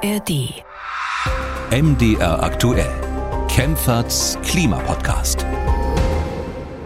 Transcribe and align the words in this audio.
ARD. 0.00 0.62
MDR 1.72 2.40
aktuell. 2.40 2.88
Kempferts 3.48 4.38
Klimapodcast. 4.44 5.44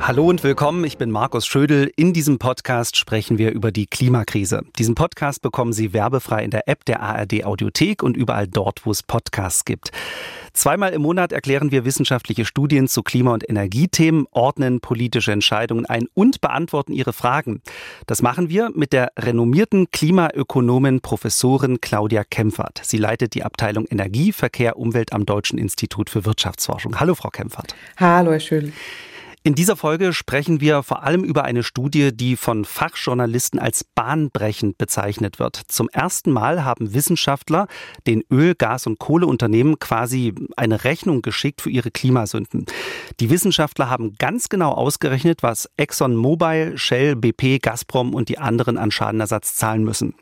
Hallo 0.00 0.28
und 0.28 0.42
willkommen, 0.42 0.82
ich 0.84 0.96
bin 0.96 1.10
Markus 1.10 1.46
Schödel. 1.46 1.92
In 1.96 2.14
diesem 2.14 2.38
Podcast 2.38 2.96
sprechen 2.96 3.36
wir 3.36 3.52
über 3.52 3.70
die 3.70 3.86
Klimakrise. 3.86 4.62
Diesen 4.78 4.94
Podcast 4.94 5.42
bekommen 5.42 5.74
Sie 5.74 5.92
werbefrei 5.92 6.42
in 6.42 6.50
der 6.50 6.68
App 6.68 6.86
der 6.86 7.02
ARD 7.02 7.44
Audiothek 7.44 8.02
und 8.02 8.16
überall 8.16 8.48
dort, 8.48 8.86
wo 8.86 8.90
es 8.90 9.02
Podcasts 9.02 9.66
gibt. 9.66 9.92
Zweimal 10.52 10.92
im 10.92 11.02
Monat 11.02 11.32
erklären 11.32 11.70
wir 11.70 11.84
wissenschaftliche 11.84 12.44
Studien 12.44 12.86
zu 12.88 13.02
Klima- 13.02 13.32
und 13.32 13.48
Energiethemen, 13.48 14.26
ordnen 14.30 14.80
politische 14.80 15.32
Entscheidungen 15.32 15.86
ein 15.86 16.06
und 16.14 16.40
beantworten 16.40 16.92
Ihre 16.92 17.12
Fragen. 17.12 17.62
Das 18.06 18.22
machen 18.22 18.50
wir 18.50 18.70
mit 18.74 18.92
der 18.92 19.12
renommierten 19.18 19.90
Klimaökonomin 19.90 21.00
Professorin 21.00 21.80
Claudia 21.80 22.24
Kempfert. 22.24 22.80
Sie 22.84 22.98
leitet 22.98 23.34
die 23.34 23.44
Abteilung 23.44 23.86
Energie, 23.86 24.32
Verkehr, 24.32 24.76
Umwelt 24.76 25.12
am 25.12 25.24
Deutschen 25.24 25.58
Institut 25.58 26.10
für 26.10 26.24
Wirtschaftsforschung. 26.24 27.00
Hallo, 27.00 27.14
Frau 27.14 27.30
Kempfert. 27.30 27.74
Hallo, 27.96 28.32
Herr 28.32 28.40
Schön. 28.40 28.72
In 29.44 29.56
dieser 29.56 29.74
Folge 29.74 30.12
sprechen 30.12 30.60
wir 30.60 30.84
vor 30.84 31.02
allem 31.02 31.24
über 31.24 31.42
eine 31.42 31.64
Studie, 31.64 32.16
die 32.16 32.36
von 32.36 32.64
Fachjournalisten 32.64 33.58
als 33.58 33.82
bahnbrechend 33.82 34.78
bezeichnet 34.78 35.40
wird. 35.40 35.60
Zum 35.66 35.88
ersten 35.88 36.30
Mal 36.30 36.64
haben 36.64 36.94
Wissenschaftler 36.94 37.66
den 38.06 38.22
Öl-, 38.30 38.54
Gas- 38.54 38.86
und 38.86 39.00
Kohleunternehmen 39.00 39.80
quasi 39.80 40.32
eine 40.56 40.84
Rechnung 40.84 41.22
geschickt 41.22 41.60
für 41.60 41.70
ihre 41.70 41.90
Klimasünden. 41.90 42.66
Die 43.18 43.30
Wissenschaftler 43.30 43.90
haben 43.90 44.14
ganz 44.14 44.48
genau 44.48 44.70
ausgerechnet, 44.70 45.42
was 45.42 45.68
ExxonMobil, 45.76 46.78
Shell, 46.78 47.16
BP, 47.16 47.58
Gazprom 47.60 48.14
und 48.14 48.28
die 48.28 48.38
anderen 48.38 48.78
an 48.78 48.92
Schadenersatz 48.92 49.56
zahlen 49.56 49.82
müssen. 49.82 50.14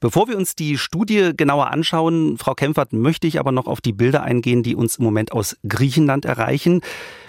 Bevor 0.00 0.28
wir 0.28 0.38
uns 0.38 0.54
die 0.54 0.78
Studie 0.78 1.32
genauer 1.36 1.70
anschauen, 1.70 2.38
Frau 2.38 2.54
Kempfert, 2.54 2.94
möchte 2.94 3.26
ich 3.26 3.38
aber 3.38 3.52
noch 3.52 3.66
auf 3.66 3.82
die 3.82 3.92
Bilder 3.92 4.22
eingehen, 4.22 4.62
die 4.62 4.74
uns 4.74 4.96
im 4.96 5.04
Moment 5.04 5.32
aus 5.32 5.58
Griechenland 5.68 6.24
erreichen. 6.24 6.80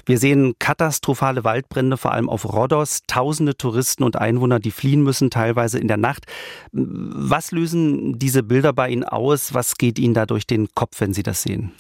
Wir 0.06 0.18
sehen 0.18 0.56
katastrophale 0.58 1.44
Waldbrände, 1.44 1.98
vor 1.98 2.14
allem 2.14 2.30
auf 2.30 2.46
Rhodos, 2.46 3.02
tausende 3.08 3.58
Touristen 3.58 4.04
und 4.04 4.16
Einwohner, 4.16 4.60
die 4.60 4.72
fliehen 4.72 5.04
müssen, 5.04 5.30
teilweise 5.30 5.80
in 5.80 5.90
der 5.90 5.98
Nacht. 5.98 6.26
Was 6.72 7.52
lösen 7.52 8.18
diese 8.18 8.42
Bilder 8.42 8.72
bei 8.72 8.90
Ihnen 8.90 9.04
aus? 9.04 9.54
Was 9.54 9.76
geht 9.76 10.00
Ihnen 10.00 10.14
da 10.14 10.26
durch 10.26 10.48
den 10.48 10.70
Kopf, 10.74 11.02
wenn 11.02 11.14
Sie 11.14 11.24
das 11.24 11.42
sehen? 11.44 11.74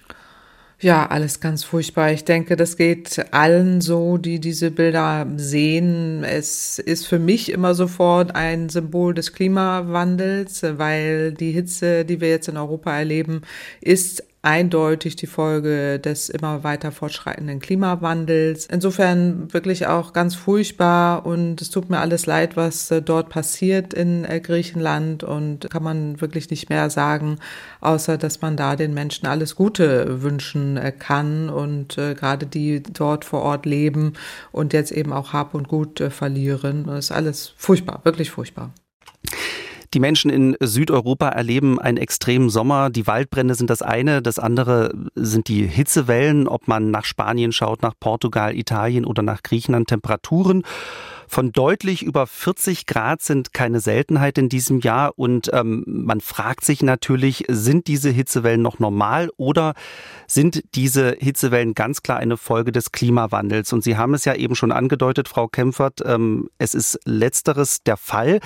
Ja, 0.83 1.05
alles 1.05 1.39
ganz 1.39 1.63
furchtbar. 1.63 2.11
Ich 2.11 2.25
denke, 2.25 2.55
das 2.55 2.75
geht 2.75 3.31
allen 3.31 3.81
so, 3.81 4.17
die 4.17 4.39
diese 4.39 4.71
Bilder 4.71 5.27
sehen. 5.35 6.23
Es 6.23 6.79
ist 6.79 7.05
für 7.05 7.19
mich 7.19 7.51
immer 7.51 7.75
sofort 7.75 8.35
ein 8.35 8.67
Symbol 8.67 9.13
des 9.13 9.31
Klimawandels, 9.31 10.63
weil 10.63 11.33
die 11.33 11.51
Hitze, 11.51 12.03
die 12.03 12.19
wir 12.19 12.29
jetzt 12.29 12.47
in 12.47 12.57
Europa 12.57 12.97
erleben, 12.97 13.43
ist 13.79 14.23
eindeutig 14.43 15.15
die 15.15 15.27
Folge 15.27 15.99
des 15.99 16.29
immer 16.29 16.63
weiter 16.63 16.91
fortschreitenden 16.91 17.59
Klimawandels. 17.59 18.65
Insofern 18.65 19.53
wirklich 19.53 19.85
auch 19.85 20.13
ganz 20.13 20.33
furchtbar 20.33 21.25
und 21.25 21.61
es 21.61 21.69
tut 21.69 21.89
mir 21.89 21.99
alles 21.99 22.25
leid, 22.25 22.57
was 22.57 22.89
äh, 22.89 23.01
dort 23.01 23.29
passiert 23.29 23.93
in 23.93 24.25
äh, 24.25 24.39
Griechenland 24.39 25.23
und 25.23 25.69
kann 25.69 25.83
man 25.83 26.21
wirklich 26.21 26.49
nicht 26.49 26.69
mehr 26.69 26.89
sagen, 26.89 27.37
außer 27.81 28.17
dass 28.17 28.41
man 28.41 28.57
da 28.57 28.75
den 28.75 28.95
Menschen 28.95 29.27
alles 29.27 29.55
Gute 29.55 30.23
wünschen 30.23 30.77
äh, 30.77 30.91
kann 30.91 31.49
und 31.49 31.95
gerade 31.95 32.45
die 32.45 32.81
dort 32.81 33.25
vor 33.25 33.41
Ort 33.41 33.65
leben 33.65 34.13
und 34.51 34.73
jetzt 34.73 34.91
eben 34.91 35.13
auch 35.13 35.33
Hab 35.33 35.53
und 35.53 35.67
Gut 35.67 36.03
verlieren. 36.09 36.85
Das 36.85 37.05
ist 37.05 37.11
alles 37.11 37.53
furchtbar, 37.57 38.01
wirklich 38.03 38.31
furchtbar. 38.31 38.73
Die 39.93 39.99
Menschen 39.99 40.31
in 40.31 40.55
Südeuropa 40.61 41.27
erleben 41.29 41.77
einen 41.79 41.97
extremen 41.97 42.49
Sommer. 42.49 42.89
Die 42.89 43.07
Waldbrände 43.07 43.55
sind 43.55 43.69
das 43.69 43.81
eine. 43.81 44.21
Das 44.21 44.39
andere 44.39 44.93
sind 45.15 45.49
die 45.49 45.67
Hitzewellen, 45.67 46.47
ob 46.47 46.69
man 46.69 46.91
nach 46.91 47.03
Spanien 47.03 47.51
schaut, 47.51 47.81
nach 47.81 47.93
Portugal, 47.99 48.55
Italien 48.55 49.03
oder 49.05 49.21
nach 49.21 49.43
Griechenland. 49.43 49.89
Temperaturen 49.89 50.63
von 51.31 51.53
deutlich 51.53 52.03
über 52.03 52.27
40 52.27 52.85
Grad 52.87 53.21
sind 53.21 53.53
keine 53.53 53.79
Seltenheit 53.79 54.37
in 54.37 54.49
diesem 54.49 54.81
Jahr 54.81 55.13
und 55.17 55.49
ähm, 55.53 55.85
man 55.87 56.19
fragt 56.19 56.65
sich 56.65 56.83
natürlich, 56.83 57.45
sind 57.47 57.87
diese 57.87 58.09
Hitzewellen 58.09 58.61
noch 58.61 58.79
normal 58.79 59.29
oder 59.37 59.73
sind 60.27 60.61
diese 60.75 61.15
Hitzewellen 61.17 61.73
ganz 61.73 62.03
klar 62.03 62.17
eine 62.17 62.35
Folge 62.35 62.73
des 62.73 62.91
Klimawandels? 62.91 63.71
Und 63.71 63.81
Sie 63.81 63.95
haben 63.95 64.13
es 64.13 64.25
ja 64.25 64.35
eben 64.35 64.55
schon 64.55 64.73
angedeutet, 64.73 65.29
Frau 65.29 65.47
Kempfert, 65.47 66.01
ähm, 66.05 66.49
es 66.57 66.73
ist 66.73 66.99
letzteres 67.05 67.81
der 67.83 67.95
Fall. 67.95 68.41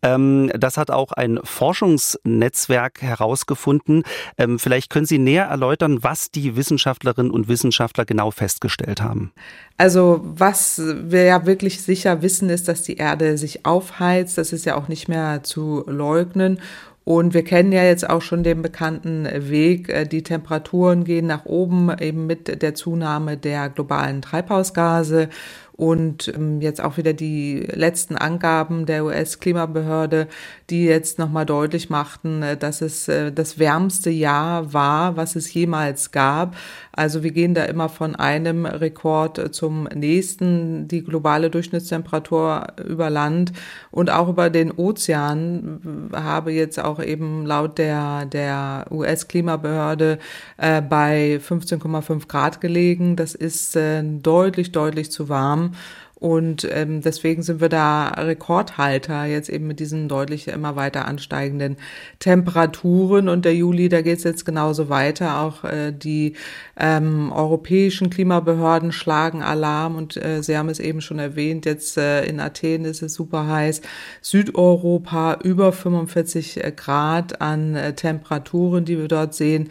Ähm, 0.00 0.50
das 0.58 0.78
hat 0.78 0.90
auch 0.90 1.12
ein 1.12 1.40
Forschungsnetzwerk 1.44 3.02
herausgefunden. 3.02 4.02
Ähm, 4.38 4.58
vielleicht 4.58 4.88
können 4.88 5.04
Sie 5.04 5.18
näher 5.18 5.44
erläutern, 5.44 6.02
was 6.02 6.30
die 6.30 6.56
Wissenschaftlerinnen 6.56 7.30
und 7.30 7.48
Wissenschaftler 7.48 8.06
genau 8.06 8.30
festgestellt 8.30 9.02
haben. 9.02 9.32
Also 9.80 10.20
was 10.22 10.78
wir 10.84 11.22
ja 11.22 11.46
wirklich 11.46 11.80
sicher 11.80 12.20
wissen, 12.20 12.50
ist, 12.50 12.68
dass 12.68 12.82
die 12.82 12.98
Erde 12.98 13.38
sich 13.38 13.64
aufheizt. 13.64 14.36
Das 14.36 14.52
ist 14.52 14.66
ja 14.66 14.74
auch 14.74 14.88
nicht 14.88 15.08
mehr 15.08 15.42
zu 15.42 15.84
leugnen. 15.86 16.60
Und 17.04 17.32
wir 17.32 17.44
kennen 17.44 17.72
ja 17.72 17.82
jetzt 17.82 18.06
auch 18.06 18.20
schon 18.20 18.42
den 18.42 18.60
bekannten 18.60 19.26
Weg. 19.48 20.10
Die 20.10 20.22
Temperaturen 20.22 21.04
gehen 21.04 21.26
nach 21.26 21.46
oben 21.46 21.90
eben 21.98 22.26
mit 22.26 22.60
der 22.60 22.74
Zunahme 22.74 23.38
der 23.38 23.70
globalen 23.70 24.20
Treibhausgase. 24.20 25.30
Und 25.72 26.28
ähm, 26.28 26.60
jetzt 26.60 26.82
auch 26.82 26.98
wieder 26.98 27.14
die 27.14 27.60
letzten 27.72 28.16
Angaben 28.16 28.84
der 28.84 29.06
US-Klimabehörde, 29.06 30.28
die 30.70 30.84
jetzt 30.84 31.18
nochmal 31.18 31.46
deutlich 31.46 31.90
machten, 31.90 32.42
äh, 32.42 32.56
dass 32.56 32.80
es 32.80 33.08
äh, 33.08 33.32
das 33.32 33.58
wärmste 33.58 34.10
Jahr 34.10 34.72
war, 34.72 35.16
was 35.16 35.36
es 35.36 35.52
jemals 35.52 36.12
gab. 36.12 36.56
Also 36.92 37.22
wir 37.22 37.32
gehen 37.32 37.54
da 37.54 37.64
immer 37.64 37.88
von 37.88 38.14
einem 38.14 38.66
Rekord 38.66 39.54
zum 39.54 39.84
nächsten. 39.94 40.88
Die 40.88 41.02
globale 41.02 41.50
Durchschnittstemperatur 41.50 42.66
über 42.86 43.10
Land 43.10 43.52
und 43.90 44.10
auch 44.10 44.28
über 44.28 44.50
den 44.50 44.70
Ozean 44.72 46.10
habe 46.14 46.52
jetzt 46.52 46.78
auch 46.78 47.02
eben 47.02 47.46
laut 47.46 47.78
der, 47.78 48.26
der 48.26 48.86
US-Klimabehörde 48.90 50.18
äh, 50.56 50.82
bei 50.82 51.40
15,5 51.42 52.28
Grad 52.28 52.60
gelegen. 52.60 53.16
Das 53.16 53.34
ist 53.34 53.76
äh, 53.76 54.02
deutlich, 54.02 54.72
deutlich 54.72 55.10
zu 55.10 55.28
warm. 55.28 55.72
Und 56.20 56.68
ähm, 56.70 57.00
deswegen 57.00 57.42
sind 57.42 57.62
wir 57.62 57.70
da 57.70 58.08
Rekordhalter 58.08 59.24
jetzt 59.24 59.48
eben 59.48 59.66
mit 59.66 59.80
diesen 59.80 60.06
deutlich 60.06 60.48
immer 60.48 60.76
weiter 60.76 61.06
ansteigenden 61.06 61.78
Temperaturen. 62.18 63.30
Und 63.30 63.46
der 63.46 63.54
Juli, 63.54 63.88
da 63.88 64.02
geht 64.02 64.18
es 64.18 64.24
jetzt 64.24 64.44
genauso 64.44 64.90
weiter. 64.90 65.40
Auch 65.40 65.64
äh, 65.64 65.92
die 65.92 66.34
ähm, 66.78 67.32
europäischen 67.32 68.10
Klimabehörden 68.10 68.92
schlagen 68.92 69.42
Alarm. 69.42 69.96
Und 69.96 70.18
äh, 70.18 70.42
Sie 70.42 70.58
haben 70.58 70.68
es 70.68 70.78
eben 70.78 71.00
schon 71.00 71.18
erwähnt, 71.18 71.64
jetzt 71.64 71.96
äh, 71.96 72.26
in 72.26 72.38
Athen 72.38 72.84
ist 72.84 73.00
es 73.00 73.14
super 73.14 73.46
heiß. 73.46 73.80
Südeuropa 74.20 75.38
über 75.42 75.72
45 75.72 76.60
Grad 76.76 77.40
an 77.40 77.74
äh, 77.76 77.94
Temperaturen, 77.94 78.84
die 78.84 78.98
wir 78.98 79.08
dort 79.08 79.32
sehen 79.34 79.70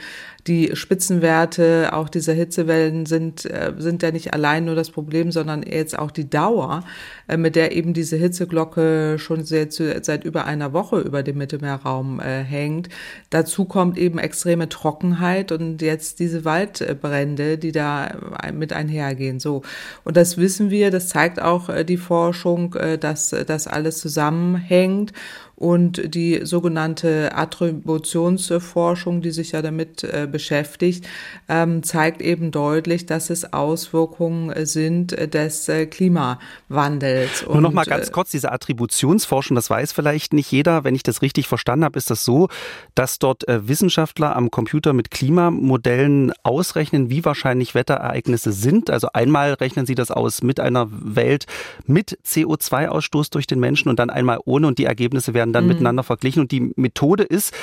die 0.50 0.72
Spitzenwerte 0.74 1.92
auch 1.94 2.10
dieser 2.10 2.34
Hitzewellen 2.34 3.06
sind, 3.06 3.46
äh, 3.46 3.72
sind 3.78 4.02
ja 4.02 4.12
nicht 4.12 4.34
allein 4.34 4.66
nur 4.66 4.74
das 4.74 4.90
Problem, 4.90 5.32
sondern 5.32 5.62
jetzt 5.62 5.98
auch 5.98 6.10
die 6.10 6.28
Dauer, 6.28 6.84
äh, 7.28 7.38
mit 7.38 7.56
der 7.56 7.76
eben 7.76 7.94
diese 7.94 8.18
Hitzeglocke 8.18 9.18
schon 9.20 9.44
sehr, 9.44 9.68
seit 9.70 10.24
über 10.24 10.46
einer 10.46 10.74
Woche 10.74 11.00
über 11.02 11.22
dem 11.22 11.38
Mittelmeerraum 11.38 12.20
äh, 12.20 12.44
hängt. 12.44 12.90
Dazu 13.30 13.66
kommt 13.66 14.00
eben 14.00 14.18
extreme 14.18 14.68
Trockenheit 14.70 15.52
und 15.52 15.84
jetzt 15.84 16.20
diese 16.20 16.44
Waldbrände, 16.46 17.60
die 17.60 17.72
da 17.72 18.10
mit 18.52 18.74
einhergehen. 18.74 19.40
So. 19.40 19.62
Und 20.04 20.18
das 20.18 20.38
wissen 20.38 20.72
wir, 20.72 20.90
das 20.90 21.10
zeigt 21.10 21.40
auch 21.40 21.70
die 21.84 21.98
Forschung, 21.98 22.76
dass 23.00 23.30
das 23.30 23.68
alles 23.68 24.00
zusammenhängt. 24.00 25.14
Und 25.60 26.16
die 26.16 26.40
sogenannte 26.46 27.36
Attributionsforschung, 27.36 29.22
die 29.22 29.32
sich 29.32 29.52
ja 29.52 29.62
damit 29.62 30.06
äh, 30.06 30.26
beschäftigt, 30.40 31.06
ähm, 31.50 31.84
zeigt 31.84 32.22
eben 32.22 32.52
deutlich, 32.52 33.06
dass 33.06 33.30
es 33.30 33.52
Auswirkungen 33.52 34.66
sind 34.66 35.12
des 35.12 35.68
äh, 35.68 35.86
Klimawandels. 35.86 37.46
Nur 37.46 37.60
noch 37.60 37.74
mal 37.74 37.84
ganz 37.84 38.08
äh, 38.08 38.12
kurz, 38.12 38.32
diese 38.32 38.52
Attributionsforschung, 38.54 39.56
das 39.56 39.70
weiß 39.70 39.92
vielleicht 39.92 40.32
nicht 40.32 40.50
jeder. 40.52 40.86
Wenn 40.86 40.96
ich 40.96 41.04
das 41.04 41.22
richtig 41.22 41.50
verstanden 41.50 41.84
habe, 41.84 41.98
ist 41.98 42.10
das 42.10 42.24
so, 42.24 42.48
dass 42.96 43.20
dort 43.20 43.48
äh, 43.50 43.68
Wissenschaftler 43.68 44.36
am 44.36 44.50
Computer 44.50 44.94
mit 44.94 45.12
Klimamodellen 45.12 46.32
ausrechnen, 46.44 47.10
wie 47.10 47.26
wahrscheinlich 47.26 47.76
Wetterereignisse 47.76 48.54
sind. 48.54 48.90
Also 48.90 49.10
einmal 49.14 49.54
rechnen 49.54 49.86
sie 49.86 49.96
das 49.96 50.10
aus 50.10 50.42
mit 50.42 50.62
einer 50.62 50.88
Welt 50.90 51.48
mit 51.86 52.18
CO2-Ausstoß 52.26 53.30
durch 53.32 53.46
den 53.46 53.60
Menschen 53.60 53.90
und 53.90 54.00
dann 54.00 54.10
einmal 54.10 54.40
ohne 54.46 54.68
und 54.68 54.78
die 54.78 54.86
Ergebnisse 54.86 55.34
werden 55.34 55.50
werden 55.50 55.54
dann 55.54 55.64
mhm. 55.66 55.70
miteinander 55.70 56.04
verglichen. 56.04 56.42
Und 56.42 56.52
die 56.52 56.72
Methode 56.76 57.24
ist, 57.24 57.54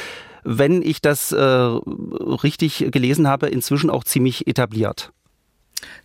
wenn 0.46 0.80
ich 0.80 1.00
das 1.02 1.32
äh, 1.32 1.40
richtig 1.42 2.86
gelesen 2.92 3.28
habe, 3.28 3.48
inzwischen 3.48 3.90
auch 3.90 4.04
ziemlich 4.04 4.46
etabliert. 4.46 5.12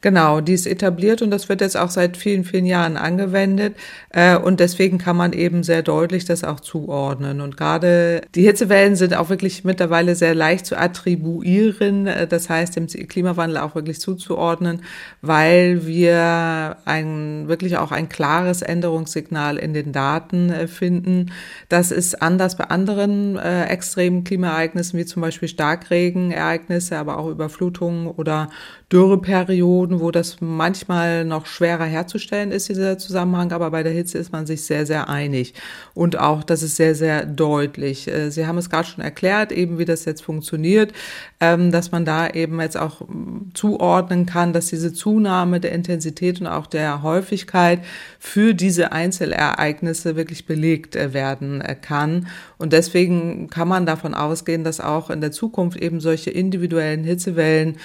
Genau, 0.02 0.42
die 0.42 0.54
ist 0.54 0.66
etabliert 0.66 1.22
und 1.22 1.30
das 1.30 1.48
wird 1.48 1.62
jetzt 1.62 1.78
auch 1.78 1.92
seit 1.92 2.18
vielen, 2.18 2.44
vielen 2.44 2.66
Jahren 2.66 2.98
angewendet. 2.98 3.76
Äh, 4.10 4.36
und 4.36 4.60
deswegen 4.60 4.98
kann 4.98 5.16
man 5.16 5.32
eben 5.32 5.62
sehr 5.62 5.84
deutlich 5.84 6.26
das 6.26 6.44
auch 6.44 6.60
zuordnen. 6.60 7.40
Und 7.40 7.56
gerade 7.56 8.22
die 8.34 8.42
Hitzewellen 8.42 8.96
sind 8.96 9.14
auch 9.14 9.30
wirklich 9.30 9.64
mittlerweile 9.64 10.16
sehr 10.16 10.34
leicht 10.34 10.66
zu 10.66 10.76
attribuieren. 10.76 12.08
Äh, 12.08 12.28
das 12.28 12.50
heißt, 12.50 12.76
dem 12.76 12.88
Klimawandel 12.88 13.58
auch 13.58 13.76
wirklich 13.76 14.02
zuzuordnen, 14.02 14.82
weil 15.22 15.86
wir 15.86 16.78
ein, 16.86 17.48
wirklich 17.48 17.78
auch 17.78 17.92
ein 17.92 18.10
klares 18.10 18.64
Änderungssignal 18.64 19.58
in 19.58 19.76
den 19.76 19.92
Daten 19.92 20.50
äh, 20.50 20.68
finden. 20.68 21.32
Das 21.70 21.92
ist 21.92 22.24
anders 22.24 22.58
bei 22.58 22.66
anderen 22.66 23.38
extremen 23.38 24.24
Klimaereignissen, 24.24 24.98
wie 24.98 25.06
zum 25.06 25.22
Beispiel 25.22 25.48
Starkregenereignisse, 25.48 26.98
aber 26.98 27.18
auch 27.18 27.30
Überflutungen 27.30 28.08
oder 28.08 28.50
Dürreperioden, 28.92 30.02
wo 30.02 30.12
das 30.12 30.42
manchmal 30.42 31.24
noch 31.24 31.46
schwerer 31.46 31.86
herzustellen 31.86 32.52
ist, 32.52 32.68
dieser 32.68 32.98
Zusammenhang, 32.98 33.54
aber 33.54 33.72
bei 33.72 33.84
der 33.84 33.94
Hitze 33.94 34.18
ist 34.18 34.34
man 34.34 34.46
sich 34.46 34.64
sehr, 34.64 34.86
sehr 34.86 35.08
einig. 35.08 35.54
Und 35.94 36.20
auch, 36.20 36.44
das 36.44 36.62
ist 36.62 36.76
sehr, 36.76 36.94
sehr 36.94 37.26
deutlich. 37.26 38.10
Äh, 38.10 38.32
Sie 38.32 38.46
haben 38.46 38.58
es 38.58 38.70
gerade 38.70 38.88
schon 38.88 39.04
erklärt, 39.04 39.54
eben 39.54 39.80
wie 39.80 39.86
das 39.86 40.04
jetzt 40.04 40.22
funktioniert, 40.22 40.92
ähm, 41.40 41.72
dass 41.72 41.92
man 41.92 42.04
da 42.04 42.30
eben 42.30 42.60
jetzt 42.60 42.78
auch 42.78 43.02
mm, 43.02 43.52
zuordnen 43.54 44.26
kann, 44.26 44.52
dass 44.52 44.68
diese 44.68 44.92
Zunahme 44.92 45.62
der 45.62 45.72
Intensität 45.72 46.42
und 46.42 46.48
auch 46.48 46.68
der 46.68 47.02
Häufigkeit 47.02 47.80
für 48.20 48.54
diese 48.54 48.92
Einzelereignisse 48.92 50.18
wirklich 50.18 50.46
belegt 50.46 50.98
äh, 50.98 51.14
werden 51.14 51.62
äh, 51.62 51.76
kann. 51.76 52.28
Und 52.58 52.74
deswegen 52.74 53.50
kann 53.50 53.70
man 53.70 53.86
davon 53.86 54.14
ausgehen, 54.14 54.66
dass 54.66 54.82
auch 54.82 55.10
in 55.10 55.22
der 55.22 55.32
Zukunft 55.32 55.78
eben 55.78 56.02
solche 56.02 56.30
individuellen 56.30 57.06
Hitzewellen 57.06 57.78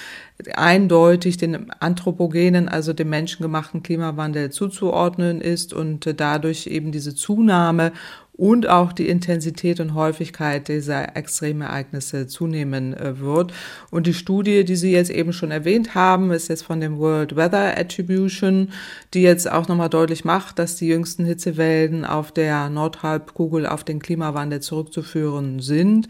eindeutig 0.53 1.37
den 1.37 1.71
anthropogenen, 1.71 2.69
also 2.69 2.93
dem 2.93 3.09
menschengemachten 3.09 3.81
Klimawandel 3.81 4.51
zuzuordnen 4.51 5.41
ist 5.41 5.73
und 5.73 6.19
dadurch 6.19 6.67
eben 6.67 6.91
diese 6.91 7.15
Zunahme 7.15 7.91
und 8.37 8.69
auch 8.69 8.93
die 8.93 9.09
Intensität 9.09 9.79
und 9.79 9.95
Häufigkeit 9.95 10.67
dieser 10.67 11.17
Extremereignisse 11.17 12.27
zunehmen 12.27 12.93
äh, 12.93 13.19
wird. 13.19 13.51
Und 13.89 14.05
die 14.05 14.13
Studie, 14.13 14.63
die 14.63 14.75
Sie 14.75 14.91
jetzt 14.91 15.09
eben 15.09 15.33
schon 15.33 15.49
erwähnt 15.49 15.95
haben, 15.95 16.31
ist 16.31 16.47
jetzt 16.47 16.63
von 16.63 16.79
dem 16.79 16.99
World 16.99 17.35
Weather 17.35 17.77
Attribution, 17.77 18.69
die 19.15 19.23
jetzt 19.23 19.51
auch 19.51 19.67
nochmal 19.67 19.89
deutlich 19.89 20.23
macht, 20.23 20.59
dass 20.59 20.75
die 20.75 20.87
jüngsten 20.87 21.25
Hitzewellen 21.25 22.05
auf 22.05 22.31
der 22.31 22.69
Nordhalbkugel 22.69 23.65
auf 23.65 23.83
den 23.83 23.99
Klimawandel 23.99 24.59
zurückzuführen 24.59 25.59
sind. 25.59 26.07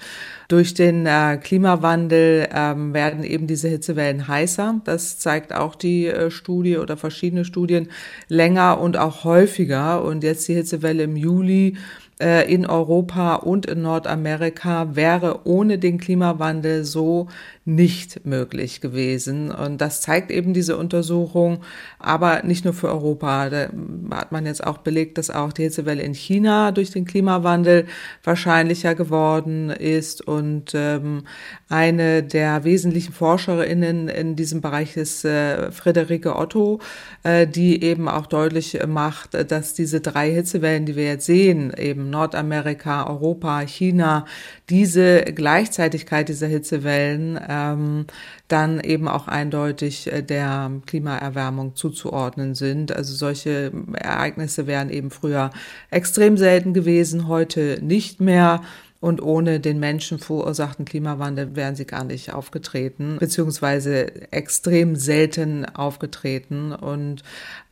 Durch 0.49 0.73
den 0.73 1.05
äh, 1.05 1.39
Klimawandel 1.41 2.49
ähm, 2.53 2.93
werden 2.93 3.23
eben 3.23 3.47
diese 3.47 3.69
Hitzewellen 3.69 4.27
heißer. 4.27 4.81
Das 4.83 5.17
zeigt 5.17 5.53
auch 5.53 5.75
die 5.75 6.07
äh, 6.07 6.29
Studie 6.29 6.77
oder 6.77 6.97
verschiedene 6.97 7.45
Studien 7.45 7.87
länger 8.27 8.81
und 8.81 8.97
auch 8.97 9.23
häufiger. 9.23 10.03
Und 10.03 10.23
jetzt 10.23 10.47
die 10.49 10.55
Hitzewelle 10.55 11.03
im 11.03 11.15
Juli 11.15 11.77
in 12.19 12.65
Europa 12.65 13.35
und 13.35 13.65
in 13.67 13.81
Nordamerika 13.83 14.95
wäre 14.95 15.41
ohne 15.45 15.77
den 15.77 15.99
Klimawandel 15.99 16.83
so 16.83 17.27
nicht 17.67 18.25
möglich 18.25 18.79
gewesen. 18.79 19.51
Und 19.51 19.81
das 19.81 19.99
zeigt 19.99 20.31
eben 20.31 20.53
diese 20.53 20.77
Untersuchung, 20.77 21.59
aber 21.99 22.43
nicht 22.43 22.63
nur 22.63 22.73
für 22.73 22.87
Europa. 22.87 23.49
Da 23.49 23.69
hat 24.11 24.31
man 24.31 24.45
jetzt 24.45 24.65
auch 24.65 24.77
belegt, 24.77 25.17
dass 25.17 25.29
auch 25.29 25.51
die 25.51 25.63
Hitzewelle 25.63 26.01
in 26.01 26.13
China 26.13 26.71
durch 26.71 26.91
den 26.91 27.03
Klimawandel 27.03 27.85
wahrscheinlicher 28.23 28.95
geworden 28.95 29.69
ist. 29.69 30.25
Und 30.25 30.71
ähm, 30.75 31.23
eine 31.67 32.23
der 32.23 32.63
wesentlichen 32.63 33.11
Forscherinnen 33.11 34.07
in 34.07 34.37
diesem 34.37 34.61
Bereich 34.61 34.95
ist 34.95 35.25
äh, 35.25 35.69
Friederike 35.73 36.37
Otto, 36.37 36.79
äh, 37.23 37.45
die 37.45 37.83
eben 37.83 38.07
auch 38.07 38.27
deutlich 38.27 38.79
macht, 38.87 39.33
dass 39.51 39.73
diese 39.73 39.99
drei 39.99 40.31
Hitzewellen, 40.31 40.85
die 40.85 40.95
wir 40.95 41.05
jetzt 41.05 41.25
sehen, 41.25 41.73
eben 41.77 42.09
Nordamerika, 42.09 43.09
Europa, 43.09 43.59
China, 43.61 44.25
diese 44.69 45.23
Gleichzeitigkeit 45.23 46.29
dieser 46.29 46.47
Hitzewellen 46.47 47.37
ähm, 47.57 48.05
dann 48.47 48.79
eben 48.79 49.07
auch 49.07 49.27
eindeutig 49.27 50.11
äh, 50.11 50.21
der 50.21 50.71
Klimaerwärmung 50.85 51.75
zuzuordnen 51.75 52.55
sind. 52.55 52.91
Also 52.91 53.13
solche 53.13 53.71
Ereignisse 53.93 54.67
wären 54.67 54.89
eben 54.89 55.11
früher 55.11 55.51
extrem 55.89 56.37
selten 56.37 56.73
gewesen, 56.73 57.27
heute 57.27 57.79
nicht 57.81 58.21
mehr. 58.21 58.61
Und 58.99 59.21
ohne 59.21 59.59
den 59.59 59.79
Menschen 59.79 60.17
verursachten 60.17 60.83
Klimawandel 60.83 61.55
wären 61.55 61.75
sie 61.75 61.85
gar 61.85 62.03
nicht 62.03 62.33
aufgetreten, 62.33 63.17
beziehungsweise 63.19 64.31
extrem 64.31 64.95
selten 64.95 65.65
aufgetreten. 65.65 66.73
Und 66.73 67.21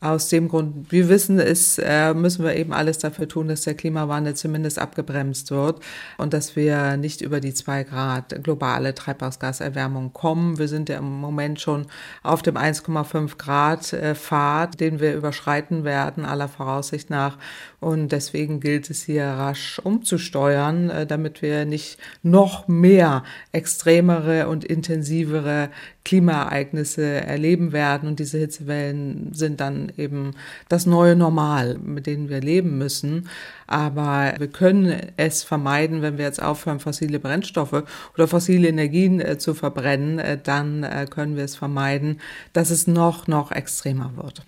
aus 0.02 0.30
dem 0.30 0.50
Grund, 0.50 0.92
wir 0.92 1.10
wissen 1.10 1.40
es, 1.40 1.80
äh, 1.80 2.14
müssen 2.14 2.46
wir 2.46 2.56
eben 2.56 2.74
alles 2.74 3.00
dafür 3.00 3.28
tun, 3.28 3.48
dass 3.48 3.62
der 3.62 3.74
Klimawandel 3.74 4.36
zumindest 4.36 4.78
abgebremst 4.78 5.50
wird 5.50 5.80
und 6.20 6.34
dass 6.34 6.56
wir 6.56 6.96
nicht 6.98 7.22
über 7.22 7.40
die 7.40 7.56
zwei 7.56 7.84
Grad 7.84 8.44
globale 8.44 8.94
Treibhausgaserwärmung 8.94 10.14
kommen. 10.14 10.60
Wir 10.60 10.68
sind 10.68 10.90
ja 10.90 11.00
im 11.00 11.22
Moment 11.22 11.60
schon 11.60 11.88
auf 12.22 12.44
dem 12.44 12.56
1,5 12.56 13.38
Grad 13.38 13.94
äh, 13.94 14.14
Pfad, 14.14 14.80
den 14.80 15.00
wir 15.00 15.16
überschreiten 15.16 15.84
werden, 15.84 16.24
aller 16.24 16.50
Voraussicht 16.50 17.10
nach. 17.10 17.40
Und 17.86 18.12
deswegen 18.12 18.62
gilt 18.62 18.90
es 18.90 19.04
hier 19.04 19.26
rasch 19.26 19.78
umzusteuern, 19.78 20.90
äh, 20.90 21.06
damit 21.06 21.44
wir 21.44 21.66
nicht 21.66 22.00
noch 22.24 22.68
mehr 22.68 23.24
extremere 23.52 24.48
und 24.48 24.66
intensivere 24.66 25.70
Klimaereignisse 26.04 27.04
erleben 27.06 27.74
werden. 27.74 28.10
Und 28.10 28.18
diese 28.18 28.40
Hitzewellen 28.40 29.36
sind 29.36 29.60
dann 29.60 29.92
eben 29.98 30.32
das 30.68 30.88
neue 30.88 31.16
Normal, 31.16 31.78
mit 31.78 32.08
denen 32.08 32.28
wir 32.28 32.42
leben 32.42 32.80
müssen. 32.80 33.30
Aber 33.68 34.34
wir 34.40 34.48
können 34.48 35.12
es 35.18 35.44
vermeiden, 35.44 36.02
wenn 36.02 36.18
wir 36.18 36.26
jetzt 36.26 36.42
aufhören, 36.42 36.80
fossile 36.80 37.20
Brennstoffe 37.20 37.84
oder 38.16 38.28
fossile 38.28 38.68
Energien 38.68 39.22
äh, 39.22 39.38
zu 39.38 39.54
verbrennen, 39.54 40.18
äh, 40.18 40.40
dann 40.42 40.88
können 41.12 41.38
wir 41.38 41.44
es 41.44 41.56
vermeiden, 41.56 42.20
dass 42.52 42.72
es 42.72 42.88
noch, 42.88 43.28
noch 43.28 43.52
extremer 43.52 44.14
wird. 44.16 44.44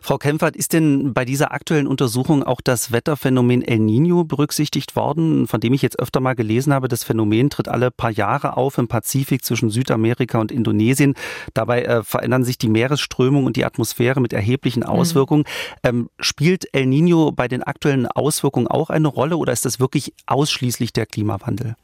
Frau 0.00 0.18
Kempfert, 0.18 0.56
ist 0.56 0.72
denn 0.72 1.14
bei 1.14 1.24
dieser 1.24 1.52
aktuellen 1.52 1.86
Untersuchung 1.86 2.42
auch 2.42 2.60
das 2.60 2.92
Wetterphänomen 2.92 3.62
El 3.62 3.78
Nino 3.78 4.24
berücksichtigt 4.24 4.96
worden, 4.96 5.46
von 5.46 5.60
dem 5.60 5.72
ich 5.72 5.82
jetzt 5.82 5.98
öfter 5.98 6.20
mal 6.20 6.34
gelesen 6.34 6.72
habe? 6.72 6.88
Das 6.88 7.04
Phänomen 7.04 7.50
tritt 7.50 7.68
alle 7.68 7.90
paar 7.90 8.10
Jahre 8.10 8.56
auf 8.56 8.78
im 8.78 8.88
Pazifik 8.88 9.44
zwischen 9.44 9.70
Südamerika 9.70 10.38
und 10.38 10.52
Indonesien. 10.52 11.14
Dabei 11.54 11.82
äh, 11.82 12.02
verändern 12.02 12.44
sich 12.44 12.58
die 12.58 12.68
Meeresströmung 12.68 13.44
und 13.44 13.56
die 13.56 13.64
Atmosphäre 13.64 14.20
mit 14.20 14.32
erheblichen 14.32 14.80
mhm. 14.80 14.86
Auswirkungen. 14.86 15.44
Mhm. 15.82 15.88
Ähm, 15.88 16.10
spielt 16.18 16.66
El 16.72 16.86
Nino 16.86 17.32
bei 17.32 17.48
den 17.48 17.62
aktuellen 17.62 18.06
Auswirkungen 18.06 18.66
auch 18.66 18.90
eine 18.90 19.08
Rolle 19.08 19.36
oder 19.36 19.52
ist 19.52 19.64
das 19.64 19.80
wirklich 19.80 20.12
ausschließlich 20.26 20.92
der 20.92 21.06
Klimawandel? 21.06 21.76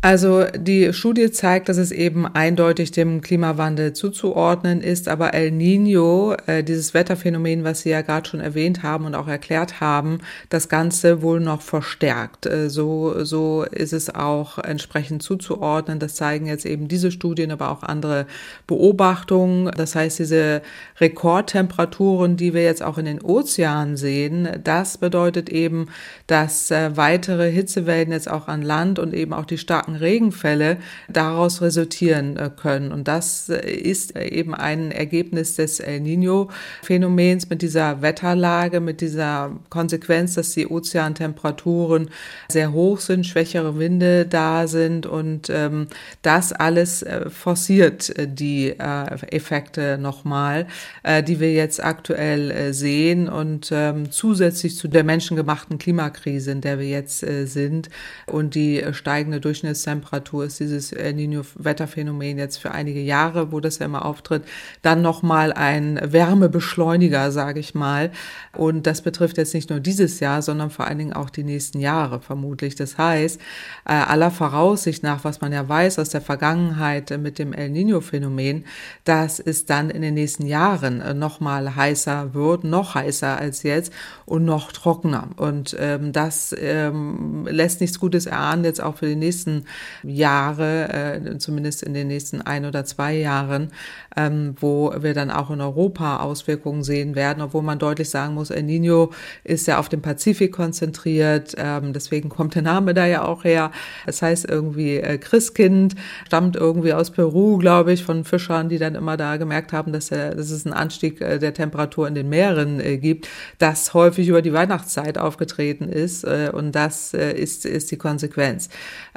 Also 0.00 0.44
die 0.56 0.92
Studie 0.92 1.32
zeigt, 1.32 1.68
dass 1.68 1.76
es 1.76 1.90
eben 1.90 2.24
eindeutig 2.24 2.92
dem 2.92 3.20
Klimawandel 3.20 3.94
zuzuordnen 3.94 4.80
ist, 4.80 5.08
aber 5.08 5.34
El 5.34 5.50
Nino, 5.50 6.36
äh, 6.46 6.62
dieses 6.62 6.94
Wetterphänomen, 6.94 7.64
was 7.64 7.80
Sie 7.80 7.90
ja 7.90 8.02
gerade 8.02 8.28
schon 8.28 8.38
erwähnt 8.38 8.84
haben 8.84 9.06
und 9.06 9.16
auch 9.16 9.26
erklärt 9.26 9.80
haben, 9.80 10.18
das 10.50 10.68
Ganze 10.68 11.20
wohl 11.20 11.40
noch 11.40 11.62
verstärkt. 11.62 12.46
Äh, 12.46 12.70
so, 12.70 13.24
so 13.24 13.64
ist 13.64 13.92
es 13.92 14.14
auch 14.14 14.58
entsprechend 14.58 15.24
zuzuordnen. 15.24 15.98
Das 15.98 16.14
zeigen 16.14 16.46
jetzt 16.46 16.64
eben 16.64 16.86
diese 16.86 17.10
Studien, 17.10 17.50
aber 17.50 17.72
auch 17.72 17.82
andere 17.82 18.26
Beobachtungen. 18.68 19.72
Das 19.76 19.96
heißt, 19.96 20.20
diese 20.20 20.62
Rekordtemperaturen, 21.00 22.36
die 22.36 22.54
wir 22.54 22.62
jetzt 22.62 22.84
auch 22.84 22.98
in 22.98 23.06
den 23.06 23.20
Ozeanen 23.20 23.96
sehen, 23.96 24.48
das 24.62 24.96
bedeutet 24.96 25.48
eben, 25.48 25.86
dass 26.28 26.70
äh, 26.70 26.96
weitere 26.96 27.50
Hitzewellen 27.50 28.12
jetzt 28.12 28.30
auch 28.30 28.46
an 28.46 28.62
Land 28.62 29.00
und 29.00 29.12
eben 29.12 29.32
auch 29.32 29.44
die 29.44 29.58
starken 29.58 29.87
starken 29.88 29.96
Regenfälle 29.96 30.78
daraus 31.08 31.60
resultieren 31.62 32.36
äh, 32.36 32.50
können. 32.54 32.92
Und 32.92 33.08
das 33.08 33.48
äh, 33.48 33.70
ist 33.70 34.16
eben 34.16 34.54
ein 34.54 34.90
Ergebnis 34.90 35.56
des 35.56 35.80
El 35.80 36.00
Nino-Phänomens 36.00 37.48
mit 37.48 37.62
dieser 37.62 38.02
Wetterlage, 38.02 38.80
mit 38.80 39.00
dieser 39.00 39.52
Konsequenz, 39.70 40.34
dass 40.34 40.52
die 40.52 40.66
Ozeantemperaturen 40.66 42.10
sehr 42.48 42.72
hoch 42.72 43.00
sind, 43.00 43.26
schwächere 43.26 43.78
Winde 43.78 44.26
da 44.26 44.66
sind 44.66 45.06
und 45.06 45.50
ähm, 45.50 45.88
das 46.22 46.52
alles 46.52 47.02
äh, 47.02 47.30
forciert 47.30 48.16
äh, 48.18 48.28
die 48.28 48.70
äh, 48.70 49.34
Effekte 49.34 49.98
nochmal, 49.98 50.66
äh, 51.02 51.22
die 51.22 51.40
wir 51.40 51.52
jetzt 51.52 51.82
aktuell 51.82 52.50
äh, 52.50 52.72
sehen 52.72 53.28
und 53.28 53.70
ähm, 53.72 54.10
zusätzlich 54.10 54.76
zu 54.76 54.88
der 54.88 55.04
menschengemachten 55.04 55.78
Klimakrise, 55.78 56.50
in 56.50 56.60
der 56.60 56.78
wir 56.78 56.88
jetzt 56.88 57.22
äh, 57.22 57.46
sind 57.46 57.88
und 58.26 58.54
die 58.54 58.84
steigende 58.92 59.40
Durchschnitts 59.40 59.77
Mindesttemperatur 59.78 60.44
ist 60.44 60.60
dieses 60.60 60.92
El 60.92 61.14
Nino-Wetterphänomen 61.14 62.38
jetzt 62.38 62.58
für 62.58 62.70
einige 62.70 63.00
Jahre, 63.00 63.52
wo 63.52 63.60
das 63.60 63.78
ja 63.78 63.86
immer 63.86 64.04
auftritt, 64.04 64.44
dann 64.82 65.02
nochmal 65.02 65.52
ein 65.52 66.00
Wärmebeschleuniger, 66.02 67.30
sage 67.30 67.60
ich 67.60 67.74
mal. 67.74 68.10
Und 68.56 68.86
das 68.86 69.02
betrifft 69.02 69.38
jetzt 69.38 69.54
nicht 69.54 69.70
nur 69.70 69.80
dieses 69.80 70.20
Jahr, 70.20 70.42
sondern 70.42 70.70
vor 70.70 70.86
allen 70.86 70.98
Dingen 70.98 71.12
auch 71.12 71.30
die 71.30 71.44
nächsten 71.44 71.80
Jahre 71.80 72.20
vermutlich. 72.20 72.74
Das 72.74 72.98
heißt, 72.98 73.40
äh, 73.86 73.92
aller 73.92 74.30
Voraussicht 74.30 75.02
nach, 75.02 75.24
was 75.24 75.40
man 75.40 75.52
ja 75.52 75.68
weiß 75.68 75.98
aus 75.98 76.10
der 76.10 76.20
Vergangenheit 76.20 77.16
mit 77.18 77.38
dem 77.38 77.52
El 77.52 77.70
Nino-Phänomen, 77.70 78.64
dass 79.04 79.40
es 79.40 79.66
dann 79.66 79.90
in 79.90 80.02
den 80.02 80.14
nächsten 80.14 80.46
Jahren 80.46 81.00
äh, 81.00 81.14
nochmal 81.14 81.76
heißer 81.76 82.34
wird, 82.34 82.64
noch 82.64 82.94
heißer 82.94 83.38
als 83.38 83.62
jetzt 83.62 83.92
und 84.26 84.44
noch 84.44 84.72
trockener. 84.72 85.28
Und 85.36 85.76
ähm, 85.78 86.12
das 86.12 86.54
ähm, 86.58 87.46
lässt 87.48 87.80
nichts 87.80 88.00
Gutes 88.00 88.26
erahnen, 88.26 88.64
jetzt 88.64 88.82
auch 88.82 88.96
für 88.96 89.06
die 89.06 89.16
nächsten 89.16 89.64
Jahre, 90.02 90.88
äh, 90.92 91.38
zumindest 91.38 91.82
in 91.82 91.94
den 91.94 92.08
nächsten 92.08 92.40
ein 92.42 92.64
oder 92.64 92.84
zwei 92.84 93.14
Jahren, 93.14 93.70
ähm, 94.16 94.54
wo 94.60 94.92
wir 94.98 95.14
dann 95.14 95.30
auch 95.30 95.50
in 95.50 95.60
Europa 95.60 96.18
Auswirkungen 96.18 96.82
sehen 96.82 97.14
werden, 97.14 97.42
obwohl 97.42 97.62
man 97.62 97.78
deutlich 97.78 98.10
sagen 98.10 98.34
muss, 98.34 98.50
El 98.50 98.64
Nino 98.64 99.12
ist 99.44 99.66
ja 99.66 99.78
auf 99.78 99.88
den 99.88 100.02
Pazifik 100.02 100.52
konzentriert, 100.52 101.54
ähm, 101.56 101.92
deswegen 101.92 102.28
kommt 102.28 102.54
der 102.54 102.62
Name 102.62 102.94
da 102.94 103.06
ja 103.06 103.24
auch 103.24 103.44
her. 103.44 103.70
Das 104.06 104.22
heißt 104.22 104.48
irgendwie 104.48 104.96
äh, 104.96 105.18
Christkind, 105.18 105.94
stammt 106.26 106.56
irgendwie 106.56 106.92
aus 106.92 107.10
Peru, 107.10 107.58
glaube 107.58 107.92
ich, 107.92 108.04
von 108.04 108.24
Fischern, 108.24 108.68
die 108.68 108.78
dann 108.78 108.94
immer 108.94 109.16
da 109.16 109.36
gemerkt 109.36 109.72
haben, 109.72 109.92
dass, 109.92 110.08
der, 110.08 110.34
dass 110.34 110.50
es 110.50 110.66
einen 110.66 110.74
Anstieg 110.74 111.20
äh, 111.20 111.38
der 111.38 111.54
Temperatur 111.54 112.08
in 112.08 112.14
den 112.14 112.28
Meeren 112.28 112.80
äh, 112.80 112.98
gibt, 112.98 113.28
das 113.58 113.94
häufig 113.94 114.28
über 114.28 114.42
die 114.42 114.52
Weihnachtszeit 114.52 115.18
aufgetreten 115.18 115.88
ist 115.88 116.24
äh, 116.24 116.50
und 116.52 116.72
das 116.72 117.14
äh, 117.14 117.32
ist, 117.32 117.64
ist 117.64 117.90
die 117.90 117.98
Konsequenz. 117.98 118.68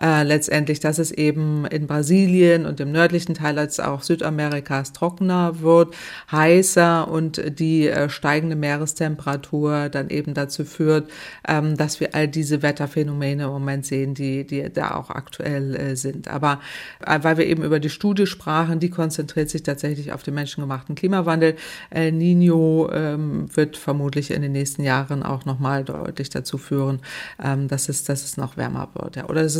Äh, 0.01 0.23
letztendlich, 0.41 0.79
dass 0.79 0.97
es 0.97 1.11
eben 1.11 1.65
in 1.67 1.85
Brasilien 1.85 2.65
und 2.65 2.79
im 2.79 2.91
nördlichen 2.91 3.35
Teil 3.35 3.59
als 3.59 3.79
auch 3.79 4.01
Südamerikas 4.01 4.91
trockener 4.91 5.61
wird, 5.61 5.93
heißer 6.31 7.07
und 7.07 7.59
die 7.59 7.87
äh, 7.87 8.09
steigende 8.09 8.55
Meerestemperatur 8.55 9.89
dann 9.89 10.09
eben 10.09 10.33
dazu 10.33 10.65
führt, 10.65 11.11
ähm, 11.47 11.77
dass 11.77 11.99
wir 11.99 12.15
all 12.15 12.27
diese 12.27 12.63
Wetterphänomene 12.63 13.43
im 13.43 13.49
Moment 13.49 13.85
sehen, 13.85 14.15
die, 14.15 14.43
die 14.47 14.67
da 14.73 14.95
auch 14.95 15.11
aktuell 15.11 15.75
äh, 15.75 15.95
sind. 15.95 16.27
Aber 16.27 16.59
äh, 17.05 17.19
weil 17.21 17.37
wir 17.37 17.45
eben 17.45 17.63
über 17.63 17.79
die 17.79 17.91
Studie 17.91 18.25
sprachen, 18.25 18.79
die 18.79 18.89
konzentriert 18.89 19.51
sich 19.51 19.61
tatsächlich 19.61 20.11
auf 20.11 20.23
den 20.23 20.33
menschengemachten 20.33 20.95
Klimawandel. 20.95 21.55
El 21.91 22.13
Nino 22.13 22.89
ähm, 22.91 23.45
wird 23.55 23.77
vermutlich 23.77 24.31
in 24.31 24.41
den 24.41 24.53
nächsten 24.53 24.81
Jahren 24.81 25.21
auch 25.21 25.45
nochmal 25.45 25.83
deutlich 25.83 26.31
dazu 26.31 26.57
führen, 26.57 26.99
ähm, 27.43 27.67
dass, 27.67 27.89
es, 27.89 28.05
dass 28.05 28.23
es 28.23 28.37
noch 28.37 28.57
wärmer 28.57 28.89
wird. 28.95 29.17
Ja. 29.17 29.29
Oder 29.29 29.41
es 29.41 29.55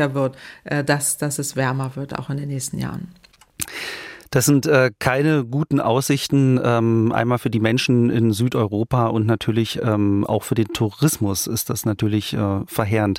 wahrscheinlicher 0.00 0.14
wird, 0.14 0.36
äh, 0.64 0.84
dass, 0.84 1.18
dass 1.18 1.38
es 1.38 1.56
wärmer 1.56 1.96
wird, 1.96 2.18
auch 2.18 2.30
in 2.30 2.36
den 2.36 2.48
nächsten 2.48 2.78
Jahren. 2.78 3.08
Das 4.30 4.46
sind 4.46 4.66
äh, 4.66 4.92
keine 5.00 5.44
guten 5.44 5.80
Aussichten, 5.80 6.60
ähm, 6.62 7.12
einmal 7.12 7.38
für 7.38 7.50
die 7.50 7.58
Menschen 7.58 8.10
in 8.10 8.32
Südeuropa 8.32 9.06
und 9.06 9.26
natürlich 9.26 9.80
ähm, 9.82 10.24
auch 10.24 10.44
für 10.44 10.54
den 10.54 10.68
Tourismus 10.68 11.48
ist 11.48 11.68
das 11.68 11.84
natürlich 11.84 12.34
äh, 12.34 12.60
verheerend. 12.66 13.18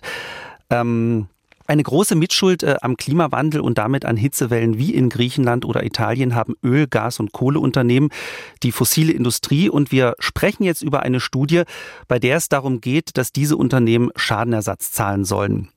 Ähm, 0.69 1.27
eine 1.67 1.83
große 1.83 2.15
Mitschuld 2.15 2.63
äh, 2.63 2.77
am 2.81 2.95
Klimawandel 2.95 3.59
und 3.59 3.77
damit 3.77 4.05
an 4.05 4.15
Hitzewellen 4.15 4.77
wie 4.77 4.93
in 4.93 5.09
Griechenland 5.09 5.65
oder 5.65 5.85
Italien 5.85 6.33
haben 6.33 6.55
Öl-, 6.63 6.87
Gas- 6.87 7.19
und 7.19 7.33
Kohleunternehmen, 7.33 8.09
die 8.63 8.71
fossile 8.71 9.11
Industrie. 9.11 9.69
Und 9.69 9.91
wir 9.91 10.15
sprechen 10.19 10.63
jetzt 10.63 10.81
über 10.81 11.01
eine 11.01 11.19
Studie, 11.19 11.63
bei 12.07 12.19
der 12.19 12.37
es 12.37 12.49
darum 12.49 12.79
geht, 12.81 13.17
dass 13.17 13.31
diese 13.31 13.57
Unternehmen 13.57 14.11
Schadenersatz 14.15 14.91
zahlen 14.91 15.25
sollen. 15.25 15.69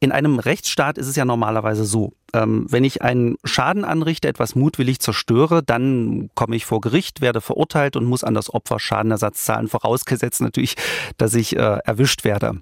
In 0.00 0.12
einem 0.12 0.38
Rechtsstaat 0.38 0.98
ist 0.98 1.06
es 1.06 1.16
ja 1.16 1.24
normalerweise 1.24 1.84
so, 1.84 2.12
ähm, 2.32 2.66
wenn 2.68 2.84
ich 2.84 3.02
einen 3.02 3.36
Schaden 3.44 3.84
anrichte, 3.84 4.28
etwas 4.28 4.54
mutwillig 4.54 5.00
zerstöre, 5.00 5.62
dann 5.62 6.30
komme 6.34 6.56
ich 6.56 6.66
vor 6.66 6.80
Gericht, 6.80 7.20
werde 7.20 7.40
verurteilt 7.40 7.96
und 7.96 8.04
muss 8.04 8.24
an 8.24 8.34
das 8.34 8.52
Opfer 8.52 8.78
Schadenersatz 8.78 9.44
zahlen, 9.44 9.68
vorausgesetzt 9.68 10.40
natürlich, 10.40 10.76
dass 11.16 11.34
ich 11.34 11.56
äh, 11.56 11.78
erwischt 11.84 12.24
werde. 12.24 12.60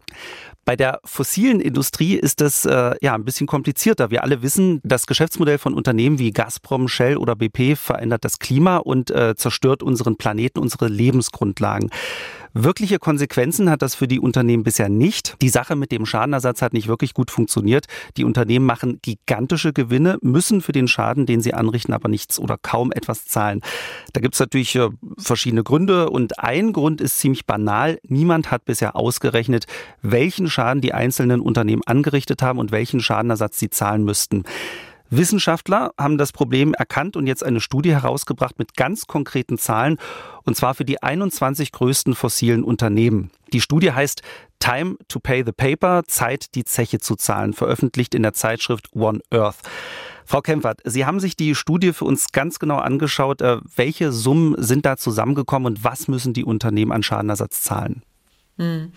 Bei 0.65 0.77
der 0.77 1.01
fossilen 1.05 1.61
Industrie 1.61 2.15
ist 2.15 2.41
das 2.41 2.65
äh, 2.65 2.95
ja 3.01 3.15
ein 3.15 3.25
bisschen 3.25 3.49
komplizierter. 3.49 4.11
Wir 4.13 4.23
alle 4.23 4.43
wissen, 4.43 4.81
das 4.85 5.07
Geschäftsmodell 5.07 5.59
von 5.59 5.75
Unternehmen 5.75 6.21
wie 6.21 6.31
Gazprom, 6.31 6.87
Shell 6.87 7.17
oder 7.17 7.35
BP 7.35 7.77
verändert 7.77 8.25
das 8.25 8.39
Klima 8.39 8.77
und 8.77 9.11
äh, 9.11 9.35
zerstört 9.35 9.83
unseren 9.83 10.17
Planeten, 10.17 10.61
unsere 10.61 10.87
Lebensgrundlagen. 10.87 11.91
Wirkliche 12.55 12.99
Konsequenzen 12.99 13.71
hat 13.71 13.81
das 13.81 13.95
für 13.95 14.07
die 14.07 14.21
Unternehmen 14.21 14.63
bisher 14.63 14.91
nicht. 14.91 15.37
Die 15.41 15.49
Sache 15.49 15.75
mit 15.75 15.91
dem 15.91 16.05
Schadenersatz 16.05 16.61
hat 16.61 16.75
nicht 16.75 16.87
wirklich 16.87 17.15
gut 17.15 17.31
funktioniert. 17.31 17.87
Die 18.19 18.25
Unternehmen 18.25 18.67
machen 18.67 18.99
gigantische 19.01 19.73
Gewinne, 19.73 20.19
müssen 20.21 20.61
für 20.61 20.73
den 20.73 20.87
Schaden, 20.87 21.25
den 21.25 21.41
sie 21.41 21.55
anrichten, 21.55 21.95
aber 21.95 22.09
nichts 22.09 22.39
oder 22.39 22.59
kaum 22.61 22.93
etwas 22.93 23.25
zahlen. 23.25 23.63
Da 24.13 24.21
gibt 24.21 24.35
es 24.35 24.41
natürlich 24.41 24.75
äh, 24.77 24.91
verschiedene 25.17 25.63
Gründe 25.63 26.11
und 26.11 26.39
ein 26.39 26.75
Grund 26.75 27.01
ist 27.01 27.19
ziemlich 27.19 27.47
banal. 27.47 27.99
Niemand 28.07 28.51
hat 28.51 28.67
bisher 28.67 28.97
ausgerechnet, 28.97 29.65
welchen 30.03 30.51
Schaden 30.51 30.83
die 30.83 30.93
einzelnen 30.93 31.41
Unternehmen 31.41 31.83
angerichtet 31.87 32.43
haben 32.43 32.59
und 32.59 32.71
welchen 32.71 33.01
Schadenersatz 33.01 33.59
sie 33.59 33.71
zahlen 33.71 34.05
müssten. 34.05 34.45
Wissenschaftler 35.13 35.93
haben 35.99 36.17
das 36.17 36.33
Problem 36.33 36.73
erkannt 36.73 37.17
und 37.17 37.27
jetzt 37.27 37.45
eine 37.45 37.61
Studie 37.61 37.93
herausgebracht 37.93 38.59
mit 38.59 38.77
ganz 38.77 39.07
konkreten 39.07 39.59
Zahlen, 39.59 39.99
und 40.45 40.57
zwar 40.57 40.75
für 40.75 40.87
die 40.87 41.03
21 41.03 41.71
größten 41.71 42.15
fossilen 42.15 42.65
Unternehmen. 42.65 43.31
Die 43.53 43.61
Studie 43.61 43.93
heißt 43.93 44.23
Time 44.59 44.97
to 45.09 45.21
Pay 45.21 45.45
the 45.45 45.53
Paper, 45.53 46.05
Zeit, 46.07 46.55
die 46.55 46.65
Zeche 46.65 46.99
zu 46.99 47.17
zahlen, 47.17 47.53
veröffentlicht 47.53 48.15
in 48.15 48.23
der 48.23 48.33
Zeitschrift 48.33 48.89
One 48.95 49.21
Earth. 49.31 49.59
Frau 50.25 50.41
Kempfert, 50.41 50.81
Sie 50.85 51.05
haben 51.05 51.21
sich 51.21 51.37
die 51.37 51.55
Studie 51.55 51.93
für 51.93 52.07
uns 52.07 52.33
ganz 52.33 52.59
genau 52.59 52.79
angeschaut. 52.79 53.43
Äh, 53.43 53.59
welche 53.77 54.13
Summen 54.13 54.55
sind 54.57 54.87
da 54.87 54.97
zusammengekommen 54.97 55.67
und 55.67 55.85
was 55.85 56.09
müssen 56.09 56.33
die 56.33 56.45
Unternehmen 56.45 56.93
an 56.93 57.03
Schadenersatz 57.03 57.63
zahlen? 57.63 58.03
Hm. 58.63 58.93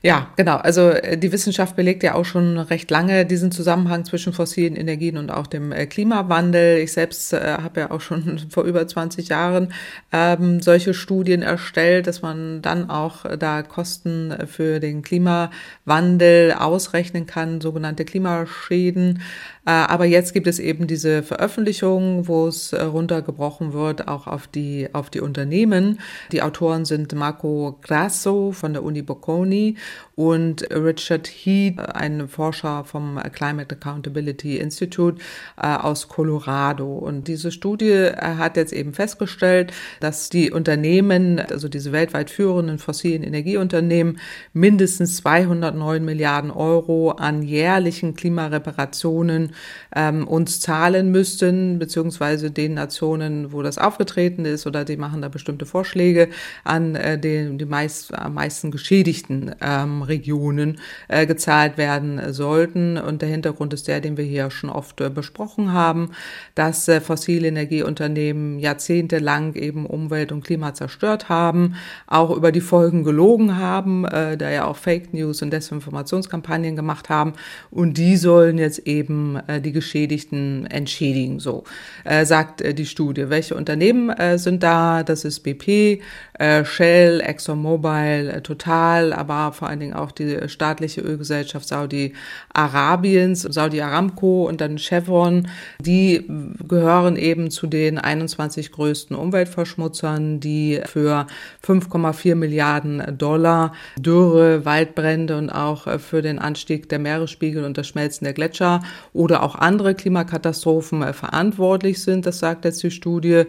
Ja, 0.00 0.28
genau. 0.36 0.56
Also 0.58 0.90
äh, 0.90 1.18
die 1.18 1.32
Wissenschaft 1.32 1.74
belegt 1.74 2.04
ja 2.04 2.14
auch 2.14 2.24
schon 2.24 2.56
recht 2.58 2.88
lange 2.90 3.26
diesen 3.26 3.50
Zusammenhang 3.50 4.04
zwischen 4.04 4.32
fossilen 4.32 4.76
Energien 4.76 5.16
und 5.16 5.30
auch 5.30 5.48
dem 5.48 5.72
äh, 5.72 5.86
Klimawandel. 5.86 6.78
Ich 6.78 6.92
selbst 6.92 7.32
äh, 7.32 7.56
habe 7.60 7.80
ja 7.80 7.90
auch 7.90 8.00
schon 8.00 8.38
vor 8.50 8.62
über 8.62 8.86
20 8.86 9.28
Jahren 9.28 9.72
ähm, 10.12 10.60
solche 10.60 10.94
Studien 10.94 11.42
erstellt, 11.42 12.06
dass 12.06 12.22
man 12.22 12.62
dann 12.62 12.90
auch 12.90 13.24
da 13.38 13.62
Kosten 13.62 14.32
für 14.46 14.78
den 14.78 15.02
Klimawandel 15.02 16.52
ausrechnen 16.52 17.26
kann, 17.26 17.60
sogenannte 17.60 18.04
Klimaschäden. 18.04 19.20
Äh, 19.68 19.72
aber 19.72 20.06
jetzt 20.06 20.32
gibt 20.32 20.46
es 20.46 20.58
eben 20.60 20.86
diese 20.86 21.22
Veröffentlichung, 21.22 22.26
wo 22.26 22.46
es 22.46 22.72
äh, 22.72 22.80
runtergebrochen 22.80 23.74
wird, 23.74 24.08
auch 24.08 24.26
auf 24.26 24.46
die, 24.46 24.88
auf 24.94 25.10
die 25.10 25.20
Unternehmen. 25.20 26.00
Die 26.32 26.40
Autoren 26.40 26.86
sind 26.86 27.14
Marco 27.14 27.78
Grasso 27.82 28.52
von 28.52 28.72
der 28.72 28.82
Uni 28.82 29.02
Bocconi 29.02 29.76
und 30.18 30.66
Richard 30.72 31.28
Heath, 31.28 31.78
ein 31.78 32.26
Forscher 32.26 32.82
vom 32.82 33.20
Climate 33.32 33.76
Accountability 33.76 34.56
Institute 34.58 35.22
äh, 35.56 35.68
aus 35.68 36.08
Colorado. 36.08 36.92
Und 36.92 37.28
diese 37.28 37.52
Studie 37.52 37.92
äh, 37.92 38.16
hat 38.16 38.56
jetzt 38.56 38.72
eben 38.72 38.94
festgestellt, 38.94 39.72
dass 40.00 40.28
die 40.28 40.50
Unternehmen, 40.50 41.38
also 41.38 41.68
diese 41.68 41.92
weltweit 41.92 42.30
führenden 42.30 42.78
fossilen 42.78 43.22
Energieunternehmen, 43.22 44.18
mindestens 44.52 45.18
209 45.18 46.04
Milliarden 46.04 46.50
Euro 46.50 47.12
an 47.12 47.42
jährlichen 47.42 48.16
Klimareparationen 48.16 49.52
ähm, 49.94 50.26
uns 50.26 50.58
zahlen 50.58 51.12
müssten, 51.12 51.78
beziehungsweise 51.78 52.50
den 52.50 52.74
Nationen, 52.74 53.52
wo 53.52 53.62
das 53.62 53.78
aufgetreten 53.78 54.46
ist, 54.46 54.66
oder 54.66 54.84
die 54.84 54.96
machen 54.96 55.22
da 55.22 55.28
bestimmte 55.28 55.64
Vorschläge 55.64 56.28
an 56.64 56.96
äh, 56.96 57.20
den 57.20 57.56
die 57.58 57.66
meist, 57.66 58.12
am 58.12 58.34
meisten 58.34 58.72
Geschädigten. 58.72 59.54
Äh, 59.60 59.68
ähm, 59.78 60.07
Regionen 60.08 60.80
äh, 61.08 61.26
gezahlt 61.26 61.78
werden 61.78 62.32
sollten. 62.32 62.98
Und 62.98 63.22
der 63.22 63.28
Hintergrund 63.28 63.72
ist 63.74 63.88
der, 63.88 64.00
den 64.00 64.16
wir 64.16 64.24
hier 64.24 64.50
schon 64.50 64.70
oft 64.70 65.00
äh, 65.00 65.10
besprochen 65.10 65.72
haben, 65.72 66.10
dass 66.54 66.88
äh, 66.88 67.00
fossile 67.00 67.48
Energieunternehmen 67.48 68.58
jahrzehntelang 68.58 69.54
eben 69.54 69.86
Umwelt 69.86 70.32
und 70.32 70.44
Klima 70.44 70.74
zerstört 70.74 71.28
haben, 71.28 71.74
auch 72.06 72.30
über 72.30 72.52
die 72.52 72.60
Folgen 72.60 73.04
gelogen 73.04 73.56
haben, 73.56 74.04
äh, 74.04 74.36
da 74.36 74.50
ja 74.50 74.64
auch 74.66 74.76
Fake 74.76 75.12
News 75.14 75.42
und 75.42 75.50
Desinformationskampagnen 75.52 76.76
gemacht 76.76 77.08
haben. 77.08 77.34
Und 77.70 77.98
die 77.98 78.16
sollen 78.16 78.58
jetzt 78.58 78.80
eben 78.80 79.36
äh, 79.46 79.60
die 79.60 79.72
Geschädigten 79.72 80.66
entschädigen. 80.66 81.40
So 81.40 81.64
äh, 82.04 82.24
sagt 82.24 82.60
äh, 82.60 82.74
die 82.74 82.86
Studie. 82.86 83.30
Welche 83.30 83.54
Unternehmen 83.54 84.10
äh, 84.10 84.38
sind 84.38 84.62
da? 84.62 85.02
Das 85.02 85.24
ist 85.24 85.40
BP, 85.40 86.00
äh, 86.34 86.64
Shell, 86.64 87.20
ExxonMobil, 87.20 88.30
äh, 88.30 88.40
Total, 88.40 89.12
aber 89.12 89.52
vor 89.52 89.68
allen 89.68 89.80
Dingen 89.80 89.94
auch 89.98 90.12
die 90.12 90.48
staatliche 90.48 91.00
Ölgesellschaft 91.00 91.68
Saudi-Arabiens, 91.68 93.42
Saudi 93.42 93.80
Aramco 93.80 94.48
und 94.48 94.60
dann 94.60 94.78
Chevron. 94.78 95.48
Die 95.80 96.24
gehören 96.66 97.16
eben 97.16 97.50
zu 97.50 97.66
den 97.66 97.98
21 97.98 98.72
größten 98.72 99.16
Umweltverschmutzern, 99.16 100.40
die 100.40 100.80
für 100.86 101.26
5,4 101.66 102.34
Milliarden 102.34 103.18
Dollar 103.18 103.72
Dürre, 103.98 104.64
Waldbrände 104.64 105.36
und 105.36 105.50
auch 105.50 105.86
äh, 105.86 105.98
für 105.98 106.22
den 106.22 106.38
Anstieg 106.38 106.88
der 106.88 106.98
Meeresspiegel 106.98 107.64
und 107.64 107.78
das 107.78 107.88
Schmelzen 107.88 108.24
der 108.24 108.34
Gletscher 108.34 108.80
oder 109.12 109.42
auch 109.42 109.54
andere 109.54 109.94
Klimakatastrophen 109.94 111.02
äh, 111.02 111.12
verantwortlich 111.12 112.02
sind. 112.02 112.26
Das 112.26 112.38
sagt 112.38 112.64
jetzt 112.64 112.82
die 112.82 112.90
Studie 112.90 113.44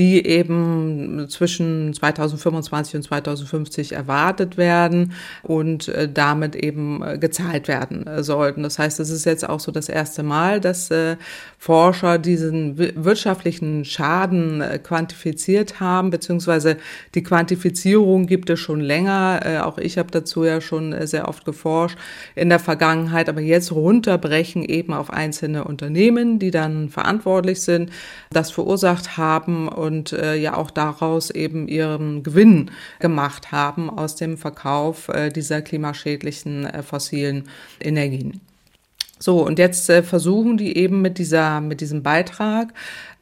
die 0.00 0.24
eben 0.24 1.26
zwischen 1.28 1.92
2025 1.92 2.96
und 2.96 3.02
2050 3.02 3.92
erwartet 3.92 4.56
werden 4.56 5.12
und 5.42 5.88
äh, 5.90 6.08
damit 6.08 6.56
eben 6.56 7.02
äh, 7.02 7.18
gezahlt 7.18 7.68
werden 7.68 8.06
äh, 8.06 8.22
sollten. 8.22 8.62
Das 8.62 8.78
heißt, 8.78 9.00
es 9.00 9.10
ist 9.10 9.24
jetzt 9.24 9.48
auch 9.48 9.60
so 9.60 9.72
das 9.72 9.88
erste 9.88 10.22
Mal, 10.22 10.60
dass 10.60 10.90
Forscher 11.58 12.18
diesen 12.18 12.78
wirtschaftlichen 12.78 13.84
Schaden 13.84 14.62
quantifiziert 14.82 15.80
haben, 15.80 16.10
beziehungsweise 16.10 16.76
die 17.14 17.22
Quantifizierung 17.22 18.26
gibt 18.26 18.50
es 18.50 18.58
schon 18.60 18.80
länger. 18.80 19.62
Auch 19.64 19.78
ich 19.78 19.98
habe 19.98 20.10
dazu 20.10 20.44
ja 20.44 20.60
schon 20.60 21.06
sehr 21.06 21.28
oft 21.28 21.44
geforscht 21.44 21.98
in 22.34 22.48
der 22.48 22.58
Vergangenheit, 22.58 23.28
aber 23.28 23.40
jetzt 23.40 23.72
runterbrechen 23.72 24.64
eben 24.64 24.92
auf 24.92 25.10
einzelne 25.10 25.64
Unternehmen, 25.64 26.38
die 26.38 26.50
dann 26.50 26.88
verantwortlich 26.88 27.60
sind, 27.60 27.90
das 28.30 28.50
verursacht 28.50 29.16
haben 29.16 29.68
und 29.68 30.10
ja 30.10 30.56
auch 30.56 30.70
daraus 30.70 31.30
eben 31.30 31.68
ihren 31.68 32.22
Gewinn 32.22 32.70
gemacht 32.98 33.52
haben 33.52 33.90
aus 33.90 34.16
dem 34.16 34.38
Verkauf 34.38 35.10
dieser 35.34 35.62
klimaschädlichen 35.80 36.66
äh, 36.66 36.82
fossilen 36.82 37.44
Energien. 37.80 38.40
So, 39.18 39.44
und 39.44 39.58
jetzt 39.58 39.88
äh, 39.90 40.02
versuchen 40.02 40.56
die 40.56 40.76
eben 40.76 41.02
mit 41.02 41.18
dieser, 41.18 41.60
mit 41.60 41.80
diesem 41.80 42.02
Beitrag 42.02 42.72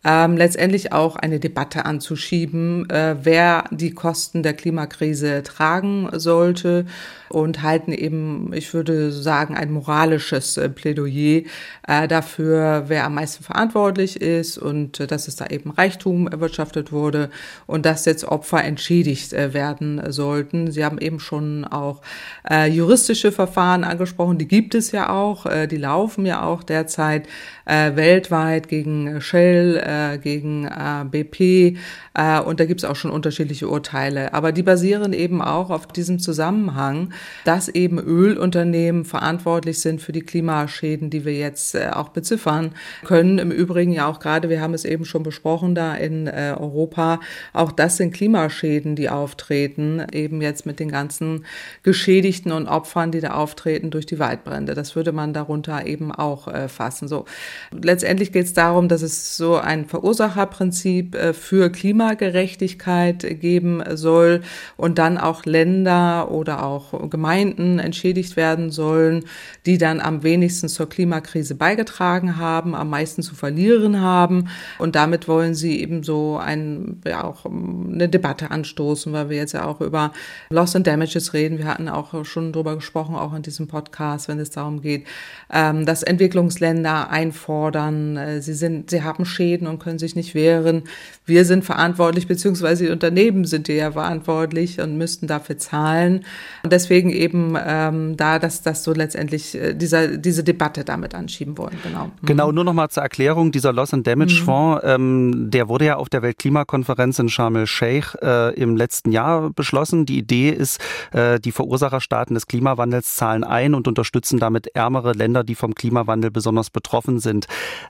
ähm, 0.04 0.36
letztendlich 0.36 0.92
auch 0.92 1.16
eine 1.16 1.40
Debatte 1.40 1.84
anzuschieben, 1.84 2.88
äh, 2.90 3.16
wer 3.22 3.64
die 3.70 3.90
Kosten 3.90 4.42
der 4.42 4.54
Klimakrise 4.54 5.42
tragen 5.42 6.08
sollte 6.12 6.86
und 7.28 7.62
halten 7.62 7.92
eben, 7.92 8.52
ich 8.54 8.72
würde 8.74 9.12
sagen, 9.12 9.56
ein 9.56 9.70
moralisches 9.70 10.56
äh, 10.56 10.68
Plädoyer 10.68 11.42
äh, 11.86 12.08
dafür, 12.08 12.84
wer 12.86 13.04
am 13.04 13.14
meisten 13.14 13.42
verantwortlich 13.42 14.20
ist 14.20 14.58
und 14.58 15.00
äh, 15.00 15.06
dass 15.06 15.28
es 15.28 15.36
da 15.36 15.46
eben 15.46 15.70
Reichtum 15.70 16.28
erwirtschaftet 16.28 16.92
wurde 16.92 17.30
und 17.66 17.84
dass 17.84 18.04
jetzt 18.04 18.24
Opfer 18.24 18.64
entschädigt 18.64 19.32
äh, 19.32 19.52
werden 19.52 20.00
sollten. 20.12 20.70
Sie 20.70 20.84
haben 20.84 20.98
eben 20.98 21.20
schon 21.20 21.64
auch 21.64 22.02
äh, 22.48 22.70
juristische 22.70 23.32
Verfahren 23.32 23.84
angesprochen, 23.84 24.38
die 24.38 24.48
gibt 24.48 24.74
es 24.74 24.92
ja 24.92 25.10
auch, 25.10 25.46
die 25.66 25.76
laufen 25.76 26.26
ja 26.26 26.42
auch 26.42 26.62
derzeit 26.62 27.26
weltweit 27.68 28.68
gegen 28.68 29.20
Shell, 29.20 29.76
äh, 29.76 30.18
gegen 30.18 30.64
äh, 30.64 31.04
BP 31.04 31.76
äh, 32.18 32.40
und 32.40 32.58
da 32.58 32.64
gibt 32.64 32.82
es 32.82 32.88
auch 32.88 32.96
schon 32.96 33.12
unterschiedliche 33.12 33.68
Urteile. 33.68 34.34
Aber 34.34 34.50
die 34.50 34.64
basieren 34.64 35.12
eben 35.12 35.40
auch 35.40 35.70
auf 35.70 35.86
diesem 35.86 36.18
Zusammenhang, 36.18 37.12
dass 37.44 37.68
eben 37.68 37.98
Ölunternehmen 37.98 39.04
verantwortlich 39.04 39.80
sind 39.80 40.02
für 40.02 40.12
die 40.12 40.22
Klimaschäden, 40.22 41.10
die 41.10 41.24
wir 41.24 41.34
jetzt 41.34 41.76
äh, 41.76 41.90
auch 41.92 42.08
beziffern 42.08 42.72
können. 43.04 43.38
Im 43.38 43.52
Übrigen 43.52 43.92
ja 43.92 44.08
auch 44.08 44.18
gerade, 44.18 44.48
wir 44.48 44.60
haben 44.60 44.74
es 44.74 44.84
eben 44.84 45.04
schon 45.04 45.22
besprochen, 45.22 45.76
da 45.76 45.94
in 45.94 46.26
äh, 46.26 46.54
Europa, 46.58 47.20
auch 47.52 47.70
das 47.70 47.98
sind 47.98 48.12
Klimaschäden, 48.12 48.96
die 48.96 49.08
auftreten, 49.08 50.04
eben 50.12 50.42
jetzt 50.42 50.66
mit 50.66 50.80
den 50.80 50.90
ganzen 50.90 51.44
Geschädigten 51.84 52.50
und 52.50 52.66
Opfern, 52.66 53.12
die 53.12 53.20
da 53.20 53.34
auftreten 53.34 53.90
durch 53.90 54.06
die 54.06 54.18
Waldbrände. 54.18 54.74
Das 54.74 54.96
würde 54.96 55.12
man 55.12 55.32
darunter 55.32 55.86
eben 55.86 56.10
auch 56.10 56.48
äh, 56.48 56.68
fassen. 56.68 57.06
So 57.06 57.26
letztendlich 57.70 58.32
geht 58.32 58.46
es 58.46 58.52
darum, 58.52 58.88
dass 58.88 59.02
es 59.02 59.36
so 59.36 59.56
ein 59.56 59.86
Verursacherprinzip 59.86 61.14
äh, 61.14 61.32
für 61.32 61.70
Klimagerechtigkeit 61.70 63.40
geben 63.40 63.82
soll 63.94 64.42
und 64.76 64.98
dann 64.98 65.18
auch 65.18 65.44
Länder 65.44 66.30
oder 66.30 66.64
auch 66.64 67.10
Gemeinden 67.10 67.78
entschädigt 67.78 68.36
werden 68.36 68.70
sollen, 68.70 69.24
die 69.66 69.78
dann 69.78 70.00
am 70.00 70.22
wenigsten 70.22 70.68
zur 70.68 70.88
Klimakrise 70.88 71.54
beigetragen 71.54 72.36
haben, 72.36 72.74
am 72.74 72.90
meisten 72.90 73.22
zu 73.22 73.34
verlieren 73.34 74.00
haben. 74.00 74.48
Und 74.78 74.94
damit 74.94 75.28
wollen 75.28 75.54
sie 75.54 75.80
eben 75.80 76.02
so 76.02 76.38
ein, 76.38 77.00
ja, 77.06 77.24
auch 77.24 77.44
eine 77.46 78.08
Debatte 78.08 78.50
anstoßen, 78.50 79.12
weil 79.12 79.28
wir 79.30 79.36
jetzt 79.36 79.52
ja 79.52 79.64
auch 79.64 79.80
über 79.80 80.12
Loss 80.50 80.76
and 80.76 80.86
Damages 80.86 81.34
reden. 81.34 81.58
Wir 81.58 81.66
hatten 81.66 81.88
auch 81.88 82.24
schon 82.24 82.52
drüber 82.52 82.76
gesprochen, 82.76 83.14
auch 83.14 83.34
in 83.34 83.42
diesem 83.42 83.68
Podcast, 83.68 84.28
wenn 84.28 84.38
es 84.38 84.50
darum 84.50 84.80
geht, 84.80 85.06
ähm, 85.52 85.86
dass 85.86 86.02
Entwicklungsländer 86.02 87.10
einfordern, 87.10 87.47
äh, 88.16 88.40
sie 88.40 88.54
sind, 88.54 88.90
sie 88.90 89.02
haben 89.02 89.24
Schäden 89.24 89.66
und 89.66 89.78
können 89.78 89.98
sich 89.98 90.16
nicht 90.16 90.34
wehren. 90.34 90.84
Wir 91.24 91.44
sind 91.44 91.64
verantwortlich, 91.64 92.26
beziehungsweise 92.26 92.84
die 92.86 92.90
Unternehmen 92.90 93.44
sind 93.44 93.68
ja 93.68 93.92
verantwortlich 93.92 94.80
und 94.80 94.96
müssten 94.98 95.26
dafür 95.26 95.58
zahlen. 95.58 96.24
Und 96.62 96.72
deswegen 96.72 97.10
eben 97.10 97.56
ähm, 97.58 98.16
da, 98.16 98.38
dass 98.38 98.62
das 98.62 98.84
so 98.84 98.92
letztendlich 98.92 99.54
äh, 99.54 99.74
dieser, 99.74 100.16
diese 100.16 100.44
Debatte 100.44 100.84
damit 100.84 101.14
anschieben 101.14 101.58
wollen. 101.58 101.78
Genau. 101.82 102.06
Mhm. 102.06 102.26
Genau, 102.26 102.52
nur 102.52 102.64
noch 102.64 102.72
mal 102.72 102.88
zur 102.88 103.02
Erklärung, 103.02 103.52
dieser 103.52 103.72
Loss 103.72 103.94
and 103.94 104.06
Damage 104.06 104.40
mhm. 104.40 104.44
Fonds, 104.44 104.82
ähm, 104.84 105.50
der 105.50 105.68
wurde 105.68 105.86
ja 105.86 105.96
auf 105.96 106.08
der 106.08 106.22
Weltklimakonferenz 106.22 107.18
in 107.18 107.28
Sharm 107.28 107.56
el-Sheikh 107.56 108.18
äh, 108.22 108.54
im 108.54 108.76
letzten 108.76 109.12
Jahr 109.12 109.50
beschlossen. 109.50 110.06
Die 110.06 110.18
Idee 110.18 110.50
ist, 110.50 110.80
äh, 111.12 111.38
die 111.40 111.52
Verursacherstaaten 111.52 112.34
des 112.34 112.46
Klimawandels 112.46 113.16
zahlen 113.16 113.44
ein 113.44 113.74
und 113.74 113.88
unterstützen 113.88 114.38
damit 114.38 114.68
ärmere 114.74 115.12
Länder, 115.12 115.44
die 115.44 115.54
vom 115.54 115.74
Klimawandel 115.74 116.30
besonders 116.30 116.70
betroffen 116.70 117.20
sind. 117.20 117.37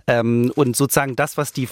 Ähm, 0.06 0.52
und 0.54 0.76
sozusagen 0.76 1.16
das, 1.16 1.36
was 1.36 1.52
die 1.52 1.68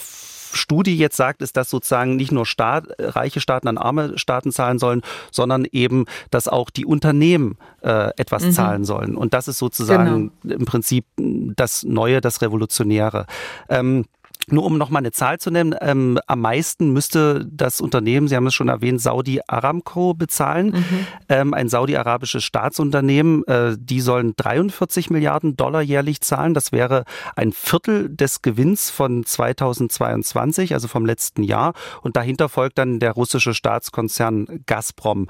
Studie 0.52 0.96
jetzt 0.96 1.16
sagt, 1.16 1.42
ist, 1.42 1.56
dass 1.56 1.70
sozusagen 1.70 2.16
nicht 2.16 2.32
nur 2.32 2.46
Staat, 2.46 2.86
reiche 2.98 3.40
Staaten 3.40 3.68
an 3.68 3.78
arme 3.78 4.18
Staaten 4.18 4.52
zahlen 4.52 4.78
sollen, 4.78 5.02
sondern 5.30 5.66
eben, 5.70 6.06
dass 6.30 6.48
auch 6.48 6.70
die 6.70 6.86
Unternehmen 6.86 7.58
äh, 7.82 8.10
etwas 8.16 8.44
mhm. 8.44 8.52
zahlen 8.52 8.84
sollen. 8.84 9.16
Und 9.16 9.34
das 9.34 9.48
ist 9.48 9.58
sozusagen 9.58 10.32
genau. 10.42 10.56
im 10.56 10.64
Prinzip 10.64 11.04
das 11.16 11.84
Neue, 11.84 12.20
das 12.20 12.42
Revolutionäre. 12.42 13.26
Ähm, 13.68 14.06
nur 14.48 14.64
um 14.64 14.78
noch 14.78 14.90
mal 14.90 15.00
eine 15.00 15.10
Zahl 15.10 15.38
zu 15.38 15.50
nennen, 15.50 15.74
ähm, 15.80 16.20
am 16.26 16.40
meisten 16.40 16.92
müsste 16.92 17.46
das 17.50 17.80
Unternehmen, 17.80 18.28
Sie 18.28 18.36
haben 18.36 18.46
es 18.46 18.54
schon 18.54 18.68
erwähnt, 18.68 19.00
Saudi 19.00 19.40
Aramco 19.46 20.14
bezahlen. 20.14 20.68
Mhm. 20.68 21.06
Ähm, 21.28 21.54
ein 21.54 21.68
saudi-arabisches 21.68 22.44
Staatsunternehmen. 22.44 23.44
Äh, 23.46 23.76
die 23.78 24.00
sollen 24.00 24.34
43 24.36 25.10
Milliarden 25.10 25.56
Dollar 25.56 25.82
jährlich 25.82 26.20
zahlen. 26.20 26.54
Das 26.54 26.70
wäre 26.70 27.04
ein 27.34 27.52
Viertel 27.52 28.08
des 28.08 28.42
Gewinns 28.42 28.90
von 28.90 29.24
2022, 29.24 30.74
also 30.74 30.86
vom 30.86 31.06
letzten 31.06 31.42
Jahr. 31.42 31.72
Und 32.02 32.16
dahinter 32.16 32.48
folgt 32.48 32.78
dann 32.78 33.00
der 33.00 33.12
russische 33.12 33.52
Staatskonzern 33.52 34.60
Gazprom. 34.66 35.26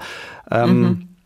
Ähm, 0.51 0.79
mhm. 0.79 1.16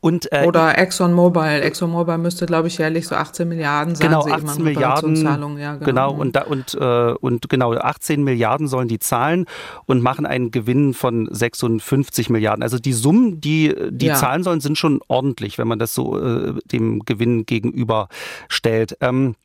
Und, 0.00 0.30
äh, 0.32 0.44
Oder 0.46 0.76
ExxonMobil. 0.78 1.62
ExxonMobil 1.62 2.18
müsste, 2.18 2.44
glaube 2.46 2.68
ich, 2.68 2.76
jährlich 2.78 3.06
so 3.06 3.14
18 3.14 3.48
Milliarden 3.48 3.94
sein. 3.94 4.08
Genau, 4.08 4.26
18 4.26 4.62
Milliarden. 4.62 5.16
Ja, 5.58 5.76
genau. 5.76 5.84
genau. 5.84 6.12
und, 6.12 6.36
da, 6.36 6.42
und, 6.42 6.74
äh, 6.74 7.14
und 7.20 7.48
genau 7.48 7.72
18 7.74 8.22
Milliarden 8.22 8.68
sollen 8.68 8.88
die 8.88 8.98
zahlen 8.98 9.46
und 9.86 10.02
machen 10.02 10.26
einen 10.26 10.50
Gewinn 10.50 10.92
von 10.94 11.28
56 11.30 12.28
Milliarden. 12.28 12.62
Also 12.62 12.78
die 12.78 12.92
Summen, 12.92 13.40
die 13.40 13.74
die 13.90 14.06
ja. 14.06 14.14
zahlen 14.14 14.42
sollen, 14.42 14.60
sind 14.60 14.76
schon 14.76 15.00
ordentlich, 15.08 15.56
wenn 15.58 15.68
man 15.68 15.78
das 15.78 15.94
so 15.94 16.18
äh, 16.18 16.54
dem 16.70 17.00
Gewinn 17.06 17.46
gegenüberstellt. 17.46 18.98
Ähm, 19.00 19.36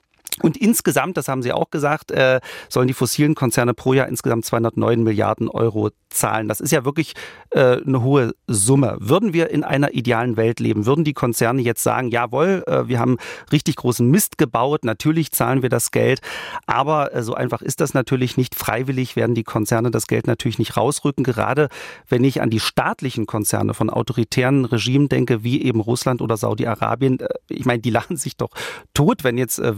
und 0.41 0.58
insgesamt, 0.58 1.17
das 1.17 1.28
haben 1.28 1.41
Sie 1.41 1.54
auch 1.54 1.69
gesagt, 1.69 2.12
äh, 2.12 2.39
sollen 2.69 2.88
die 2.88 2.93
fossilen 2.93 3.36
Konzerne 3.36 3.73
pro 3.73 3.93
Jahr 3.93 4.08
insgesamt 4.08 4.45
209 4.45 5.04
Milliarden 5.04 5.49
Euro 5.49 5.89
zahlen. 6.10 6.47
Das 6.47 6.60
ist 6.60 6.71
ja 6.71 6.86
wirklich 6.86 7.13
äh, 7.52 7.78
eine 7.86 8.02
hohe 8.02 8.34
Summe. 8.47 8.97
Würden 8.99 9.34
wir 9.34 9.49
in 9.49 9.63
einer 9.63 9.93
idealen 9.93 10.38
Welt 10.38 10.60
leben, 10.60 10.86
würden 10.86 11.04
die 11.04 11.13
Konzerne 11.13 11.62
jetzt 11.62 11.84
sagen, 11.84 12.10
jawohl, 12.10 12.63
äh, 12.67 12.88
wir 12.88 12.99
haben 12.99 13.17
richtig 13.52 13.75
großen 13.78 14.10
Mist 14.10 14.38
gebaut, 14.38 14.86
natürlich 14.86 15.32
zahlen 15.32 15.62
wir 15.62 15.69
das 15.69 15.91
Geld, 15.91 16.21
aber 16.65 17.13
äh, 17.13 17.23
so 17.23 17.34
einfach 17.34 17.62
ist 17.62 17.82
das 17.82 17.93
natürlich 17.93 18.38
nicht. 18.38 18.56
Freiwillig 18.56 19.15
werden 19.15 19.36
die 19.36 19.43
Konzerne 19.43 19.91
das 19.91 20.08
Geld 20.08 20.28
natürlich 20.28 20.60
nicht 20.60 20.78
rausrücken, 20.78 21.23
gerade 21.23 21.69
wenn 22.08 22.23
ich 22.23 22.41
an 22.41 22.49
die 22.49 22.60
staatlichen 22.60 23.25
Konzerne 23.25 23.73
von 23.73 23.89
autoritären 23.89 24.65
Regimen 24.65 25.10
denke, 25.10 25.43
wie 25.43 25.62
eben 25.62 25.80
Russland 25.80 26.21
oder 26.21 26.38
Saudi-Arabien. 26.38 27.19
Äh, 27.19 27.28
ich 27.49 27.65
meine, 27.65 27.80
die 27.80 27.89
lachen 27.99 28.17
sich 28.17 28.38
doch 28.38 28.52
tot, 28.93 29.23
wenn 29.23 29.38
jetzt 29.38 29.60
äh, 29.60 29.78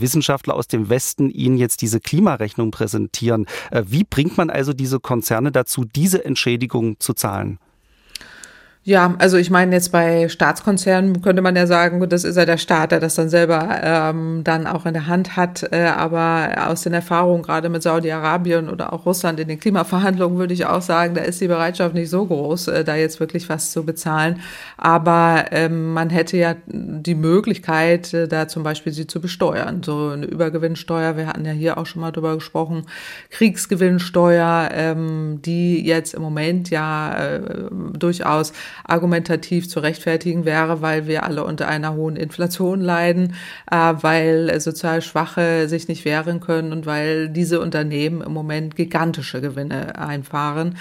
Wissenschaftler 0.51 0.55
aus 0.55 0.67
dem 0.67 0.89
Westen 0.89 1.29
ihnen 1.29 1.57
jetzt 1.57 1.81
diese 1.81 1.99
Klimarechnung 1.99 2.71
präsentieren. 2.71 3.45
Äh, 3.71 3.83
wie 3.87 4.03
bringt 4.03 4.37
man 4.37 4.49
also 4.49 4.73
diese 4.73 4.99
Konzerne 4.99 5.51
dazu, 5.51 5.85
diese 5.85 6.23
Entschädigung 6.25 6.99
zu 6.99 7.13
zahlen? 7.13 7.59
Ja, 8.83 9.13
also 9.19 9.37
ich 9.37 9.51
meine 9.51 9.75
jetzt 9.75 9.91
bei 9.91 10.27
Staatskonzernen 10.27 11.21
könnte 11.21 11.43
man 11.43 11.55
ja 11.55 11.67
sagen, 11.67 12.09
das 12.09 12.23
ist 12.23 12.35
ja 12.35 12.45
der 12.45 12.57
Staat, 12.57 12.91
der 12.91 12.99
das 12.99 13.13
dann 13.13 13.29
selber 13.29 13.79
ähm, 13.83 14.43
dann 14.43 14.65
auch 14.65 14.87
in 14.87 14.93
der 14.93 15.05
Hand 15.05 15.37
hat. 15.37 15.71
Äh, 15.71 15.83
aber 15.85 16.55
aus 16.65 16.81
den 16.81 16.93
Erfahrungen 16.93 17.43
gerade 17.43 17.69
mit 17.69 17.83
Saudi-Arabien 17.83 18.69
oder 18.69 18.91
auch 18.91 19.05
Russland 19.05 19.39
in 19.39 19.49
den 19.49 19.59
Klimaverhandlungen 19.59 20.39
würde 20.39 20.55
ich 20.55 20.65
auch 20.65 20.81
sagen, 20.81 21.13
da 21.13 21.21
ist 21.21 21.39
die 21.41 21.47
Bereitschaft 21.47 21.93
nicht 21.93 22.09
so 22.09 22.25
groß, 22.25 22.69
äh, 22.69 22.83
da 22.83 22.95
jetzt 22.95 23.19
wirklich 23.19 23.49
was 23.49 23.69
zu 23.69 23.85
bezahlen. 23.85 24.41
Aber 24.77 25.45
ähm, 25.51 25.93
man 25.93 26.09
hätte 26.09 26.37
ja 26.37 26.55
die 26.65 27.13
Möglichkeit, 27.13 28.11
äh, 28.15 28.27
da 28.27 28.47
zum 28.47 28.63
Beispiel 28.63 28.93
sie 28.93 29.05
zu 29.05 29.21
besteuern. 29.21 29.83
So 29.83 30.07
eine 30.09 30.25
Übergewinnsteuer, 30.25 31.17
wir 31.17 31.27
hatten 31.27 31.45
ja 31.45 31.51
hier 31.51 31.77
auch 31.77 31.85
schon 31.85 32.01
mal 32.01 32.11
drüber 32.11 32.33
gesprochen, 32.33 32.87
Kriegsgewinnsteuer, 33.29 34.69
ähm, 34.73 35.39
die 35.45 35.85
jetzt 35.85 36.15
im 36.15 36.23
Moment 36.23 36.71
ja 36.71 37.15
äh, 37.15 37.41
durchaus 37.93 38.53
argumentativ 38.85 39.69
zu 39.69 39.79
rechtfertigen 39.79 40.45
wäre, 40.45 40.81
weil 40.81 41.07
wir 41.07 41.23
alle 41.23 41.43
unter 41.43 41.67
einer 41.67 41.93
hohen 41.93 42.15
Inflation 42.15 42.81
leiden, 42.81 43.35
äh, 43.69 43.75
weil 43.75 44.59
sozial 44.59 45.01
Schwache 45.01 45.67
sich 45.67 45.87
nicht 45.87 46.05
wehren 46.05 46.39
können 46.39 46.71
und 46.71 46.85
weil 46.85 47.29
diese 47.29 47.61
Unternehmen 47.61 48.21
im 48.21 48.33
Moment 48.33 48.75
gigantische 48.75 49.41
Gewinne 49.41 49.97
einfahren. 49.97 50.75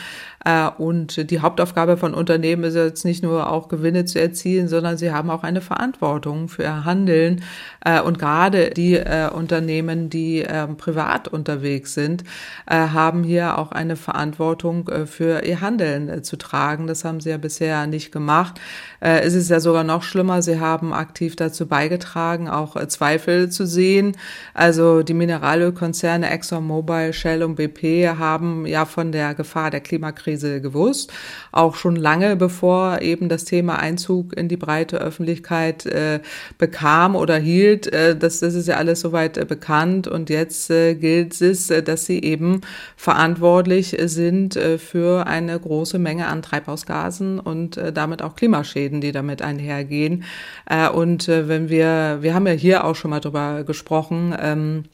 Äh, 0.44 0.68
und 0.78 1.30
die 1.30 1.40
Hauptaufgabe 1.40 1.96
von 1.96 2.14
Unternehmen 2.14 2.64
ist 2.64 2.74
jetzt 2.74 3.04
nicht 3.04 3.22
nur 3.22 3.50
auch 3.50 3.68
Gewinne 3.68 4.04
zu 4.04 4.20
erzielen, 4.20 4.68
sondern 4.68 4.96
sie 4.96 5.12
haben 5.12 5.30
auch 5.30 5.42
eine 5.42 5.60
Verantwortung 5.60 6.48
für 6.48 6.62
ihr 6.62 6.84
Handeln. 6.84 7.42
Äh, 7.84 8.00
und 8.00 8.18
gerade 8.18 8.70
die 8.70 8.94
äh, 8.94 9.28
Unternehmen, 9.30 10.10
die 10.10 10.38
ähm, 10.38 10.76
privat 10.76 11.28
unterwegs 11.28 11.94
sind, 11.94 12.24
haben 12.66 13.24
hier 13.24 13.58
auch 13.58 13.72
eine 13.72 13.96
Verantwortung 13.96 14.88
für 15.06 15.44
ihr 15.44 15.60
Handeln 15.60 16.22
zu 16.22 16.36
tragen. 16.36 16.86
Das 16.86 17.04
haben 17.04 17.20
sie 17.20 17.30
ja 17.30 17.36
bisher 17.36 17.79
nicht 17.86 18.12
gemacht. 18.12 18.60
Es 19.02 19.34
ist 19.34 19.48
ja 19.48 19.60
sogar 19.60 19.82
noch 19.82 20.02
schlimmer. 20.02 20.42
Sie 20.42 20.60
haben 20.60 20.92
aktiv 20.92 21.34
dazu 21.34 21.66
beigetragen, 21.66 22.48
auch 22.48 22.76
Zweifel 22.86 23.48
zu 23.48 23.66
sehen. 23.66 24.16
Also 24.52 25.02
die 25.02 25.14
Mineralölkonzerne 25.14 26.30
ExxonMobil, 26.30 27.12
Shell 27.12 27.42
und 27.42 27.56
BP 27.56 28.08
haben 28.18 28.66
ja 28.66 28.84
von 28.84 29.12
der 29.12 29.34
Gefahr 29.34 29.70
der 29.70 29.80
Klimakrise 29.80 30.60
gewusst, 30.60 31.12
auch 31.52 31.76
schon 31.76 31.96
lange 31.96 32.36
bevor 32.36 33.00
eben 33.02 33.28
das 33.28 33.44
Thema 33.44 33.78
Einzug 33.78 34.36
in 34.36 34.48
die 34.48 34.56
breite 34.56 34.98
Öffentlichkeit 34.98 35.86
äh, 35.86 36.20
bekam 36.58 37.16
oder 37.16 37.36
hielt. 37.36 37.92
Äh, 37.92 38.16
das, 38.16 38.40
das 38.40 38.54
ist 38.54 38.68
ja 38.68 38.76
alles 38.76 39.00
soweit 39.00 39.36
äh, 39.36 39.44
bekannt 39.44 40.08
und 40.08 40.30
jetzt 40.30 40.70
äh, 40.70 40.94
gilt 40.94 41.40
es, 41.40 41.70
äh, 41.70 41.82
dass 41.82 42.06
sie 42.06 42.22
eben 42.22 42.60
verantwortlich 42.96 43.96
sind 44.04 44.56
äh, 44.56 44.78
für 44.78 45.26
eine 45.26 45.58
große 45.58 45.98
Menge 45.98 46.26
an 46.26 46.42
Treibhausgasen 46.42 47.40
und 47.40 47.69
äh, 47.76 47.92
damit 47.92 48.22
auch 48.22 48.36
Klimaschäden, 48.36 49.00
die 49.00 49.12
damit 49.12 49.42
einhergehen. 49.42 50.24
Äh, 50.66 50.88
und 50.88 51.28
äh, 51.28 51.48
wenn 51.48 51.68
wir, 51.68 52.18
wir 52.20 52.34
haben 52.34 52.46
ja 52.46 52.52
hier 52.52 52.84
auch 52.84 52.96
schon 52.96 53.10
mal 53.10 53.20
drüber 53.20 53.64
gesprochen, 53.64 54.34
ähm, 54.40 54.84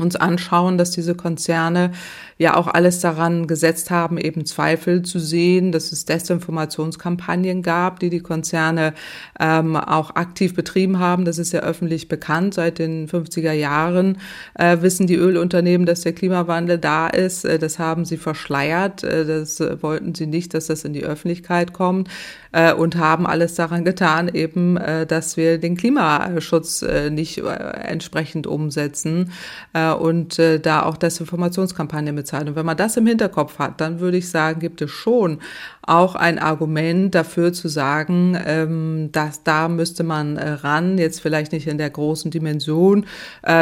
uns 0.00 0.16
anschauen, 0.16 0.78
dass 0.78 0.90
diese 0.90 1.14
Konzerne 1.14 1.92
ja 2.38 2.56
auch 2.56 2.68
alles 2.68 3.00
daran 3.00 3.46
gesetzt 3.46 3.90
haben, 3.90 4.16
eben 4.16 4.46
Zweifel 4.46 5.02
zu 5.02 5.18
sehen, 5.18 5.72
dass 5.72 5.92
es 5.92 6.06
Desinformationskampagnen 6.06 7.62
gab, 7.62 8.00
die 8.00 8.08
die 8.08 8.20
Konzerne 8.20 8.94
ähm, 9.38 9.76
auch 9.76 10.14
aktiv 10.14 10.54
betrieben 10.54 10.98
haben. 10.98 11.24
Das 11.24 11.38
ist 11.38 11.52
ja 11.52 11.60
öffentlich 11.60 12.08
bekannt. 12.08 12.54
Seit 12.54 12.78
den 12.78 13.08
50er 13.08 13.52
Jahren 13.52 14.18
äh, 14.54 14.78
wissen 14.80 15.06
die 15.06 15.16
Ölunternehmen, 15.16 15.86
dass 15.86 16.00
der 16.00 16.14
Klimawandel 16.14 16.78
da 16.78 17.08
ist. 17.08 17.44
Äh, 17.44 17.58
das 17.58 17.78
haben 17.78 18.04
sie 18.04 18.16
verschleiert. 18.16 19.04
Äh, 19.04 19.26
das 19.26 19.60
wollten 19.82 20.14
sie 20.14 20.26
nicht, 20.26 20.54
dass 20.54 20.68
das 20.68 20.84
in 20.84 20.94
die 20.94 21.04
Öffentlichkeit 21.04 21.72
kommt 21.72 22.08
äh, 22.52 22.72
und 22.72 22.96
haben 22.96 23.26
alles 23.26 23.54
daran 23.54 23.84
getan, 23.84 24.28
eben, 24.28 24.76
äh, 24.76 25.06
dass 25.06 25.36
wir 25.36 25.58
den 25.58 25.76
Klimaschutz 25.76 26.82
äh, 26.82 27.10
nicht 27.10 27.38
äh, 27.38 27.42
entsprechend 27.42 28.46
umsetzen 28.46 29.32
äh, 29.72 29.92
und 29.92 30.38
äh, 30.38 30.58
da 30.58 30.82
auch 30.82 30.96
Desinformationskampagnen 30.96 32.14
mit 32.14 32.20
bezahlt. 32.20 32.48
Und 32.48 32.56
wenn 32.56 32.66
man 32.66 32.76
das 32.76 32.96
im 32.96 33.06
Hinterkopf 33.06 33.58
hat, 33.58 33.80
dann 33.80 34.00
würde 34.00 34.16
ich 34.16 34.28
sagen, 34.28 34.60
gibt 34.60 34.82
es 34.82 34.90
schon 34.90 35.38
auch 35.82 36.14
ein 36.14 36.38
Argument 36.38 37.14
dafür 37.14 37.52
zu 37.52 37.68
sagen, 37.68 38.38
ähm, 38.44 39.08
dass 39.12 39.42
da 39.42 39.68
müsste 39.68 40.04
man 40.04 40.36
ran, 40.36 40.98
jetzt 40.98 41.20
vielleicht 41.20 41.52
nicht 41.52 41.66
in 41.66 41.78
der 41.78 41.90
großen 41.90 42.30
Dimension, 42.30 43.06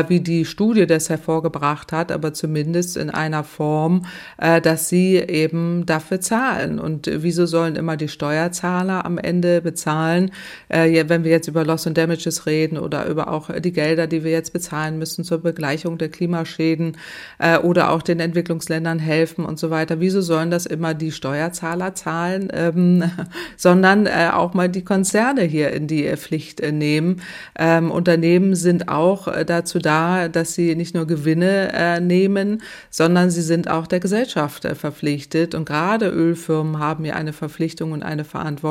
wie 0.08 0.20
die 0.20 0.44
Studie 0.44 0.86
das 0.86 1.08
hervorgebracht 1.08 1.92
hat, 1.92 2.12
aber 2.12 2.34
zumindest 2.34 2.96
in 2.96 3.10
einer 3.10 3.44
Form, 3.44 4.04
dass 4.36 4.88
sie 4.88 5.16
eben 5.16 5.86
dafür 5.86 6.20
zahlen. 6.20 6.78
Und 6.78 7.08
wieso 7.10 7.46
sollen 7.46 7.76
immer 7.76 7.96
die 7.96 8.08
Steuerzahler 8.08 8.77
am 8.86 9.18
Ende 9.18 9.60
bezahlen, 9.60 10.30
äh, 10.68 11.04
wenn 11.08 11.24
wir 11.24 11.30
jetzt 11.30 11.48
über 11.48 11.64
Loss 11.64 11.86
and 11.86 11.98
Damages 11.98 12.46
reden 12.46 12.78
oder 12.78 13.06
über 13.06 13.32
auch 13.32 13.50
die 13.60 13.72
Gelder, 13.72 14.06
die 14.06 14.24
wir 14.24 14.30
jetzt 14.30 14.52
bezahlen 14.52 14.98
müssen 14.98 15.24
zur 15.24 15.38
Begleichung 15.38 15.98
der 15.98 16.08
Klimaschäden 16.08 16.96
äh, 17.38 17.58
oder 17.58 17.90
auch 17.90 18.02
den 18.02 18.20
Entwicklungsländern 18.20 18.98
helfen 18.98 19.44
und 19.44 19.58
so 19.58 19.70
weiter. 19.70 20.00
Wieso 20.00 20.20
sollen 20.20 20.50
das 20.50 20.66
immer 20.66 20.94
die 20.94 21.12
Steuerzahler 21.12 21.94
zahlen? 21.94 22.48
Ähm, 22.52 23.04
sondern 23.56 24.06
äh, 24.06 24.30
auch 24.32 24.54
mal 24.54 24.68
die 24.68 24.84
Konzerne 24.84 25.42
hier 25.42 25.72
in 25.72 25.86
die 25.86 26.04
Pflicht 26.16 26.60
äh, 26.60 26.72
nehmen. 26.72 27.22
Ähm, 27.58 27.90
Unternehmen 27.90 28.54
sind 28.54 28.88
auch 28.88 29.28
äh, 29.28 29.44
dazu 29.44 29.78
da, 29.78 30.28
dass 30.28 30.54
sie 30.54 30.74
nicht 30.74 30.94
nur 30.94 31.06
Gewinne 31.06 31.72
äh, 31.72 32.00
nehmen, 32.00 32.62
sondern 32.90 33.30
sie 33.30 33.42
sind 33.42 33.68
auch 33.68 33.86
der 33.86 34.00
Gesellschaft 34.00 34.64
äh, 34.64 34.74
verpflichtet. 34.74 35.54
Und 35.54 35.64
gerade 35.64 36.08
Ölfirmen 36.08 36.78
haben 36.78 37.04
ja 37.04 37.14
eine 37.14 37.32
Verpflichtung 37.32 37.92
und 37.92 38.02
eine 38.02 38.24
Verantwortung, 38.24 38.67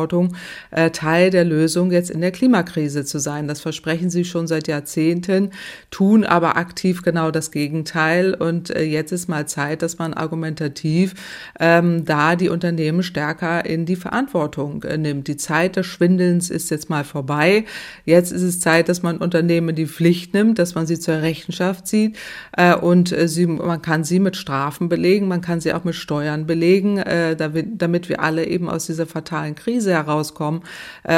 äh, 0.72 0.92
Teil 0.92 1.30
der 1.30 1.46
Lösung 1.46 1.92
jetzt 1.92 2.12
in 2.12 2.22
der 2.22 2.32
Klimakrise 2.32 3.06
zu 3.06 3.20
sein. 3.20 3.48
Das 3.48 3.62
versprechen 3.62 4.10
sie 4.10 4.26
schon 4.26 4.48
seit 4.48 4.68
Jahrzehnten, 4.68 5.52
tun 5.92 6.24
aber 6.24 6.58
aktiv 6.58 7.02
genau 7.02 7.32
das 7.32 7.52
Gegenteil. 7.52 8.34
Und 8.34 8.70
äh, 8.70 8.84
jetzt 8.84 9.12
ist 9.12 9.28
mal 9.28 9.48
Zeit, 9.48 9.82
dass 9.82 9.98
man 9.98 10.14
argumentativ 10.14 11.16
ähm, 11.60 12.06
da 12.06 12.36
die 12.36 12.50
Unternehmen 12.50 13.04
stärker 13.04 13.66
in 13.66 13.86
die 13.86 13.96
Verantwortung 13.96 14.84
äh, 14.84 14.98
nimmt. 14.98 15.28
Die 15.28 15.38
Zeit 15.38 15.76
des 15.76 15.86
Schwindelns 15.86 16.50
ist 16.50 16.70
jetzt 16.70 16.90
mal 16.90 17.04
vorbei. 17.04 17.66
Jetzt 18.06 18.32
ist 18.32 18.44
es 18.44 18.60
Zeit, 18.60 18.90
dass 18.90 19.04
man 19.04 19.18
Unternehmen 19.18 19.76
die 19.76 19.88
Pflicht 19.88 20.34
nimmt, 20.34 20.60
dass 20.60 20.76
man 20.76 20.86
sie 20.86 21.00
zur 21.00 21.22
Rechenschaft 21.22 21.88
zieht 21.88 22.18
äh, 22.56 22.76
und 22.76 23.12
äh, 23.12 23.28
sie, 23.28 23.48
man 23.48 23.82
kann 23.82 24.04
sie 24.04 24.20
mit 24.20 24.36
Strafen 24.36 24.90
belegen, 24.90 25.28
man 25.28 25.42
kann 25.42 25.60
sie 25.60 25.74
auch 25.74 25.84
mit 25.84 25.96
Steuern 25.96 26.46
belegen, 26.46 26.98
damit 27.38 28.10
wir 28.10 28.20
alle 28.22 28.46
eben 28.46 28.70
aus 28.70 28.86
dieser 28.86 29.06
fatalen 29.06 29.56
Krise 29.56 29.87
herauskommen. 29.92 30.62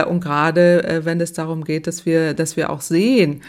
Und 0.08 0.22
gerade 0.22 1.02
wenn 1.04 1.20
es 1.22 1.34
darum 1.34 1.64
geht, 1.64 1.88
dass 1.88 2.06
wir, 2.06 2.34
dass 2.34 2.58
wir 2.58 2.70
auch 2.70 2.82
sehen, 2.82 3.42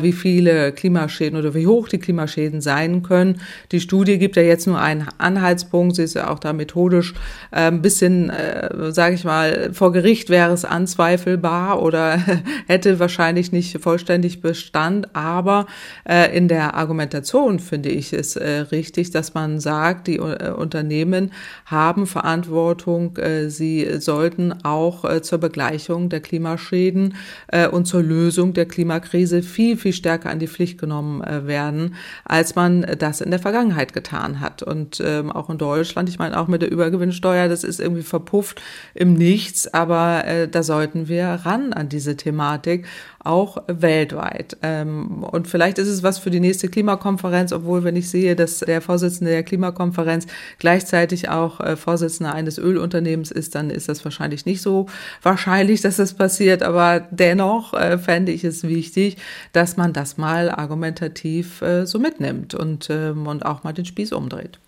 wie 0.00 0.12
viele 0.12 0.72
Klimaschäden 0.72 1.38
oder 1.38 1.54
wie 1.54 1.66
hoch 1.66 1.88
die 1.88 1.98
Klimaschäden 1.98 2.60
sein 2.60 3.02
können. 3.02 3.40
Die 3.72 3.80
Studie 3.80 4.18
gibt 4.18 4.36
ja 4.36 4.42
jetzt 4.42 4.66
nur 4.66 4.80
einen 4.80 5.08
Anhaltspunkt. 5.18 5.96
Sie 5.96 6.02
ist 6.02 6.14
ja 6.14 6.30
auch 6.30 6.38
da 6.38 6.52
methodisch 6.52 7.14
ein 7.50 7.82
bisschen 7.82 8.30
äh, 8.30 8.92
sage 8.92 9.14
ich 9.14 9.24
mal, 9.24 9.70
vor 9.72 9.92
Gericht 9.92 10.30
wäre 10.30 10.52
es 10.52 10.64
anzweifelbar 10.64 11.82
oder 11.82 12.18
hätte 12.66 12.98
wahrscheinlich 12.98 13.52
nicht 13.52 13.78
vollständig 13.80 14.40
Bestand. 14.40 15.14
Aber 15.14 15.66
äh, 16.08 16.36
in 16.36 16.48
der 16.48 16.74
Argumentation 16.74 17.58
finde 17.58 17.88
ich 17.90 18.12
es 18.12 18.36
äh, 18.36 18.66
richtig, 18.72 19.10
dass 19.10 19.34
man 19.34 19.60
sagt, 19.60 20.06
die 20.06 20.16
äh, 20.16 20.50
Unternehmen 20.50 21.32
haben 21.64 22.06
Verantwortung. 22.06 23.16
Äh, 23.16 23.50
sie 23.50 24.00
sollten 24.00 24.52
auch 24.66 25.04
äh, 25.04 25.22
zur 25.22 25.38
Begleichung 25.38 26.08
der 26.08 26.20
Klimaschäden 26.20 27.14
äh, 27.48 27.68
und 27.68 27.86
zur 27.86 28.02
Lösung 28.02 28.52
der 28.52 28.66
Klimakrise 28.66 29.42
viel, 29.42 29.76
viel 29.76 29.92
stärker 29.92 30.30
an 30.30 30.38
die 30.38 30.48
Pflicht 30.48 30.78
genommen 30.78 31.22
äh, 31.22 31.46
werden, 31.46 31.94
als 32.24 32.54
man 32.54 32.82
das 32.98 33.20
in 33.20 33.30
der 33.30 33.40
Vergangenheit 33.40 33.92
getan 33.92 34.40
hat. 34.40 34.62
Und 34.62 35.02
ähm, 35.04 35.30
auch 35.30 35.50
in 35.50 35.58
Deutschland, 35.58 36.08
ich 36.08 36.18
meine 36.18 36.38
auch 36.38 36.48
mit 36.48 36.62
der 36.62 36.70
Übergewinnsteuer, 36.70 37.48
das 37.48 37.64
ist 37.64 37.80
irgendwie 37.80 38.02
verpufft 38.02 38.60
im 38.94 39.14
Nichts, 39.14 39.72
aber 39.72 40.24
äh, 40.26 40.48
da 40.48 40.62
sollten 40.62 41.08
wir 41.08 41.26
ran 41.26 41.72
an 41.72 41.88
diese 41.88 42.16
Thematik, 42.16 42.86
auch 43.26 43.62
weltweit. 43.66 44.56
Ähm, 44.62 45.24
und 45.24 45.48
vielleicht 45.48 45.78
ist 45.78 45.88
es 45.88 46.02
was 46.02 46.18
für 46.18 46.30
die 46.30 46.40
nächste 46.40 46.68
Klimakonferenz, 46.68 47.52
obwohl 47.52 47.84
wenn 47.84 47.96
ich 47.96 48.08
sehe, 48.08 48.36
dass 48.36 48.60
der 48.60 48.80
Vorsitzende 48.80 49.30
der 49.30 49.42
Klimakonferenz 49.42 50.26
gleichzeitig 50.58 51.28
auch 51.28 51.60
äh, 51.60 51.76
Vorsitzender 51.76 52.34
eines 52.34 52.58
Ölunternehmens 52.58 53.30
ist, 53.30 53.54
dann 53.54 53.70
ist 53.70 53.88
das 53.88 54.04
wahrscheinlich 54.04 54.46
nicht 54.46 54.62
so 54.62 54.86
wahrscheinlich, 55.22 55.80
dass 55.80 55.96
das 55.96 56.14
passiert. 56.14 56.62
Aber 56.62 57.00
dennoch 57.10 57.74
äh, 57.74 57.98
fände 57.98 58.32
ich 58.32 58.44
es 58.44 58.64
wichtig, 58.64 59.16
dass 59.52 59.76
man 59.76 59.92
das 59.92 60.16
mal 60.16 60.50
argumentativ 60.50 61.62
äh, 61.62 61.86
so 61.86 61.98
mitnimmt 61.98 62.56
ähm, 62.88 63.26
und 63.26 63.44
auch 63.44 63.64
mal 63.64 63.72
den 63.72 63.84
Spieß 63.84 64.12
umdreht. 64.12 64.58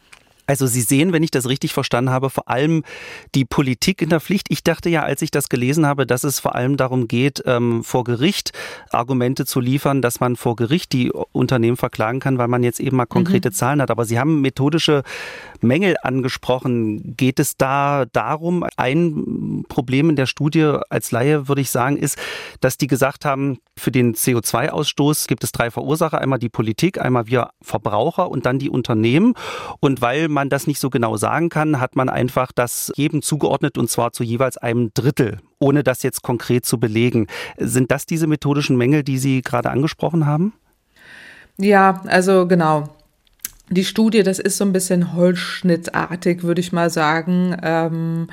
Also 0.48 0.66
Sie 0.66 0.80
sehen, 0.80 1.12
wenn 1.12 1.22
ich 1.22 1.30
das 1.30 1.46
richtig 1.46 1.74
verstanden 1.74 2.10
habe, 2.10 2.30
vor 2.30 2.48
allem 2.48 2.82
die 3.34 3.44
Politik 3.44 4.00
in 4.00 4.08
der 4.08 4.20
Pflicht. 4.20 4.46
Ich 4.48 4.64
dachte 4.64 4.88
ja, 4.88 5.02
als 5.02 5.20
ich 5.20 5.30
das 5.30 5.50
gelesen 5.50 5.86
habe, 5.86 6.06
dass 6.06 6.24
es 6.24 6.40
vor 6.40 6.54
allem 6.54 6.78
darum 6.78 7.06
geht, 7.06 7.42
ähm, 7.44 7.84
vor 7.84 8.02
Gericht 8.02 8.52
Argumente 8.90 9.44
zu 9.44 9.60
liefern, 9.60 10.00
dass 10.00 10.20
man 10.20 10.36
vor 10.36 10.56
Gericht 10.56 10.94
die 10.94 11.12
Unternehmen 11.12 11.76
verklagen 11.76 12.18
kann, 12.18 12.38
weil 12.38 12.48
man 12.48 12.62
jetzt 12.62 12.80
eben 12.80 12.96
mal 12.96 13.04
konkrete 13.04 13.50
mhm. 13.50 13.52
Zahlen 13.52 13.82
hat. 13.82 13.90
Aber 13.90 14.06
Sie 14.06 14.18
haben 14.18 14.40
methodische 14.40 15.02
Mängel 15.60 15.96
angesprochen. 16.02 17.14
Geht 17.16 17.40
es 17.40 17.58
da 17.58 18.06
darum, 18.06 18.64
ein 18.78 19.64
Problem 19.68 20.08
in 20.08 20.16
der 20.16 20.26
Studie 20.26 20.78
als 20.88 21.10
Laie 21.10 21.46
würde 21.48 21.60
ich 21.60 21.70
sagen, 21.70 21.98
ist, 21.98 22.18
dass 22.60 22.78
die 22.78 22.86
gesagt 22.86 23.26
haben, 23.26 23.58
für 23.76 23.90
den 23.90 24.14
CO2-Ausstoß 24.14 25.28
gibt 25.28 25.44
es 25.44 25.52
drei 25.52 25.70
Verursacher. 25.70 26.20
Einmal 26.20 26.38
die 26.38 26.48
Politik, 26.48 27.00
einmal 27.00 27.26
wir 27.26 27.50
Verbraucher 27.60 28.30
und 28.30 28.46
dann 28.46 28.58
die 28.58 28.70
Unternehmen. 28.70 29.34
Und 29.80 30.00
weil 30.00 30.28
man 30.38 30.48
das 30.48 30.68
nicht 30.68 30.78
so 30.78 30.88
genau 30.88 31.16
sagen 31.16 31.48
kann, 31.48 31.80
hat 31.80 31.96
man 31.96 32.08
einfach 32.08 32.52
das 32.52 32.92
jedem 32.94 33.22
zugeordnet 33.22 33.76
und 33.76 33.90
zwar 33.90 34.12
zu 34.12 34.22
jeweils 34.22 34.56
einem 34.56 34.92
Drittel, 34.94 35.38
ohne 35.58 35.82
das 35.82 36.04
jetzt 36.04 36.22
konkret 36.22 36.64
zu 36.64 36.78
belegen. 36.78 37.26
Sind 37.56 37.90
das 37.90 38.06
diese 38.06 38.28
methodischen 38.28 38.76
Mängel, 38.76 39.02
die 39.02 39.18
Sie 39.18 39.42
gerade 39.42 39.68
angesprochen 39.70 40.26
haben? 40.26 40.52
Ja, 41.56 42.02
also 42.06 42.46
genau. 42.46 42.88
Die 43.68 43.84
Studie, 43.84 44.22
das 44.22 44.38
ist 44.38 44.58
so 44.58 44.64
ein 44.64 44.72
bisschen 44.72 45.14
holzschnittartig, 45.14 46.44
würde 46.44 46.60
ich 46.60 46.72
mal 46.72 46.88
sagen. 46.88 47.56
Ähm, 47.60 48.28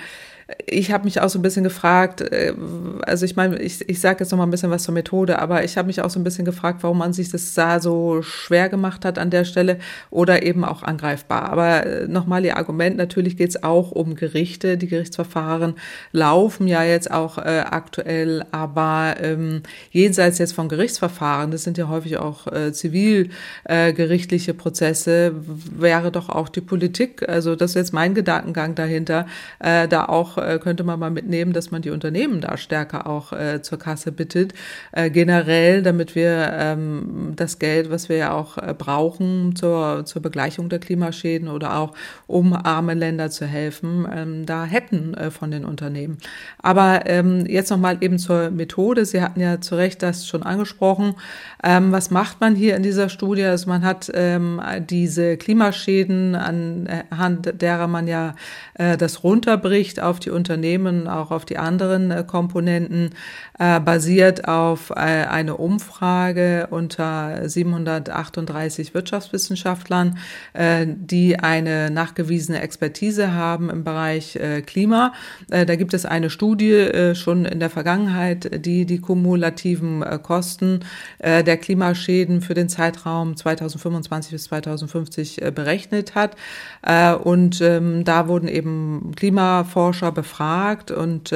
ich 0.67 0.91
habe 0.91 1.05
mich 1.05 1.21
auch 1.21 1.29
so 1.29 1.39
ein 1.39 1.41
bisschen 1.41 1.63
gefragt, 1.63 2.21
äh, 2.21 2.53
also 3.01 3.25
ich 3.25 3.35
meine, 3.35 3.57
ich, 3.59 3.87
ich 3.89 3.99
sage 3.99 4.19
jetzt 4.19 4.31
noch 4.31 4.37
mal 4.37 4.45
ein 4.45 4.51
bisschen 4.51 4.69
was 4.69 4.83
zur 4.83 4.93
Methode, 4.93 5.39
aber 5.39 5.63
ich 5.63 5.75
habe 5.77 5.87
mich 5.87 6.01
auch 6.01 6.09
so 6.11 6.19
ein 6.19 6.23
bisschen 6.23 6.45
gefragt, 6.45 6.83
warum 6.83 6.99
man 6.99 7.13
sich 7.13 7.29
das 7.29 7.53
da 7.55 7.79
so 7.79 8.21
schwer 8.21 8.69
gemacht 8.69 9.05
hat 9.05 9.17
an 9.17 9.31
der 9.31 9.45
Stelle 9.45 9.79
oder 10.11 10.43
eben 10.43 10.63
auch 10.63 10.83
angreifbar. 10.83 11.49
Aber 11.49 11.85
äh, 11.85 12.07
nochmal 12.07 12.45
Ihr 12.45 12.57
Argument, 12.57 12.95
natürlich 12.95 13.37
geht 13.37 13.49
es 13.49 13.63
auch 13.63 13.91
um 13.91 14.15
Gerichte. 14.15 14.77
Die 14.77 14.87
Gerichtsverfahren 14.87 15.75
laufen 16.11 16.67
ja 16.67 16.83
jetzt 16.83 17.09
auch 17.09 17.39
äh, 17.39 17.63
aktuell, 17.67 18.45
aber 18.51 19.15
ähm, 19.19 19.63
jenseits 19.89 20.37
jetzt 20.37 20.53
von 20.53 20.69
Gerichtsverfahren, 20.69 21.49
das 21.49 21.63
sind 21.63 21.79
ja 21.79 21.87
häufig 21.89 22.17
auch 22.17 22.45
äh, 22.47 22.71
zivilgerichtliche 22.71 24.51
äh, 24.51 24.53
Prozesse, 24.53 25.33
wäre 25.35 26.11
doch 26.11 26.29
auch 26.29 26.49
die 26.49 26.61
Politik, 26.61 27.27
also 27.27 27.55
das 27.55 27.71
ist 27.71 27.75
jetzt 27.75 27.93
mein 27.93 28.13
Gedankengang 28.13 28.75
dahinter, 28.75 29.25
äh, 29.59 29.87
da 29.87 30.05
auch 30.05 30.34
äh, 30.37 30.59
könnte 30.59 30.83
man 30.83 30.99
mal 30.99 31.09
mitnehmen, 31.09 31.53
dass 31.53 31.71
man 31.71 31.81
die 31.81 31.89
Unternehmen 31.89 32.41
da 32.41 32.57
stärker 32.57 33.07
auch 33.07 33.33
äh, 33.33 33.61
zur 33.61 33.79
Kasse 33.79 34.11
bittet. 34.11 34.53
Äh, 34.91 35.09
generell, 35.09 35.81
damit 35.81 36.15
wir 36.15 36.51
ähm, 36.53 37.33
das 37.35 37.59
Geld, 37.59 37.89
was 37.89 38.09
wir 38.09 38.17
ja 38.17 38.31
auch 38.33 38.57
äh, 38.57 38.73
brauchen 38.77 39.55
zur, 39.55 40.05
zur 40.05 40.21
Begleichung 40.21 40.69
der 40.69 40.79
Klimaschäden 40.79 41.47
oder 41.47 41.77
auch 41.77 41.93
um 42.27 42.53
arme 42.53 42.93
Länder 42.93 43.29
zu 43.29 43.45
helfen, 43.45 44.07
ähm, 44.13 44.45
da 44.45 44.65
hätten 44.65 45.13
äh, 45.13 45.31
von 45.31 45.51
den 45.51 45.65
Unternehmen. 45.65 46.17
Aber 46.59 47.01
ähm, 47.05 47.45
jetzt 47.45 47.69
nochmal 47.69 47.97
eben 48.01 48.19
zur 48.19 48.51
Methode. 48.51 49.05
Sie 49.05 49.21
hatten 49.21 49.39
ja 49.39 49.61
zu 49.61 49.75
Recht 49.75 50.01
das 50.03 50.27
schon 50.27 50.43
angesprochen. 50.43 51.15
Ähm, 51.63 51.91
was 51.91 52.11
macht 52.11 52.41
man 52.41 52.55
hier 52.55 52.75
in 52.75 52.83
dieser 52.83 53.09
Studie? 53.09 53.43
Also 53.43 53.69
man 53.69 53.83
hat 53.83 54.11
ähm, 54.13 54.61
diese 54.89 55.37
Klimaschäden 55.37 56.35
anhand 56.35 57.61
derer 57.61 57.87
man 57.87 58.07
ja 58.07 58.35
äh, 58.75 58.97
das 58.97 59.23
runterbricht 59.23 59.99
auf 59.99 60.19
die 60.19 60.24
Unternehmen, 60.31 61.07
auch 61.07 61.31
auf 61.31 61.45
die 61.45 61.57
anderen 61.57 62.11
äh, 62.11 62.23
Komponenten, 62.25 63.11
äh, 63.59 63.79
basiert 63.79 64.47
auf 64.47 64.89
äh, 64.89 64.93
eine 64.93 65.57
Umfrage 65.57 66.67
unter 66.69 67.47
738 67.47 68.93
Wirtschaftswissenschaftlern, 68.93 70.17
die 70.87 71.39
eine 71.39 71.89
nachgewiesene 71.91 72.61
Expertise 72.61 73.33
haben 73.33 73.69
im 73.69 73.83
Bereich 73.83 74.39
Klima. 74.65 75.13
Da 75.49 75.75
gibt 75.75 75.93
es 75.93 76.05
eine 76.05 76.29
Studie 76.29 77.13
schon 77.13 77.45
in 77.45 77.59
der 77.59 77.69
Vergangenheit, 77.69 78.65
die 78.65 78.85
die 78.85 78.99
kumulativen 78.99 80.03
Kosten 80.23 80.81
der 81.19 81.57
Klimaschäden 81.57 82.41
für 82.41 82.53
den 82.53 82.69
Zeitraum 82.69 83.35
2025 83.35 84.31
bis 84.31 84.43
2050 84.45 85.41
berechnet 85.53 86.15
hat. 86.15 86.35
und 87.23 87.61
ähm, 87.61 88.03
da 88.03 88.27
wurden 88.27 88.47
eben 88.47 89.11
Klimaforscher 89.15 90.11
befragt 90.15 90.89
und 90.89 91.31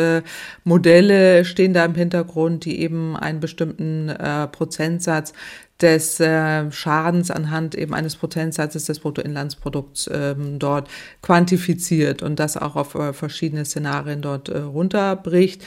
Modelle 0.63 1.45
stehen 1.45 1.73
da 1.73 1.85
im 1.85 1.93
Hintergrund 1.93 2.09
Hintergrund, 2.29 2.65
die 2.65 2.81
eben 2.81 3.15
einen 3.15 3.39
bestimmten 3.39 4.09
äh, 4.09 4.47
Prozentsatz 4.47 5.33
des 5.81 6.19
äh, 6.19 6.71
Schadens 6.71 7.31
anhand 7.31 7.75
eben 7.75 7.93
eines 7.93 8.15
Prozentsatzes 8.15 8.85
des 8.85 8.99
Bruttoinlandsprodukts 8.99 10.09
ähm, 10.13 10.59
dort 10.59 10.89
quantifiziert 11.21 12.21
und 12.21 12.39
das 12.39 12.57
auch 12.57 12.75
auf 12.75 12.95
äh, 12.95 13.13
verschiedene 13.13 13.65
Szenarien 13.65 14.21
dort 14.21 14.49
äh, 14.49 14.59
runterbricht. 14.59 15.63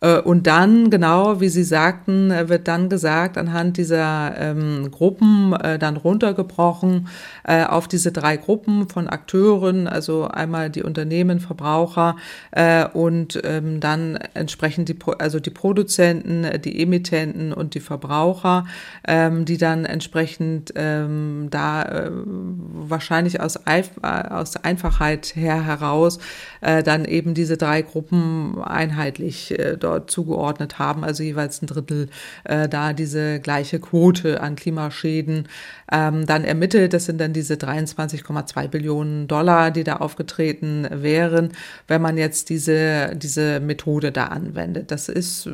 Äh, 0.00 0.20
und 0.20 0.46
dann, 0.46 0.90
genau 0.90 1.40
wie 1.40 1.48
Sie 1.48 1.64
sagten, 1.64 2.30
äh, 2.30 2.48
wird 2.48 2.68
dann 2.68 2.88
gesagt, 2.88 3.36
anhand 3.36 3.76
dieser 3.76 4.34
ähm, 4.38 4.90
Gruppen 4.90 5.52
äh, 5.52 5.78
dann 5.78 5.96
runtergebrochen 5.96 7.08
äh, 7.44 7.64
auf 7.64 7.88
diese 7.88 8.12
drei 8.12 8.36
Gruppen 8.36 8.88
von 8.88 9.08
Akteuren, 9.08 9.86
also 9.86 10.26
einmal 10.28 10.70
die 10.70 10.82
Unternehmen, 10.82 11.40
Verbraucher 11.40 12.16
äh, 12.52 12.86
und 12.86 13.40
ähm, 13.44 13.80
dann 13.80 14.16
entsprechend 14.34 14.88
die, 14.88 14.96
also 15.18 15.38
die 15.40 15.50
Produzenten, 15.50 16.46
die 16.62 16.82
Emittenten 16.82 17.52
und 17.52 17.74
die 17.74 17.80
Verbraucher, 17.80 18.66
ähm, 19.06 19.44
die 19.50 19.58
dann 19.58 19.84
entsprechend 19.84 20.72
ähm, 20.76 21.48
da 21.50 21.82
äh, 21.82 22.10
wahrscheinlich 22.12 23.40
aus, 23.40 23.66
Eif 23.66 23.90
aus 24.00 24.56
Einfachheit 24.56 25.34
her 25.34 25.66
heraus 25.66 26.20
äh, 26.60 26.84
dann 26.84 27.04
eben 27.04 27.34
diese 27.34 27.56
drei 27.56 27.82
Gruppen 27.82 28.62
einheitlich 28.62 29.58
äh, 29.58 29.76
dort 29.76 30.08
zugeordnet 30.08 30.78
haben, 30.78 31.02
also 31.02 31.24
jeweils 31.24 31.62
ein 31.62 31.66
Drittel 31.66 32.08
äh, 32.44 32.68
da 32.68 32.92
diese 32.92 33.40
gleiche 33.40 33.80
Quote 33.80 34.40
an 34.40 34.54
Klimaschäden 34.54 35.48
ähm, 35.90 36.26
dann 36.26 36.44
ermittelt. 36.44 36.92
Das 36.92 37.06
sind 37.06 37.20
dann 37.20 37.32
diese 37.32 37.54
23,2 37.54 38.68
Billionen 38.68 39.26
Dollar, 39.26 39.72
die 39.72 39.82
da 39.82 39.96
aufgetreten 39.96 40.86
wären, 40.92 41.50
wenn 41.88 42.00
man 42.00 42.16
jetzt 42.16 42.50
diese, 42.50 43.16
diese 43.16 43.58
Methode 43.58 44.12
da 44.12 44.26
anwendet. 44.26 44.92
Das 44.92 45.08
ist, 45.08 45.46
äh, 45.46 45.50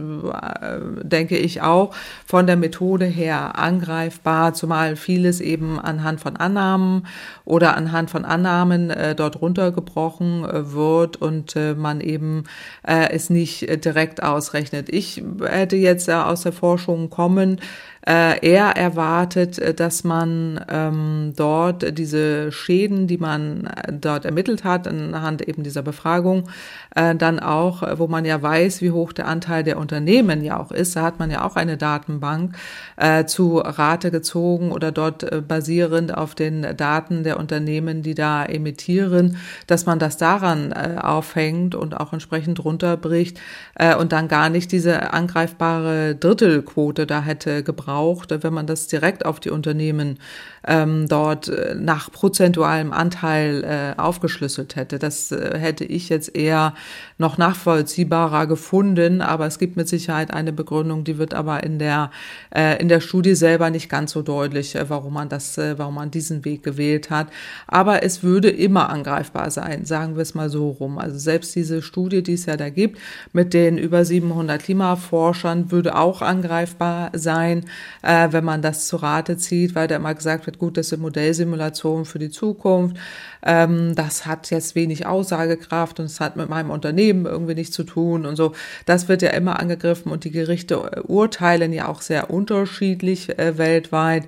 denke 1.03 1.39
ich, 1.39 1.63
auch 1.63 1.95
von 2.27 2.47
der 2.47 2.57
Methode 2.57 3.07
her 3.07 3.59
angreifbar, 3.87 4.55
zumal 4.55 4.97
vieles 4.97 5.41
eben 5.41 5.79
anhand 5.79 6.21
von 6.21 6.37
Annahmen 6.37 7.07
oder 7.45 7.77
anhand 7.77 8.11
von 8.11 8.25
Annahmen 8.25 8.91
äh, 8.91 9.15
dort 9.15 9.41
runtergebrochen 9.41 10.45
äh, 10.45 10.73
wird 10.73 11.17
und 11.17 11.55
äh, 11.57 11.75
man 11.75 12.01
eben 12.01 12.45
äh, 12.87 13.11
es 13.11 13.31
nicht 13.31 13.85
direkt 13.85 14.23
ausrechnet. 14.23 14.89
Ich 14.89 15.23
hätte 15.41 15.77
jetzt 15.77 16.09
ja 16.09 16.27
aus 16.27 16.43
der 16.43 16.53
Forschung 16.53 17.11
kommen, 17.11 17.59
äh, 17.59 17.65
er 18.07 18.77
erwartet, 18.77 19.59
äh, 19.59 19.75
dass 19.75 20.05
man 20.05 20.65
ähm, 20.69 21.33
dort 21.35 21.99
diese 21.99 22.53
Schäden, 22.53 23.09
die 23.09 23.19
man 23.19 23.67
äh, 23.67 23.93
dort 23.93 24.25
ermittelt 24.25 24.63
hat, 24.63 24.87
anhand 24.87 25.47
eben 25.47 25.65
dieser 25.65 25.83
Befragung, 25.83 26.49
äh, 26.95 27.17
dann 27.17 27.41
auch, 27.41 27.83
äh, 27.83 27.99
wo 27.99 28.07
man 28.07 28.25
ja 28.25 28.41
weiß, 28.41 28.81
wie 28.81 28.93
hoch 28.93 29.13
der 29.13 29.27
Anteil 29.27 29.65
der 29.65 29.77
Unternehmen 29.79 30.45
ja 30.45 30.61
auch 30.61 30.71
ist, 30.71 30.95
da 30.95 31.03
hat 31.03 31.19
man 31.19 31.33
ja 31.33 31.45
auch 31.45 31.57
eine 31.57 31.77
Datenbank 31.77 32.57
äh, 32.97 33.25
zu 33.25 33.59
Rate 33.59 34.13
gezogen 34.13 34.71
oder 34.71 34.93
dort 34.93 35.25
äh, 35.25 35.41
basierend 35.41 36.17
auf 36.17 36.37
den 36.37 36.77
Daten 36.77 37.25
der 37.25 37.41
Unternehmen, 37.41 38.03
die 38.03 38.15
da 38.15 38.45
emittieren, 38.45 39.37
dass 39.67 39.85
man 39.85 39.99
das 39.99 40.17
daran 40.17 40.71
äh, 40.71 40.99
aufhängt 41.01 41.75
und 41.75 41.97
auch 41.97 42.13
entsprechend 42.13 42.65
runterbricht 42.65 43.41
äh, 43.75 43.97
und 43.97 44.13
dann 44.13 44.29
gar 44.29 44.49
nicht 44.49 44.71
diese 44.71 45.13
angreifbare 45.13 46.15
Drittelquote 46.15 47.07
da 47.07 47.21
hätte 47.21 47.65
gebraucht 47.65 47.96
braucht, 47.97 48.43
wenn 48.43 48.53
man 48.53 48.67
das 48.67 48.89
direkt 48.89 49.25
auf 49.25 49.41
die 49.41 49.49
Unternehmen 49.49 50.19
ähm, 50.67 51.07
dort 51.09 51.49
äh, 51.49 51.75
nach 51.75 52.11
prozentualem 52.11 52.93
Anteil 52.93 53.65
äh, 53.65 54.01
aufgeschlüsselt 54.01 54.77
hätte. 54.77 54.99
Das 54.99 55.33
äh, 55.33 55.59
hätte 55.59 55.85
ich 55.85 56.09
jetzt 56.09 56.37
eher 56.37 56.75
noch 57.19 57.39
nachvollziehbarer 57.39 58.47
gefunden, 58.47 59.21
aber 59.23 59.47
es 59.47 59.59
gibt 59.59 59.77
mit 59.77 59.89
Sicherheit 59.89 60.33
eine 60.33 60.53
Begründung, 60.53 61.05
die 61.05 61.19
wird 61.19 61.35
aber 61.35 61.63
in 61.63 61.79
der, 61.79 62.11
äh, 62.55 62.81
in 62.81 62.89
der 62.89 63.01
Studie 63.01 63.35
selber 63.35 63.71
nicht 63.71 63.89
ganz 63.89 64.13
so 64.13 64.23
deutlich, 64.23 64.75
äh, 64.75 64.91
warum 64.91 65.15
man 65.15 65.29
das, 65.29 65.57
äh, 65.57 65.79
warum 65.79 65.95
man 65.95 66.11
diesen 66.11 66.45
Weg 66.45 66.63
gewählt 66.63 67.11
hat. 67.11 67.29
Aber 67.67 68.03
es 68.03 68.23
würde 68.23 68.51
immer 68.51 68.91
angreifbar 68.91 69.51
sein, 69.51 69.85
sagen 69.85 70.17
wir 70.17 70.23
es 70.23 70.35
mal 70.35 70.51
so 70.51 70.69
rum. 70.69 70.99
Also 70.99 71.17
selbst 71.19 71.55
diese 71.55 71.81
Studie, 71.81 72.23
die 72.23 72.35
es 72.35 72.47
ja 72.47 72.57
da 72.57 72.69
gibt, 72.69 72.99
mit 73.33 73.55
den 73.55 73.79
über 73.79 74.05
700 74.05 74.63
Klimaforschern, 74.63 75.71
würde 75.71 75.97
auch 75.97 76.23
angreifbar 76.23 77.11
sein. 77.15 77.65
Äh, 78.03 78.29
wenn 78.31 78.45
man 78.45 78.63
das 78.63 78.87
zu 78.87 78.97
Rate 78.97 79.37
zieht, 79.37 79.75
weil 79.75 79.89
da 79.89 79.97
immer 79.97 80.15
gesagt 80.15 80.47
wird, 80.47 80.59
gut, 80.59 80.77
das 80.77 80.89
sind 80.89 81.01
Modellsimulationen 81.01 82.05
für 82.05 82.19
die 82.19 82.31
Zukunft. 82.31 82.97
Ähm, 83.43 83.95
das 83.95 84.27
hat 84.27 84.51
jetzt 84.51 84.75
wenig 84.75 85.07
Aussagekraft 85.07 86.01
und 86.01 86.07
es 86.07 86.21
hat 86.21 86.37
mit 86.37 86.49
meinem 86.49 86.71
Unternehmen 86.71 87.27
irgendwie 87.27 87.55
nichts 87.55 87.75
zu 87.75 87.85
tun 87.85 88.27
und 88.27 88.37
so. 88.37 88.53
Das 88.87 89.09
wird 89.09 89.23
ja 89.23 89.31
immer 89.31 89.61
angegriffen 89.61 90.11
und 90.11 90.25
die 90.25 90.31
Gerichte 90.31 91.03
urteilen 91.05 91.73
ja 91.73 91.89
auch 91.89 92.03
sehr 92.03 92.31
unterschiedlich 92.31 93.39
äh, 93.39 93.59
weltweit. 93.59 94.25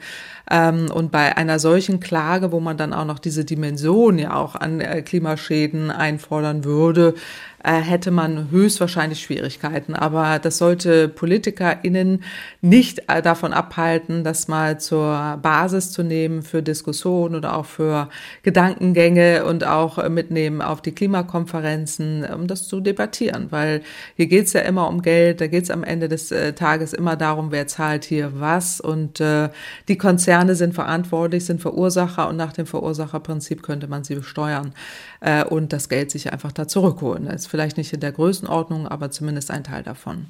Ähm, 0.50 0.90
und 0.92 1.12
bei 1.12 1.36
einer 1.36 1.58
solchen 1.58 2.00
Klage, 2.00 2.52
wo 2.52 2.60
man 2.60 2.76
dann 2.76 2.92
auch 2.92 3.04
noch 3.04 3.18
diese 3.18 3.44
Dimension 3.44 4.18
ja 4.18 4.34
auch 4.34 4.54
an 4.54 4.80
äh, 4.80 5.02
Klimaschäden 5.02 5.90
einfordern 5.90 6.64
würde, 6.64 7.14
äh, 7.62 7.72
hätte 7.80 8.10
man 8.12 8.50
höchstwahrscheinlich 8.50 9.20
Schwierigkeiten. 9.20 9.94
Aber 9.94 10.38
das 10.38 10.58
sollte 10.58 11.08
PolitikerInnen 11.08 12.22
nicht 12.62 13.02
äh, 13.08 13.20
davon 13.20 13.52
abhalten, 13.52 14.24
das 14.24 14.48
mal 14.48 14.80
zur 14.80 15.38
Basis 15.42 15.90
zu 15.90 16.02
nehmen 16.02 16.42
für 16.42 16.62
Diskussionen 16.62 17.34
oder 17.34 17.56
auch 17.56 17.66
für 17.66 18.08
Gedankengänge 18.42 19.44
und 19.44 19.66
auch 19.66 20.08
mitnehmen 20.08 20.62
auf 20.62 20.80
die 20.80 20.92
Klimakonferenzen, 20.92 22.24
um 22.24 22.46
das 22.46 22.68
zu 22.68 22.80
debattieren. 22.80 23.48
Weil 23.50 23.82
hier 24.16 24.26
geht 24.26 24.46
es 24.46 24.52
ja 24.52 24.60
immer 24.60 24.88
um 24.88 25.02
Geld, 25.02 25.40
da 25.40 25.46
geht 25.48 25.64
es 25.64 25.70
am 25.70 25.82
Ende 25.82 26.08
des 26.08 26.32
Tages 26.54 26.92
immer 26.92 27.16
darum, 27.16 27.50
wer 27.50 27.66
zahlt 27.66 28.04
hier 28.04 28.32
was. 28.40 28.80
Und 28.80 29.20
die 29.20 29.98
Konzerne 29.98 30.37
sind 30.46 30.74
verantwortlich, 30.74 31.44
sind 31.44 31.60
Verursacher 31.60 32.28
und 32.28 32.36
nach 32.36 32.52
dem 32.52 32.66
Verursacherprinzip 32.66 33.62
könnte 33.62 33.88
man 33.88 34.04
sie 34.04 34.14
besteuern 34.14 34.72
äh, 35.20 35.44
und 35.44 35.72
das 35.72 35.88
Geld 35.88 36.10
sich 36.10 36.32
einfach 36.32 36.52
da 36.52 36.68
zurückholen. 36.68 37.26
Das 37.26 37.42
ist 37.42 37.46
vielleicht 37.46 37.76
nicht 37.76 37.92
in 37.92 38.00
der 38.00 38.12
Größenordnung, 38.12 38.86
aber 38.86 39.10
zumindest 39.10 39.50
ein 39.50 39.64
Teil 39.64 39.82
davon. 39.82 40.26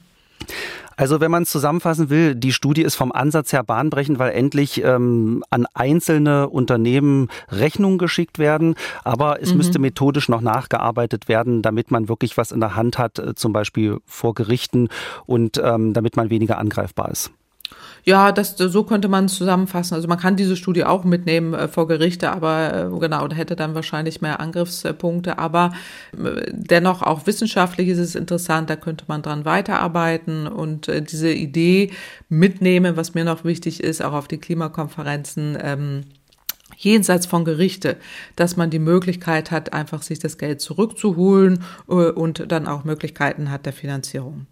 Also 0.97 1.21
wenn 1.21 1.31
man 1.31 1.45
es 1.45 1.51
zusammenfassen 1.51 2.11
will, 2.11 2.35
die 2.35 2.53
Studie 2.53 2.83
ist 2.83 2.97
vom 2.97 3.13
Ansatz 3.13 3.53
her 3.53 3.63
bahnbrechend, 3.63 4.19
weil 4.19 4.33
endlich 4.33 4.83
ähm, 4.83 5.45
an 5.49 5.67
einzelne 5.73 6.49
Unternehmen 6.49 7.29
Rechnungen 7.51 7.99
geschickt 7.99 8.41
werden. 8.41 8.75
Aber 9.05 9.41
es 9.41 9.53
mhm. 9.53 9.59
müsste 9.59 9.79
methodisch 9.79 10.29
noch 10.29 10.41
nachgearbeitet 10.41 11.29
werden, 11.29 11.63
damit 11.63 11.93
man 11.93 12.09
wirklich 12.09 12.37
was 12.37 12.51
in 12.51 12.59
der 12.59 12.75
Hand 12.75 12.99
hat, 12.99 13.21
äh, 13.21 13.37
zum 13.37 13.53
Beispiel 13.53 13.99
vor 14.07 14.35
Gerichten 14.35 14.89
und 15.25 15.61
ähm, 15.63 15.93
damit 15.93 16.17
man 16.17 16.31
weniger 16.31 16.59
angreifbar 16.59 17.11
ist. 17.13 17.31
Ja, 18.05 18.33
das, 18.33 18.57
so 18.57 18.85
könnte 18.85 19.09
man 19.09 19.27
es 19.27 19.35
zusammenfassen. 19.35 19.95
Also 19.95 20.09
man 20.09 20.19
kann 20.19 20.37
diese 20.37 20.57
Studie 20.57 20.85
auch 20.85 21.05
mitnehmen 21.05 21.55
äh, 21.55 21.69
vor 21.69 21.89
Gerichte, 21.89 22.31
aber 22.31 22.91
äh, 22.93 22.99
genau, 22.99 23.27
da 23.29 23.37
hätte 23.37 23.57
dann 23.57 23.75
wahrscheinlich 23.75 24.21
mehr 24.21 24.41
Angriffspunkte. 24.41 25.39
Aber 25.39 25.73
äh, 26.13 26.51
dennoch 26.53 27.03
auch 27.03 27.27
wissenschaftlich 27.27 27.89
ist 27.89 27.99
es 27.99 28.15
interessant, 28.15 28.71
da 28.71 28.77
könnte 28.77 29.05
man 29.09 29.23
dran 29.23 29.45
weiterarbeiten 29.45 30.47
und 30.47 30.89
äh, 30.89 31.03
diese 31.03 31.33
Idee 31.33 31.91
mitnehmen, 32.29 32.97
was 32.97 33.15
mir 33.15 33.25
noch 33.25 33.45
wichtig 33.45 33.83
ist, 33.83 34.03
auch 34.03 34.13
auf 34.13 34.29
die 34.29 34.39
Klimakonferenzen. 34.39 35.59
Ähm, 35.61 36.05
jenseits 36.77 37.27
von 37.27 37.45
Gerichte, 37.45 37.97
dass 38.37 38.57
man 38.57 38.71
die 38.71 38.79
Möglichkeit 38.79 39.51
hat, 39.51 39.73
einfach 39.73 40.03
sich 40.03 40.19
das 40.19 40.39
Geld 40.39 40.61
zurückzuholen 40.61 41.65
äh, 41.89 41.93
und 41.93 42.51
dann 42.51 42.67
auch 42.67 42.85
Möglichkeiten 42.85 43.51
hat 43.51 43.67
der 43.67 43.73
Finanzierung. 43.73 44.47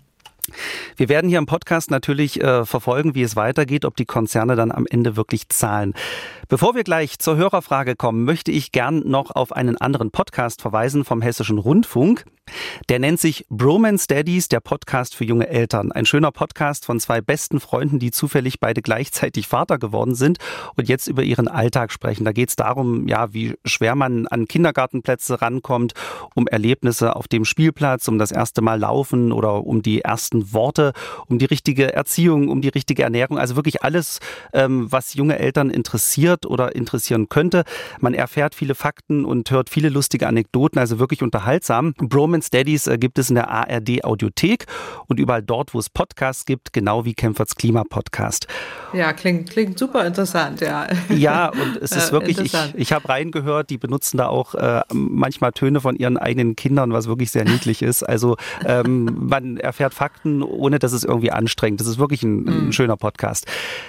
Wir 0.97 1.09
werden 1.09 1.29
hier 1.29 1.39
im 1.39 1.47
Podcast 1.47 1.91
natürlich 1.91 2.41
äh, 2.41 2.65
verfolgen, 2.65 3.15
wie 3.15 3.23
es 3.23 3.37
weitergeht, 3.37 3.85
ob 3.85 3.97
die 3.97 4.05
Konzerne 4.05 4.57
dann 4.57 4.73
am 4.73 4.87
Ende 4.89 5.17
wirklich 5.17 5.49
zahlen. 5.49 5.95
Bevor 6.49 6.75
wir 6.75 6.85
gleich 6.85 7.19
zur 7.19 7.37
Hörerfrage 7.37 7.97
kommen, 7.97 8.25
möchte 8.25 8.53
ich 8.53 8.73
gern 8.73 9.01
noch 9.01 9.31
auf 9.31 9.53
einen 9.53 9.77
anderen 9.77 10.11
Podcast 10.11 10.63
verweisen 10.63 11.05
vom 11.05 11.23
Hessischen 11.23 11.59
Rundfunk. 11.59 12.25
Der 12.89 13.01
nennt 13.01 13.19
sich 13.19 13.45
Bromance 13.51 14.07
Daddies, 14.07 14.49
der 14.49 14.61
Podcast 14.61 15.15
für 15.17 15.25
junge 15.25 15.49
Eltern. 15.49 15.91
Ein 15.91 16.07
schöner 16.07 16.31
Podcast 16.31 16.85
von 16.85 17.01
zwei 17.01 17.21
besten 17.21 17.59
Freunden, 17.59 17.99
die 17.99 18.13
zufällig 18.13 18.61
beide 18.61 18.83
gleichzeitig 18.83 19.49
Vater 19.49 19.79
geworden 19.79 20.15
sind 20.15 20.39
und 20.77 20.89
jetzt 20.89 21.09
über 21.09 21.25
ihren 21.25 21.49
Alltag 21.49 21.91
sprechen. 21.91 22.25
Da 22.25 22.33
geht 22.33 22.51
es 22.51 22.57
darum, 22.57 23.09
ja, 23.09 23.33
wie 23.33 23.57
schwer 23.65 23.97
man 23.97 24.29
an 24.29 24.47
Kindergartenplätze 24.47 25.43
rankommt, 25.43 25.95
um 26.35 26.47
Erlebnisse 26.47 27.17
auf 27.17 27.27
dem 27.27 27.45
Spielplatz, 27.45 28.07
um 28.07 28.19
das 28.19 28.31
erste 28.31 28.63
Mal 28.63 28.79
laufen 28.79 29.33
oder 29.33 29.65
um 29.65 29.83
die 29.83 30.03
ersten 30.03 30.36
Worte, 30.53 30.93
um 31.27 31.39
die 31.39 31.45
richtige 31.45 31.93
Erziehung, 31.93 32.49
um 32.49 32.61
die 32.61 32.69
richtige 32.69 33.03
Ernährung. 33.03 33.39
Also 33.39 33.57
wirklich 33.57 33.83
alles, 33.83 34.21
ähm, 34.53 34.91
was 34.91 35.15
junge 35.15 35.39
Eltern 35.39 35.71
interessiert 35.71 36.47
oder 36.47 36.75
interessieren 36.75 37.29
könnte. 37.29 37.65
Man 38.01 38.15
erfährt 38.15 38.55
viele 38.55 38.75
Fakten 38.75 39.25
und 39.25 39.51
hört 39.51 39.71
viele 39.71 39.89
lustige 39.89 40.27
Anekdoten, 40.27 40.79
also 40.79 40.99
wirklich 40.99 41.23
unterhaltsam. 41.23 41.95
Bromance 41.99 42.51
Daddies 42.51 42.87
äh, 42.87 42.99
gibt 42.99 43.19
es 43.19 43.29
in 43.29 43.35
der 43.37 43.51
ARD 43.51 44.05
Audiothek 44.05 44.67
und 45.07 45.21
überall 45.21 45.43
dort, 45.43 45.75
wo 45.75 45.79
es 45.79 45.91
Podcasts 45.91 46.45
gibt, 46.45 46.73
genau 46.73 47.05
wie 47.05 47.15
Kempferts 47.15 47.55
Klimapodcast. 47.57 48.47
Ja, 48.93 49.13
klingt, 49.13 49.51
klingt 49.51 49.79
super 49.79 50.07
interessant, 50.07 50.61
ja. 50.61 50.87
Ja, 51.09 51.49
und 51.49 51.77
es 51.81 51.93
ist 51.93 52.13
wirklich, 52.17 52.39
ich, 52.39 52.55
ich 52.75 52.93
habe 52.93 53.09
reingehört, 53.09 53.71
die 53.71 53.79
benutzen 53.79 54.19
da 54.19 54.29
auch 54.29 54.55
äh, 54.55 54.83
manchmal 54.93 55.53
Töne 55.53 55.81
von 55.81 55.97
ihren 55.97 56.17
eigenen 56.17 56.57
Kindern, 56.57 56.93
was 56.93 57.07
wirklich 57.07 57.31
sehr 57.31 57.45
niedlich 57.45 57.83
ist. 57.83 58.03
Also 58.03 58.37
ähm, 58.65 59.29
man 59.29 59.57
erfährt 59.57 59.95
Fakten, 59.95 60.26
ohne 60.43 60.79
dass 60.79 60.93
es 60.93 61.05
irgendwie 61.05 61.31
anstrengend. 61.31 61.81
Das 61.81 61.87
ist 61.87 61.99
wirklich 61.99 62.23
ein, 62.23 62.49
ein 62.49 62.69
mm. 62.69 62.73
schöner 62.73 62.97
Podcast. 62.97 63.47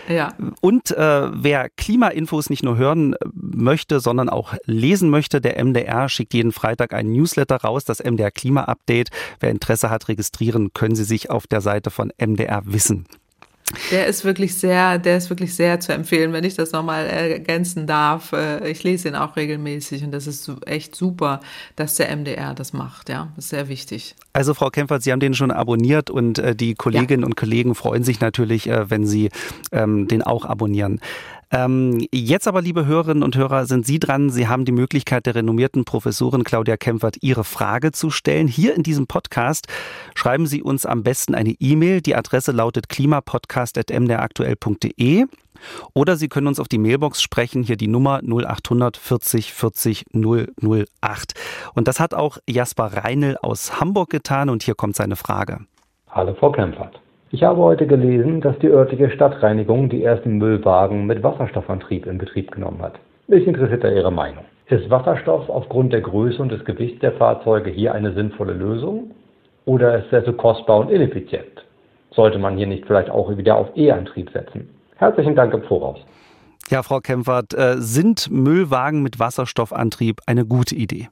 Ja. 0.08 0.34
Und 0.62 0.92
äh, 0.92 1.30
wer 1.34 1.70
Klimainfos 1.70 2.50
nicht 2.50 2.64
nur 2.64 2.78
hören 2.78 3.16
möchte, 3.34 4.00
sondern 4.00 4.30
auch 4.30 4.54
lesen 4.66 5.10
möchte, 5.10 5.42
der 5.42 5.64
MDR 5.64 6.10
schickt 6.10 6.34
jeden 6.34 6.52
Freitag 6.52 6.94
einen 6.94 7.12
Newsletter 7.12 7.58
raus, 7.58 7.86
das 7.86 8.04
MDR 8.04 8.32
Klima-Update. 8.32 9.10
Wer 9.40 9.52
Interesse 9.52 9.90
hat, 9.90 10.08
registrieren 10.08 10.74
können 10.74 10.96
Sie 10.96 11.04
sich 11.04 11.30
auf 11.30 11.48
der 11.48 11.62
Seite 11.62 11.90
von 11.92 12.12
MDR 12.18 12.62
Wissen. 12.66 13.06
Der 13.92 14.08
ist 14.08 14.24
wirklich 14.24 14.56
sehr, 14.56 14.98
der 14.98 15.18
ist 15.18 15.30
wirklich 15.30 15.54
sehr 15.54 15.80
zu 15.82 15.92
empfehlen, 15.92 16.32
wenn 16.32 16.46
ich 16.46 16.56
das 16.56 16.72
nochmal 16.72 17.06
ergänzen 17.06 17.86
darf. 17.86 18.32
Äh, 18.32 18.70
ich 18.70 18.84
lese 18.84 19.10
ihn 19.10 19.16
auch 19.16 19.36
regelmäßig 19.36 20.04
und 20.04 20.12
das 20.12 20.26
ist 20.26 20.50
echt 20.66 20.96
super, 20.96 21.42
dass 21.76 21.96
der 21.96 22.16
MDR 22.16 22.54
das 22.54 22.72
macht. 22.72 23.10
Ja, 23.10 23.30
das 23.36 23.46
ist 23.46 23.50
sehr 23.50 23.68
wichtig. 23.68 24.16
Also 24.32 24.54
Frau 24.54 24.70
Kempfert, 24.70 25.04
Sie 25.04 25.12
haben 25.12 25.20
den 25.20 25.34
schon 25.34 25.52
abonniert 25.52 26.10
und 26.10 26.40
äh, 26.40 26.56
die 26.56 26.76
Kolleginnen 26.76 27.24
ja. 27.24 27.26
und 27.26 27.36
Kollegen 27.36 27.76
freuen 27.76 28.04
sich 28.04 28.22
natürlich, 28.22 28.70
äh, 28.70 28.90
wenn 28.90 29.06
Sie 29.06 29.30
ähm, 29.74 30.08
den 30.08 30.22
auch 30.22 30.46
abonnieren. 30.46 31.02
Ähm, 31.52 32.06
jetzt 32.12 32.48
aber, 32.48 32.62
liebe 32.62 32.86
Hörerinnen 32.86 33.24
und 33.24 33.36
Hörer, 33.38 33.66
sind 33.66 33.86
Sie 33.86 34.00
dran. 34.00 34.30
Sie 34.30 34.48
haben 34.48 34.66
die 34.66 34.74
Möglichkeit 34.74 35.26
der 35.26 35.36
renommierten 35.36 35.86
Professorin 35.86 36.44
Claudia 36.44 36.76
Kempfert 36.76 37.18
Ihre 37.22 37.46
Frage 37.46 37.92
zu 37.92 38.10
stellen. 38.10 38.48
Hier 38.48 38.76
in 38.76 38.84
diesem 38.84 39.08
Podcast 39.08 39.68
schreiben 40.14 40.46
Sie 40.46 40.62
uns 40.62 40.86
am 40.86 41.04
besten 41.04 41.36
eine 41.36 41.56
E-Mail. 41.60 42.02
Die 42.02 42.16
Adresse 42.16 42.52
lautet 42.52 42.90
klimapodcast.mdraktuell.de. 42.90 45.26
Oder 45.94 46.18
Sie 46.18 46.28
können 46.28 46.48
uns 46.48 46.60
auf 46.60 46.68
die 46.68 46.78
Mailbox 46.78 47.22
sprechen, 47.22 47.64
hier 47.64 47.78
die 47.78 47.88
Nummer 47.88 48.22
0800 48.24 48.98
40 48.98 49.54
40 49.54 50.06
008. 50.14 51.34
Und 51.74 51.88
das 51.88 52.00
hat 52.00 52.14
auch 52.14 52.38
Jasper 52.48 53.04
Reinl 53.04 53.38
aus 53.42 53.80
Hamburg 53.80 54.10
getan 54.10 54.50
und 54.50 54.64
hier 54.64 54.76
kommt 54.76 54.96
seine 54.96 55.16
Frage. 55.16 55.62
Hallo 56.10 56.36
Frau 56.36 56.52
Kempfert. 56.52 57.00
Ich 57.30 57.44
habe 57.44 57.58
heute 57.58 57.88
gelesen, 57.88 58.40
dass 58.40 58.58
die 58.60 58.70
örtliche 58.70 59.10
Stadtreinigung 59.10 59.90
die 59.90 60.02
ersten 60.02 60.38
Müllwagen 60.38 61.06
mit 61.06 61.24
Wasserstoffantrieb 61.24 62.06
in 62.06 62.18
Betrieb 62.18 62.52
genommen 62.52 62.82
hat. 62.82 62.94
Mich 63.28 63.46
interessiert 63.46 63.84
da 63.84 63.90
Ihre 63.90 64.12
Meinung. 64.12 64.46
Ist 64.68 64.90
Wasserstoff 64.90 65.50
aufgrund 65.50 65.92
der 65.92 66.00
Größe 66.00 66.42
und 66.42 66.54
des 66.54 66.64
Gewichts 66.64 67.02
der 67.02 67.12
Fahrzeuge 67.14 67.70
hier 67.70 67.94
eine 67.94 68.14
sinnvolle 68.14 68.54
Lösung? 68.54 69.12
Oder 69.66 69.98
ist 69.98 70.14
er 70.14 70.24
zu 70.24 70.32
kostbar 70.32 70.80
und 70.80 70.90
ineffizient? 70.90 71.66
Sollte 72.12 72.40
man 72.40 72.56
hier 72.56 72.68
nicht 72.68 72.86
vielleicht 72.86 73.10
auch 73.10 73.36
wieder 73.36 73.58
auf 73.58 73.76
E-Antrieb 73.76 74.30
setzen? 74.32 74.70
Herzlichen 74.96 75.36
Dank 75.36 75.54
im 75.54 75.64
Voraus. 75.64 76.00
Ja, 76.70 76.82
Frau 76.82 77.00
Kempfert, 77.02 77.54
äh, 77.54 77.76
sind 77.78 78.32
Müllwagen 78.32 79.04
mit 79.04 79.20
Wasserstoffantrieb 79.20 80.22
eine 80.26 80.46
gute 80.46 80.76
Idee? 80.76 81.10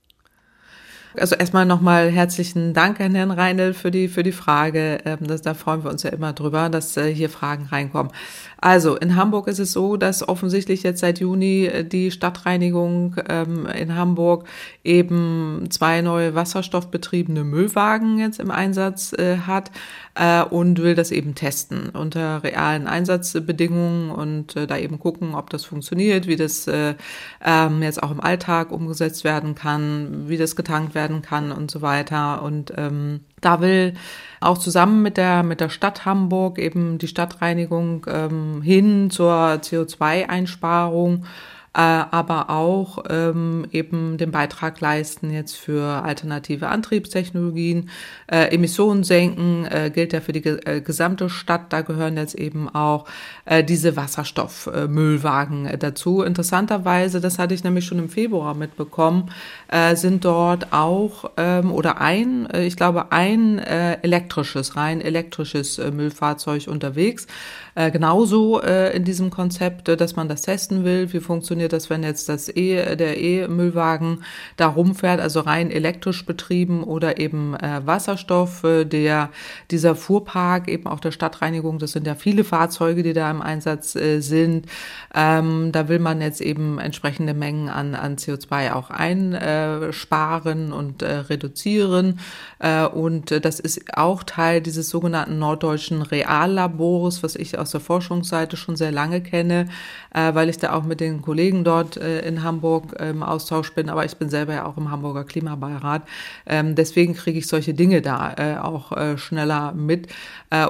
Also 1.18 1.36
erstmal 1.36 1.66
nochmal 1.66 2.10
herzlichen 2.10 2.74
Dank 2.74 3.00
an 3.00 3.16
Herrn 3.16 3.32
Reinl 3.32 3.74
für 3.74 3.92
die, 3.92 4.08
für 4.08 4.24
die 4.24 4.32
Frage. 4.32 5.00
Ähm, 5.06 5.20
das, 5.22 5.42
da 5.42 5.54
freuen 5.54 5.84
wir 5.84 5.90
uns 5.90 6.04
ja 6.04 6.10
immer 6.10 6.34
drüber, 6.34 6.70
dass 6.70 6.98
äh, 6.98 7.14
hier 7.14 7.30
Fragen 7.30 7.68
reinkommen. 7.72 8.12
Also 8.58 8.96
in 8.96 9.16
Hamburg 9.16 9.48
ist 9.48 9.60
es 9.60 9.72
so, 9.72 9.98
dass 9.98 10.28
offensichtlich 10.28 10.84
jetzt 10.84 11.00
seit 11.00 11.20
Juni 11.20 11.66
äh, 11.66 11.84
die 11.84 12.12
Stadtreinigung 12.12 13.16
ähm, 13.30 13.66
in 13.68 13.96
Hamburg 13.96 14.46
eben 14.84 15.68
zwei 15.70 16.02
neue 16.02 16.36
wasserstoffbetriebene 16.36 17.44
Müllwagen 17.44 18.18
jetzt 18.18 18.40
im 18.40 18.52
Einsatz 18.52 19.14
äh, 19.14 19.38
hat 19.46 19.72
äh, 20.16 20.44
und 20.44 20.82
will 20.82 20.96
das 20.96 21.12
eben 21.12 21.36
testen 21.36 21.90
unter 21.90 22.44
realen 22.44 22.88
Einsatzbedingungen 22.88 24.12
und 24.12 24.56
äh, 24.56 24.66
da 24.66 24.78
eben 24.78 25.00
gucken, 25.00 25.36
ob 25.36 25.50
das 25.50 25.66
funktioniert, 25.66 26.28
wie 26.28 26.38
das 26.38 26.68
äh, 26.68 26.96
ähm, 27.44 27.84
jetzt 27.84 28.02
auch 28.02 28.12
im 28.12 28.22
Alltag 28.22 28.72
umgesetzt 28.72 29.24
werden 29.24 29.56
kann, 29.56 30.28
wie 30.28 30.38
das 30.38 30.56
getankt 30.56 30.96
werden 30.96 31.22
kann 31.22 31.52
und 31.52 31.70
so 31.70 31.82
weiter. 31.82 32.42
Und 32.42 32.74
ähm, 32.78 33.22
da 33.42 33.62
will 33.62 33.94
auch 34.40 34.58
zusammen 34.58 35.02
mit 35.02 35.18
der, 35.18 35.44
mit 35.44 35.60
der 35.60 35.70
Stadt 35.70 36.06
Hamburg 36.06 36.60
eben 36.60 36.98
die 36.98 37.08
Stadtreinigung 37.08 38.06
ähm, 38.10 38.62
hin 38.62 39.10
zur 39.10 39.34
CO2-Einsparung 39.62 41.24
äh, 41.24 41.55
aber 41.82 42.50
auch 42.50 43.04
ähm, 43.10 43.68
eben 43.72 44.18
den 44.18 44.32
Beitrag 44.32 44.80
leisten 44.80 45.32
jetzt 45.32 45.58
für 45.58 45.84
alternative 46.04 46.70
Antriebstechnologien. 46.70 47.90
Äh, 48.28 48.54
Emissionen 48.54 49.04
senken 49.04 49.66
äh, 49.66 49.92
gilt 49.94 50.14
ja 50.14 50.22
für 50.22 50.32
die 50.32 50.46
äh, 50.46 50.82
gesamte 50.82 51.30
Stadt. 51.30 51.74
Da 51.74 51.82
gehören 51.82 52.16
jetzt 52.16 52.36
eben 52.36 52.70
auch 52.70 53.06
äh, 53.44 53.64
diese 53.64 53.98
Wasserstoffmüllwagen 53.98 55.66
äh, 55.66 55.78
dazu. 55.78 56.22
Interessanterweise, 56.22 57.20
das 57.20 57.40
hatte 57.40 57.54
ich 57.54 57.64
nämlich 57.64 57.86
schon 57.86 58.00
im 58.00 58.10
Februar 58.10 58.54
mitbekommen, 58.54 59.32
äh, 59.68 59.96
sind 59.96 60.24
dort 60.24 60.72
auch 60.72 61.32
ähm, 61.36 61.74
oder 61.74 62.00
ein, 62.00 62.50
äh, 62.52 62.66
ich 62.66 62.78
glaube, 62.78 63.12
ein 63.12 63.60
äh, 63.60 63.98
elektrisches, 64.02 64.78
rein 64.78 65.02
elektrisches 65.02 65.78
äh, 65.78 65.92
Müllfahrzeug 65.92 66.68
unterwegs. 66.68 67.28
Äh, 67.76 67.92
genauso 67.92 68.62
äh, 68.62 68.96
in 68.96 69.04
diesem 69.04 69.30
Konzept, 69.30 69.90
äh, 69.90 69.98
dass 69.98 70.16
man 70.16 70.30
das 70.30 70.44
testen 70.44 70.86
will. 70.86 71.12
Wie 71.12 71.20
funktioniert 71.20 71.65
das, 71.68 71.90
wenn 71.90 72.04
jetzt 72.04 72.30
das 72.30 72.50
e, 72.50 72.96
der 72.96 73.20
E-Müllwagen 73.22 74.24
da 74.58 74.68
rumfährt, 74.68 75.20
also 75.20 75.42
rein 75.42 75.72
elektrisch 75.72 76.26
betrieben 76.26 76.84
oder 76.84 77.20
eben 77.20 77.56
äh, 77.56 77.82
Wasserstoff, 77.86 78.64
äh, 78.64 78.86
der 78.86 79.30
dieser 79.72 79.96
Fuhrpark 79.96 80.68
eben 80.68 80.88
auch 80.88 81.00
der 81.00 81.12
Stadtreinigung, 81.12 81.80
das 81.80 81.92
sind 81.92 82.08
ja 82.08 82.16
viele 82.16 82.44
Fahrzeuge, 82.44 83.04
die 83.04 83.14
da 83.14 83.30
im 83.32 83.42
Einsatz 83.42 83.96
äh, 83.96 84.20
sind. 84.22 84.68
Ähm, 85.14 85.72
da 85.72 85.88
will 85.88 86.00
man 86.00 86.22
jetzt 86.22 86.42
eben 86.42 86.80
entsprechende 86.80 87.34
Mengen 87.34 87.70
an, 87.70 87.96
an 87.96 88.18
CO2 88.18 88.74
auch 88.74 88.90
einsparen 88.90 90.72
und 90.72 91.02
äh, 91.02 91.14
reduzieren. 91.18 92.20
Äh, 92.60 92.86
und 92.86 93.46
das 93.46 93.60
ist 93.60 93.98
auch 93.98 94.24
Teil 94.24 94.62
dieses 94.62 94.90
sogenannten 94.90 95.40
norddeutschen 95.40 96.02
Reallabors, 96.02 97.24
was 97.24 97.36
ich 97.36 97.58
aus 97.58 97.72
der 97.72 97.82
Forschungsseite 97.82 98.58
schon 98.58 98.76
sehr 98.76 98.92
lange 98.92 99.22
kenne, 99.22 99.68
äh, 100.16 100.34
weil 100.34 100.50
ich 100.50 100.58
da 100.58 100.74
auch 100.74 100.84
mit 100.84 101.00
den 101.02 101.22
Kollegen 101.22 101.64
dort 101.64 101.98
in 101.98 102.44
Hamburg 102.44 102.94
im 103.00 103.22
Austausch 103.22 103.74
bin. 103.74 103.90
Aber 103.90 104.06
ich 104.06 104.16
bin 104.18 104.30
selber 104.30 104.54
ja 104.54 104.66
auch 104.66 104.78
im 104.78 104.90
Hamburger 104.90 105.24
Klimabeirat. 105.26 106.04
Ähm, 106.46 106.76
deswegen 106.76 107.14
kriege 107.14 107.40
ich 107.40 107.48
solche 107.48 107.74
Dinge 107.74 108.02
da 108.02 108.62
auch 108.62 109.18
schneller 109.18 109.74
mit 109.74 110.08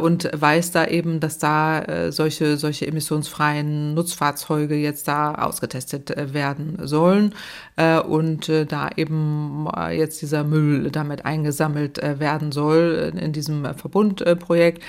und 0.02 0.30
weiß 0.34 0.72
da 0.72 0.86
eben, 0.86 1.20
dass 1.20 1.38
da 1.38 2.12
solche, 2.12 2.58
solche 2.58 2.88
emissionsfreien 2.88 3.94
Nutzfahrzeuge 3.94 4.76
jetzt 4.76 5.08
da 5.08 5.36
ausgetestet 5.36 6.34
werden 6.34 6.78
sollen 6.82 7.34
und 8.08 8.50
da 8.50 8.90
eben 8.96 9.68
jetzt 9.92 10.22
dieser 10.22 10.44
Müll 10.44 10.90
damit 10.92 11.26
eingesammelt 11.26 12.00
werden 12.02 12.52
soll 12.52 13.14
in 13.16 13.34
diesem 13.34 13.66
Verbundprojekt. 13.76 14.82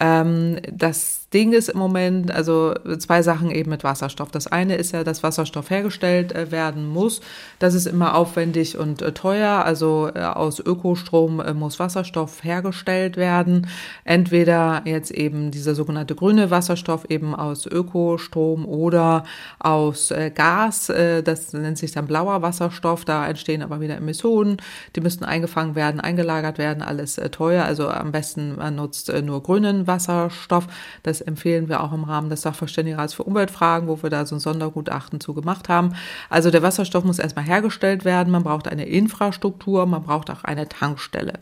Ähm, 0.00 0.58
das 0.70 1.21
Ding 1.32 1.52
ist 1.52 1.70
im 1.70 1.78
Moment, 1.78 2.30
also 2.30 2.74
zwei 2.98 3.22
Sachen 3.22 3.50
eben 3.50 3.70
mit 3.70 3.84
Wasserstoff. 3.84 4.30
Das 4.30 4.46
eine 4.46 4.76
ist 4.76 4.92
ja, 4.92 5.02
dass 5.02 5.22
Wasserstoff 5.22 5.70
hergestellt 5.70 6.32
äh, 6.32 6.50
werden 6.50 6.86
muss. 6.86 7.20
Das 7.58 7.74
ist 7.74 7.86
immer 7.86 8.14
aufwendig 8.14 8.76
und 8.76 9.00
äh, 9.00 9.12
teuer. 9.12 9.64
Also 9.64 10.10
äh, 10.14 10.20
aus 10.20 10.60
Ökostrom 10.60 11.42
muss 11.54 11.78
Wasserstoff 11.78 12.44
hergestellt 12.44 13.16
werden. 13.16 13.66
Entweder 14.04 14.82
jetzt 14.84 15.10
eben 15.10 15.50
dieser 15.50 15.74
sogenannte 15.74 16.14
grüne 16.14 16.50
Wasserstoff 16.50 17.06
eben 17.08 17.34
aus 17.34 17.66
Ökostrom 17.66 18.66
oder 18.66 19.24
aus 19.58 20.12
Gas. 20.34 20.86
Das 20.86 21.52
nennt 21.52 21.78
sich 21.78 21.92
dann 21.92 22.06
blauer 22.06 22.42
Wasserstoff. 22.42 23.04
Da 23.04 23.26
entstehen 23.26 23.62
aber 23.62 23.80
wieder 23.80 23.96
Emissionen. 23.96 24.58
Die 24.96 25.00
müssten 25.00 25.24
eingefangen 25.24 25.74
werden, 25.74 26.00
eingelagert 26.00 26.58
werden. 26.58 26.82
Alles 26.82 27.20
teuer. 27.30 27.64
Also 27.64 27.88
am 27.88 28.12
besten 28.12 28.56
man 28.56 28.76
nutzt 28.76 29.12
nur 29.22 29.42
grünen 29.42 29.86
Wasserstoff. 29.86 30.66
Das 31.02 31.21
empfehlen 31.22 31.68
wir 31.68 31.82
auch 31.82 31.92
im 31.92 32.04
Rahmen 32.04 32.30
des 32.30 32.42
Sachverständigenrats 32.42 33.14
für 33.14 33.22
Umweltfragen, 33.22 33.88
wo 33.88 34.02
wir 34.02 34.10
da 34.10 34.26
so 34.26 34.36
ein 34.36 34.40
Sondergutachten 34.40 35.20
zu 35.20 35.34
gemacht 35.34 35.68
haben. 35.68 35.94
Also 36.28 36.50
der 36.50 36.62
Wasserstoff 36.62 37.04
muss 37.04 37.18
erstmal 37.18 37.44
hergestellt 37.44 38.04
werden. 38.04 38.30
Man 38.30 38.42
braucht 38.42 38.68
eine 38.68 38.86
Infrastruktur, 38.86 39.86
man 39.86 40.02
braucht 40.02 40.30
auch 40.30 40.44
eine 40.44 40.68
Tankstelle. 40.68 41.34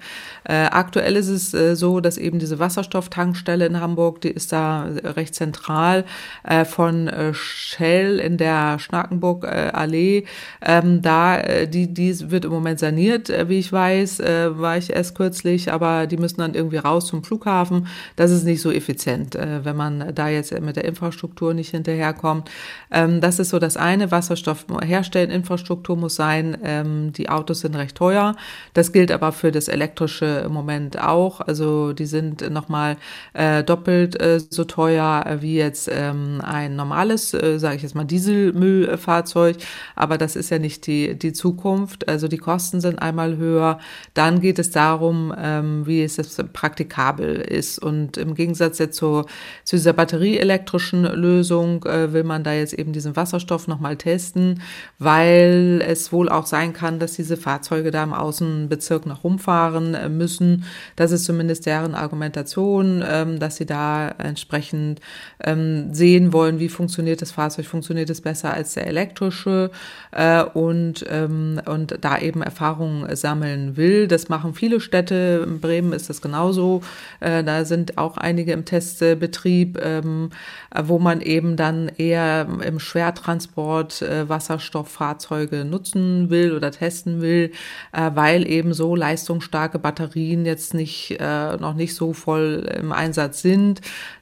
Äh, 0.45 0.66
aktuell 0.66 1.16
ist 1.16 1.28
es 1.28 1.55
äh, 1.55 1.74
so, 1.74 2.01
dass 2.01 2.18
eben 2.18 2.39
diese 2.39 2.59
Wasserstofftankstelle 2.59 3.66
in 3.66 3.81
Hamburg, 3.81 4.20
die 4.20 4.31
ist 4.31 4.53
da 4.53 4.87
recht 5.05 5.35
zentral 5.35 6.05
äh, 6.43 6.64
von 6.64 7.09
äh, 7.09 7.35
Shell 7.35 8.18
in 8.18 8.37
der 8.37 8.78
Schnakenburg 8.78 9.45
Allee. 9.45 10.24
Ähm, 10.62 11.03
da, 11.03 11.39
äh, 11.39 11.68
die, 11.68 11.93
die 11.93 12.31
wird 12.31 12.45
im 12.45 12.53
Moment 12.53 12.78
saniert, 12.78 13.31
äh, 13.31 13.49
wie 13.49 13.59
ich 13.59 13.72
weiß, 13.72 14.20
war 14.20 14.76
ich 14.76 14.91
erst 14.91 15.14
kürzlich, 15.14 15.72
aber 15.72 16.07
die 16.07 16.16
müssen 16.16 16.41
dann 16.41 16.55
irgendwie 16.55 16.76
raus 16.76 17.07
zum 17.07 17.24
Flughafen. 17.24 17.87
Das 18.16 18.31
ist 18.31 18.45
nicht 18.45 18.61
so 18.61 18.70
effizient, 18.70 19.35
äh, 19.35 19.64
wenn 19.70 19.76
man 19.76 20.14
da 20.14 20.28
jetzt 20.28 20.58
mit 20.60 20.74
der 20.74 20.84
Infrastruktur 20.84 21.54
nicht 21.54 21.70
hinterherkommt. 21.70 22.50
Ähm, 22.90 23.20
das 23.20 23.38
ist 23.38 23.50
so 23.50 23.58
das 23.58 23.76
eine. 23.76 24.10
Wasserstoff 24.10 24.66
herstellen, 24.82 25.30
Infrastruktur 25.30 25.96
muss 25.96 26.16
sein. 26.16 26.58
Ähm, 26.64 27.12
die 27.12 27.28
Autos 27.28 27.60
sind 27.60 27.76
recht 27.76 27.96
teuer. 27.96 28.34
Das 28.74 28.92
gilt 28.92 29.12
aber 29.12 29.30
für 29.30 29.52
das 29.52 29.68
elektrische 29.68 30.42
im 30.44 30.52
Moment 30.52 31.00
auch. 31.00 31.40
Also 31.40 31.92
die 31.92 32.06
sind 32.06 32.50
nochmal 32.50 32.96
äh, 33.32 33.62
doppelt 33.62 34.20
äh, 34.20 34.40
so 34.40 34.64
teuer 34.64 35.38
wie 35.40 35.56
jetzt 35.56 35.88
ähm, 35.92 36.40
ein 36.42 36.74
normales, 36.74 37.32
äh, 37.32 37.58
sage 37.58 37.76
ich 37.76 37.82
jetzt 37.82 37.94
mal, 37.94 38.04
Dieselmüllfahrzeug. 38.04 39.56
Aber 39.94 40.18
das 40.18 40.34
ist 40.34 40.50
ja 40.50 40.58
nicht 40.58 40.86
die, 40.88 41.16
die 41.16 41.32
Zukunft. 41.32 42.08
Also 42.08 42.26
die 42.26 42.38
Kosten 42.38 42.80
sind 42.80 43.00
einmal 43.00 43.36
höher. 43.36 43.78
Dann 44.14 44.40
geht 44.40 44.58
es 44.58 44.72
darum, 44.72 45.32
ähm, 45.38 45.86
wie 45.86 46.02
es 46.02 46.16
praktikabel 46.52 47.36
ist. 47.36 47.78
Und 47.78 48.16
im 48.16 48.34
Gegensatz 48.34 48.78
jetzt 48.78 48.96
zu, 48.96 49.24
zu 49.70 49.76
dieser 49.76 49.92
batterieelektrischen 49.92 51.04
Lösung 51.04 51.84
äh, 51.84 52.12
will 52.12 52.24
man 52.24 52.42
da 52.42 52.52
jetzt 52.52 52.72
eben 52.72 52.92
diesen 52.92 53.14
Wasserstoff 53.14 53.68
nochmal 53.68 53.96
testen, 53.96 54.62
weil 54.98 55.80
es 55.86 56.10
wohl 56.10 56.28
auch 56.28 56.46
sein 56.46 56.72
kann, 56.72 56.98
dass 56.98 57.12
diese 57.12 57.36
Fahrzeuge 57.36 57.92
da 57.92 58.02
im 58.02 58.12
Außenbezirk 58.12 59.06
noch 59.06 59.22
rumfahren 59.22 59.94
äh, 59.94 60.08
müssen. 60.08 60.64
Das 60.96 61.12
ist 61.12 61.24
zumindest 61.24 61.66
deren 61.66 61.94
Argumentation, 61.94 63.04
ähm, 63.06 63.38
dass 63.38 63.58
sie 63.58 63.64
da 63.64 64.08
entsprechend 64.08 65.00
ähm, 65.44 65.94
sehen 65.94 66.32
wollen, 66.32 66.58
wie 66.58 66.68
funktioniert 66.68 67.22
das 67.22 67.30
Fahrzeug, 67.30 67.66
funktioniert 67.66 68.10
es 68.10 68.22
besser 68.22 68.52
als 68.52 68.74
der 68.74 68.88
elektrische 68.88 69.70
äh, 70.10 70.42
und, 70.42 71.06
ähm, 71.08 71.60
und 71.66 71.96
da 72.00 72.18
eben 72.18 72.42
Erfahrungen 72.42 73.14
sammeln 73.14 73.76
will. 73.76 74.08
Das 74.08 74.28
machen 74.28 74.52
viele 74.52 74.80
Städte. 74.80 75.46
In 75.46 75.60
Bremen 75.60 75.92
ist 75.92 76.10
das 76.10 76.20
genauso. 76.20 76.82
Äh, 77.20 77.44
da 77.44 77.64
sind 77.64 77.98
auch 77.98 78.16
einige 78.16 78.50
im 78.50 78.64
Testbetrieb, 78.64 79.59
ähm, 79.80 80.30
wo 80.74 80.98
man 80.98 81.20
eben 81.20 81.56
dann 81.56 81.88
eher 81.96 82.46
im 82.64 82.78
Schwertransport 82.78 84.02
äh, 84.02 84.28
Wasserstofffahrzeuge 84.28 85.64
nutzen 85.64 86.30
will 86.30 86.52
oder 86.52 86.70
testen 86.70 87.20
will, 87.20 87.52
äh, 87.92 88.11
weil 88.14 88.48
eben 88.48 88.72
so 88.74 88.94
leistungsstarke 88.96 89.78
Batterien 89.78 90.44
jetzt 90.44 90.74
nicht, 90.74 91.16
äh, 91.20 91.56
noch 91.56 91.74
nicht 91.74 91.94
so 91.94 92.12
voll 92.12 92.68
im 92.78 92.92
Einsatz 92.92 93.42
sind 93.42 93.80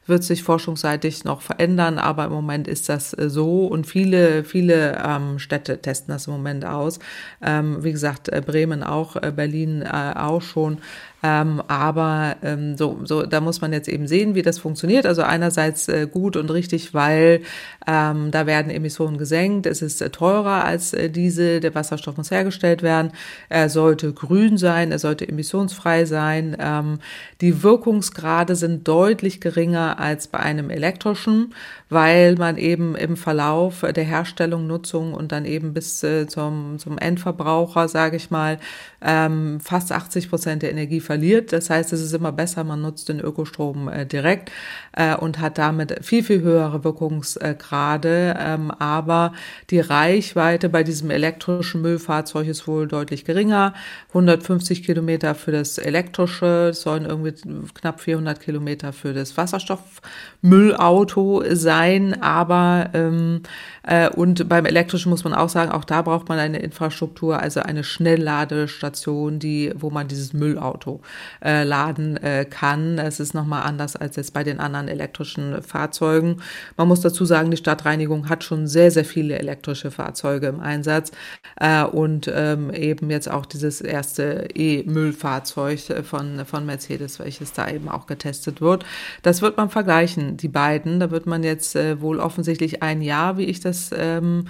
wird 0.08 0.24
sich 0.24 0.42
forschungsseitig 0.42 1.24
noch 1.24 1.42
verändern, 1.42 1.98
aber 1.98 2.24
im 2.24 2.32
Moment 2.32 2.66
ist 2.66 2.88
das 2.88 3.16
äh, 3.16 3.28
so 3.28 3.66
und 3.66 3.86
viele, 3.86 4.42
viele 4.42 5.00
ähm, 5.04 5.38
Städte 5.38 5.80
testen 5.80 6.12
das 6.12 6.26
im 6.26 6.32
Moment 6.32 6.64
aus. 6.64 6.98
Ähm, 7.42 7.84
wie 7.84 7.92
gesagt, 7.92 8.28
äh, 8.30 8.42
Bremen 8.44 8.82
auch, 8.82 9.16
äh, 9.16 9.32
Berlin 9.34 9.82
äh, 9.82 10.14
auch 10.16 10.42
schon. 10.42 10.78
Ähm, 11.22 11.60
aber 11.66 12.36
ähm, 12.42 12.76
so, 12.76 13.00
so, 13.04 13.24
da 13.24 13.40
muss 13.40 13.60
man 13.60 13.72
jetzt 13.72 13.88
eben 13.88 14.06
sehen, 14.06 14.34
wie 14.36 14.42
das 14.42 14.58
funktioniert. 14.58 15.04
Also 15.04 15.22
einerseits 15.22 15.88
äh, 15.88 16.06
gut 16.06 16.36
und 16.36 16.50
richtig, 16.50 16.94
weil 16.94 17.42
ähm, 17.86 18.30
da 18.30 18.46
werden 18.46 18.70
Emissionen 18.70 19.18
gesenkt. 19.18 19.66
Es 19.66 19.82
ist 19.82 20.00
äh, 20.00 20.10
teurer 20.10 20.64
als 20.64 20.92
äh, 20.94 21.10
Diesel. 21.10 21.58
Der 21.58 21.74
Wasserstoff 21.74 22.16
muss 22.16 22.30
hergestellt 22.30 22.82
werden. 22.82 23.12
Er 23.48 23.68
sollte 23.68 24.12
grün 24.12 24.58
sein. 24.58 24.92
Er 24.92 25.00
sollte 25.00 25.28
emissionsfrei 25.28 26.04
sein. 26.04 26.56
Ähm, 26.60 27.00
die 27.40 27.64
Wirkungsgrade 27.64 28.54
sind 28.54 28.86
deutlich 28.86 29.40
geringer 29.40 29.98
als 29.98 30.28
bei 30.28 30.38
einem 30.38 30.70
elektrischen, 30.70 31.52
weil 31.88 32.36
man 32.36 32.58
eben 32.58 32.94
im 32.94 33.16
Verlauf 33.16 33.80
der 33.80 34.04
Herstellung, 34.04 34.68
Nutzung 34.68 35.14
und 35.14 35.32
dann 35.32 35.44
eben 35.44 35.74
bis 35.74 36.02
äh, 36.04 36.28
zum, 36.28 36.78
zum 36.78 36.96
Endverbraucher, 36.96 37.88
sage 37.88 38.16
ich 38.16 38.30
mal, 38.30 38.58
ähm, 39.00 39.58
fast 39.60 39.90
80 39.90 40.30
Prozent 40.30 40.62
der 40.62 40.70
Energie 40.70 41.00
verliert. 41.08 41.54
Das 41.54 41.70
heißt, 41.70 41.94
es 41.94 42.02
ist 42.02 42.12
immer 42.12 42.32
besser, 42.32 42.64
man 42.64 42.82
nutzt 42.82 43.08
den 43.08 43.18
Ökostrom 43.18 43.88
äh, 43.88 44.04
direkt 44.04 44.52
äh, 44.92 45.16
und 45.16 45.40
hat 45.40 45.56
damit 45.56 46.04
viel, 46.04 46.22
viel 46.22 46.42
höhere 46.42 46.84
Wirkungsgrade. 46.84 48.36
Ähm, 48.38 48.70
aber 48.70 49.32
die 49.70 49.80
Reichweite 49.80 50.68
bei 50.68 50.82
diesem 50.82 51.10
elektrischen 51.10 51.80
Müllfahrzeug 51.80 52.46
ist 52.46 52.68
wohl 52.68 52.86
deutlich 52.86 53.24
geringer. 53.24 53.72
150 54.08 54.84
Kilometer 54.84 55.34
für 55.34 55.50
das 55.50 55.78
elektrische, 55.78 56.68
es 56.72 56.82
sollen 56.82 57.06
irgendwie 57.06 57.32
knapp 57.72 58.02
400 58.02 58.38
Kilometer 58.38 58.92
für 58.92 59.14
das 59.14 59.34
Wasserstoffmüllauto 59.38 61.42
sein. 61.54 62.22
Aber 62.22 62.90
ähm, 62.92 63.44
äh, 63.82 64.10
und 64.10 64.46
beim 64.46 64.66
elektrischen 64.66 65.08
muss 65.08 65.24
man 65.24 65.32
auch 65.32 65.48
sagen, 65.48 65.72
auch 65.72 65.84
da 65.84 66.02
braucht 66.02 66.28
man 66.28 66.38
eine 66.38 66.58
Infrastruktur, 66.58 67.40
also 67.40 67.60
eine 67.60 67.82
Schnellladestation, 67.82 69.38
die, 69.38 69.72
wo 69.74 69.88
man 69.88 70.06
dieses 70.06 70.34
Müllauto 70.34 70.97
Äh, 71.44 71.64
laden 71.64 72.16
äh, 72.16 72.44
kann. 72.44 72.98
Es 72.98 73.20
ist 73.20 73.34
nochmal 73.34 73.62
anders 73.62 73.96
als 73.96 74.16
jetzt 74.16 74.34
bei 74.34 74.42
den 74.42 74.60
anderen 74.60 74.88
elektrischen 74.88 75.62
Fahrzeugen. 75.62 76.42
Man 76.76 76.88
muss 76.88 77.00
dazu 77.00 77.24
sagen, 77.24 77.50
die 77.50 77.56
Stadtreinigung 77.56 78.28
hat 78.28 78.44
schon 78.44 78.66
sehr, 78.66 78.90
sehr 78.90 79.04
viele 79.04 79.38
elektrische 79.38 79.90
Fahrzeuge 79.90 80.48
im 80.48 80.60
Einsatz 80.60 81.12
äh, 81.60 81.84
und 81.84 82.30
ähm, 82.34 82.72
eben 82.72 83.10
jetzt 83.10 83.30
auch 83.30 83.46
dieses 83.46 83.80
erste 83.80 84.48
E-Müllfahrzeug 84.54 86.04
von, 86.04 86.44
von 86.44 86.66
Mercedes, 86.66 87.18
welches 87.18 87.52
da 87.52 87.68
eben 87.68 87.88
auch 87.88 88.06
getestet 88.06 88.60
wird. 88.60 88.84
Das 89.22 89.42
wird 89.42 89.56
man 89.56 89.70
vergleichen, 89.70 90.36
die 90.36 90.48
beiden. 90.48 91.00
Da 91.00 91.10
wird 91.10 91.26
man 91.26 91.42
jetzt 91.42 91.76
äh, 91.76 92.00
wohl 92.00 92.18
offensichtlich 92.20 92.82
ein 92.82 93.02
Jahr, 93.02 93.38
wie 93.38 93.44
ich 93.44 93.60
das 93.60 93.90
ähm, 93.96 94.46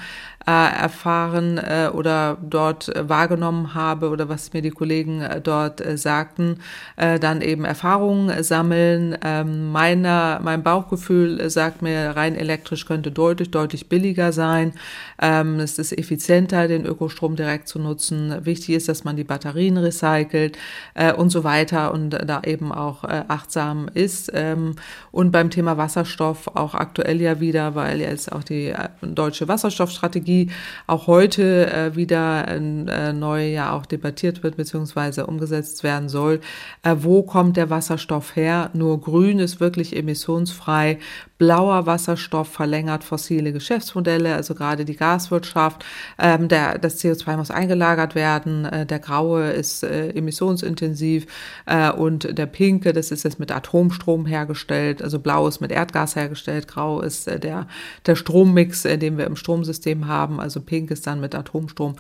äh, 0.47 0.51
erfahren 0.51 1.59
äh, 1.59 1.91
oder 1.93 2.39
dort 2.41 2.91
wahrgenommen 2.97 3.75
habe 3.75 4.09
oder 4.09 4.29
was 4.29 4.53
mir 4.53 4.63
die 4.63 4.71
Kollegen 4.71 5.23
dort 5.43 5.81
äh, 5.81 5.99
sagten, 6.39 6.59
äh, 6.97 7.19
dann 7.19 7.41
eben 7.41 7.65
Erfahrungen 7.65 8.43
sammeln. 8.43 9.17
Ähm, 9.23 9.71
meiner, 9.73 10.41
mein 10.43 10.63
Bauchgefühl 10.63 11.49
sagt 11.51 11.83
mir, 11.83 12.17
rein 12.17 12.35
elektrisch 12.35 12.87
könnte 12.87 13.11
deutlich, 13.11 13.51
deutlich 13.51 13.89
billiger 13.89 14.33
sein. 14.33 14.73
Ähm, 15.21 15.61
es 15.61 15.79
ist 15.79 15.97
effizienter, 15.97 16.69
den 16.69 16.87
Ökostrom 16.87 17.37
direkt 17.37 17.69
zu 17.69 17.79
nutzen. 17.79 18.45
Wichtig 18.45 18.77
ist, 18.77 18.89
dass 18.89 19.05
man 19.05 19.17
die 19.17 19.25
Batterien 19.25 19.77
recycelt 19.77 20.57
äh, 20.95 21.13
und 21.13 21.31
so 21.31 21.45
weiter 21.45 21.93
und 21.93 22.11
da 22.11 22.43
eben 22.45 22.73
auch 22.73 23.05
äh, 23.05 23.25
achtsam 23.29 23.89
ist. 23.93 24.31
Ähm, 24.35 24.77
und 25.11 25.33
beim 25.33 25.51
Thema 25.51 25.77
Wasserstoff 25.77 26.49
auch 26.55 26.75
aktuell 26.75 27.21
ja 27.21 27.41
wieder, 27.41 27.75
weil 27.75 28.01
jetzt 28.01 28.33
auch 28.33 28.45
die 28.45 28.69
äh, 28.69 28.89
deutsche 29.03 29.49
Wasserstoffstrategie 29.49 30.51
auch 30.87 31.07
heute 31.07 31.71
äh, 31.73 31.97
wieder 31.97 32.47
äh, 32.49 33.13
neu 33.13 33.49
ja 33.49 33.73
auch 33.73 33.87
debattiert 33.87 34.43
wird 34.43 34.57
beziehungsweise 34.57 35.27
umgesetzt 35.27 35.83
werden 35.83 36.09
soll. 36.09 36.28
Äh, 36.35 36.97
wo 36.99 37.23
kommt 37.23 37.57
der 37.57 37.71
Wasserstoff 37.71 38.37
her? 38.37 38.71
Nur 38.75 39.01
grün 39.01 39.39
ist 39.39 39.61
wirklich 39.61 39.97
emissionsfrei. 39.97 40.99
Blauer 41.39 41.87
Wasserstoff 41.87 42.49
verlängert 42.49 43.05
fossile 43.05 43.53
Geschäftsmodelle, 43.53 44.35
also 44.35 44.55
gerade 44.55 44.85
die 44.85 44.97
Gaswirtschaft. 44.97 45.85
Ähm, 46.19 46.49
der, 46.49 46.79
das 46.79 47.01
CO2 47.01 47.37
muss 47.37 47.53
eingelagert 47.53 48.17
werden. 48.17 48.65
Äh, 48.65 48.87
der 48.87 48.99
graue 48.99 49.51
ist 49.51 49.85
äh, 49.85 50.11
emissionsintensiv 50.11 51.27
äh, 51.67 51.91
und 51.93 52.37
der 52.37 52.47
pinke, 52.47 52.93
das 52.93 53.13
ist 53.13 53.23
jetzt 53.23 53.39
mit 53.39 53.53
Atomstrom 53.53 54.27
hergestellt. 54.27 55.01
Also 55.01 55.21
blau 55.21 55.47
ist 55.47 55.61
mit 55.61 55.71
Erdgas 55.71 56.17
hergestellt, 56.17 56.67
grau 56.67 57.01
ist 57.01 57.29
äh, 57.29 57.39
der, 57.39 57.69
der 58.07 58.17
Strommix, 58.17 58.85
äh, 58.85 58.99
den 58.99 59.17
wir 59.17 59.27
im 59.27 59.37
Stromsystem 59.37 60.09
haben. 60.09 60.41
Also 60.41 60.61
pink 60.61 60.91
ist 60.91 61.07
dann 61.07 61.21
mit 61.21 61.37
Atomstrom 61.37 61.95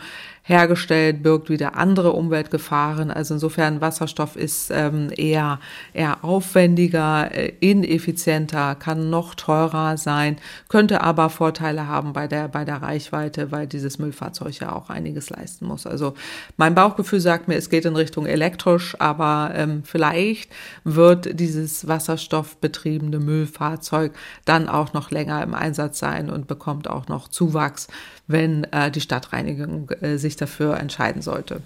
hergestellt, 0.49 1.23
birgt 1.23 1.51
wieder 1.51 1.77
andere 1.77 2.13
Umweltgefahren. 2.13 3.11
Also 3.11 3.35
insofern 3.35 3.83
Wasserstoff 3.83 4.35
ist 4.35 4.71
ähm, 4.71 5.11
eher, 5.15 5.61
eher 5.93 6.25
aufwendiger, 6.25 7.31
äh, 7.33 7.53
ineffizienter, 7.61 8.75
kann 8.75 9.11
noch 9.11 9.28
teurer 9.35 9.97
sein, 9.97 10.37
könnte 10.69 11.03
aber 11.03 11.31
Vorteile 11.31 11.87
haben 11.87 12.13
bei 12.13 12.27
der, 12.27 12.49
bei 12.49 12.65
der 12.65 12.83
Reichweite, 12.83 13.51
weil 13.53 13.67
dieses 13.67 13.99
Müllfahrzeug 13.99 14.59
ja 14.61 14.73
auch 14.73 14.91
einiges 14.91 15.31
leisten 15.31 15.67
muss. 15.67 15.87
Also 15.87 16.15
mein 16.57 16.75
Bauchgefühl 16.75 17.21
sagt 17.21 17.49
mir, 17.49 17.57
es 17.57 17.71
geht 17.71 17.85
in 17.85 17.97
Richtung 17.97 18.27
elektrisch, 18.27 18.97
aber 19.01 19.53
ähm, 19.55 19.83
vielleicht 19.85 20.51
wird 20.85 21.39
dieses 21.39 21.87
wasserstoffbetriebene 21.89 23.19
Müllfahrzeug 23.19 24.13
dann 24.45 24.69
auch 24.69 24.93
noch 24.93 25.11
länger 25.11 25.43
im 25.43 25.55
Einsatz 25.55 25.99
sein 25.99 26.31
und 26.31 26.47
bekommt 26.47 26.89
auch 26.89 27.09
noch 27.09 27.29
Zuwachs, 27.29 27.89
wenn 28.27 28.65
äh, 28.65 28.91
die 28.91 29.01
Stadtreinigung 29.01 29.91
äh, 30.01 30.19
sich 30.19 30.37
dafür 30.37 30.79
entscheiden 30.79 31.23
sollte. 31.23 31.63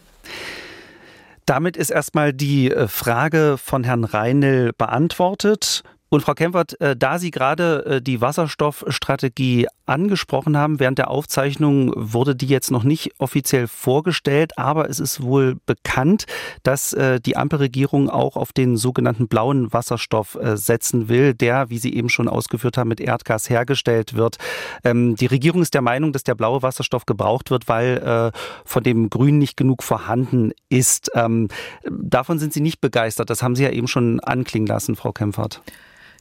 Damit 1.46 1.76
ist 1.76 1.90
erstmal 1.90 2.32
die 2.32 2.70
äh, 2.70 2.86
Frage 2.86 3.56
von 3.58 3.82
Herrn 3.84 4.04
Reinl 4.04 4.72
beantwortet. 4.78 5.82
Und 6.12 6.20
Frau 6.20 6.34
Kempfert, 6.34 6.78
äh, 6.78 6.94
da 6.94 7.18
Sie 7.18 7.30
gerade 7.30 7.86
äh, 7.86 8.02
die 8.02 8.20
Wasserstoffstrategie 8.20 9.66
angesprochen 9.86 10.58
haben, 10.58 10.78
während 10.78 10.98
der 10.98 11.10
Aufzeichnung 11.10 11.90
wurde 11.96 12.36
die 12.36 12.48
jetzt 12.48 12.70
noch 12.70 12.84
nicht 12.84 13.14
offiziell 13.16 13.66
vorgestellt, 13.66 14.58
aber 14.58 14.90
es 14.90 15.00
ist 15.00 15.22
wohl 15.22 15.56
bekannt, 15.64 16.26
dass 16.64 16.92
äh, 16.92 17.18
die 17.18 17.38
Ampelregierung 17.38 18.10
auch 18.10 18.36
auf 18.36 18.52
den 18.52 18.76
sogenannten 18.76 19.26
blauen 19.26 19.72
Wasserstoff 19.72 20.38
setzen 20.54 21.08
will, 21.08 21.32
der, 21.32 21.70
wie 21.70 21.78
Sie 21.78 21.94
eben 21.94 22.10
schon 22.10 22.28
ausgeführt 22.28 22.76
haben, 22.76 22.88
mit 22.88 23.00
Erdgas 23.00 23.48
hergestellt 23.48 24.12
wird. 24.12 24.36
Ähm, 24.84 25.16
die 25.16 25.26
Regierung 25.26 25.62
ist 25.62 25.72
der 25.72 25.80
Meinung, 25.80 26.12
dass 26.12 26.24
der 26.24 26.34
blaue 26.34 26.60
Wasserstoff 26.60 27.06
gebraucht 27.06 27.50
wird, 27.50 27.68
weil 27.68 28.32
von 28.64 28.82
dem 28.82 29.08
Grün 29.08 29.38
nicht 29.38 29.56
genug 29.56 29.82
vorhanden 29.82 30.52
ist. 30.68 31.10
Ähm, 31.14 31.48
davon 31.88 32.38
sind 32.38 32.52
Sie 32.52 32.60
nicht 32.60 32.82
begeistert. 32.82 33.30
Das 33.30 33.42
haben 33.42 33.56
Sie 33.56 33.62
ja 33.62 33.70
eben 33.70 33.88
schon 33.88 34.20
anklingen 34.20 34.66
lassen, 34.66 34.94
Frau 34.94 35.12
Kempfert. 35.12 35.62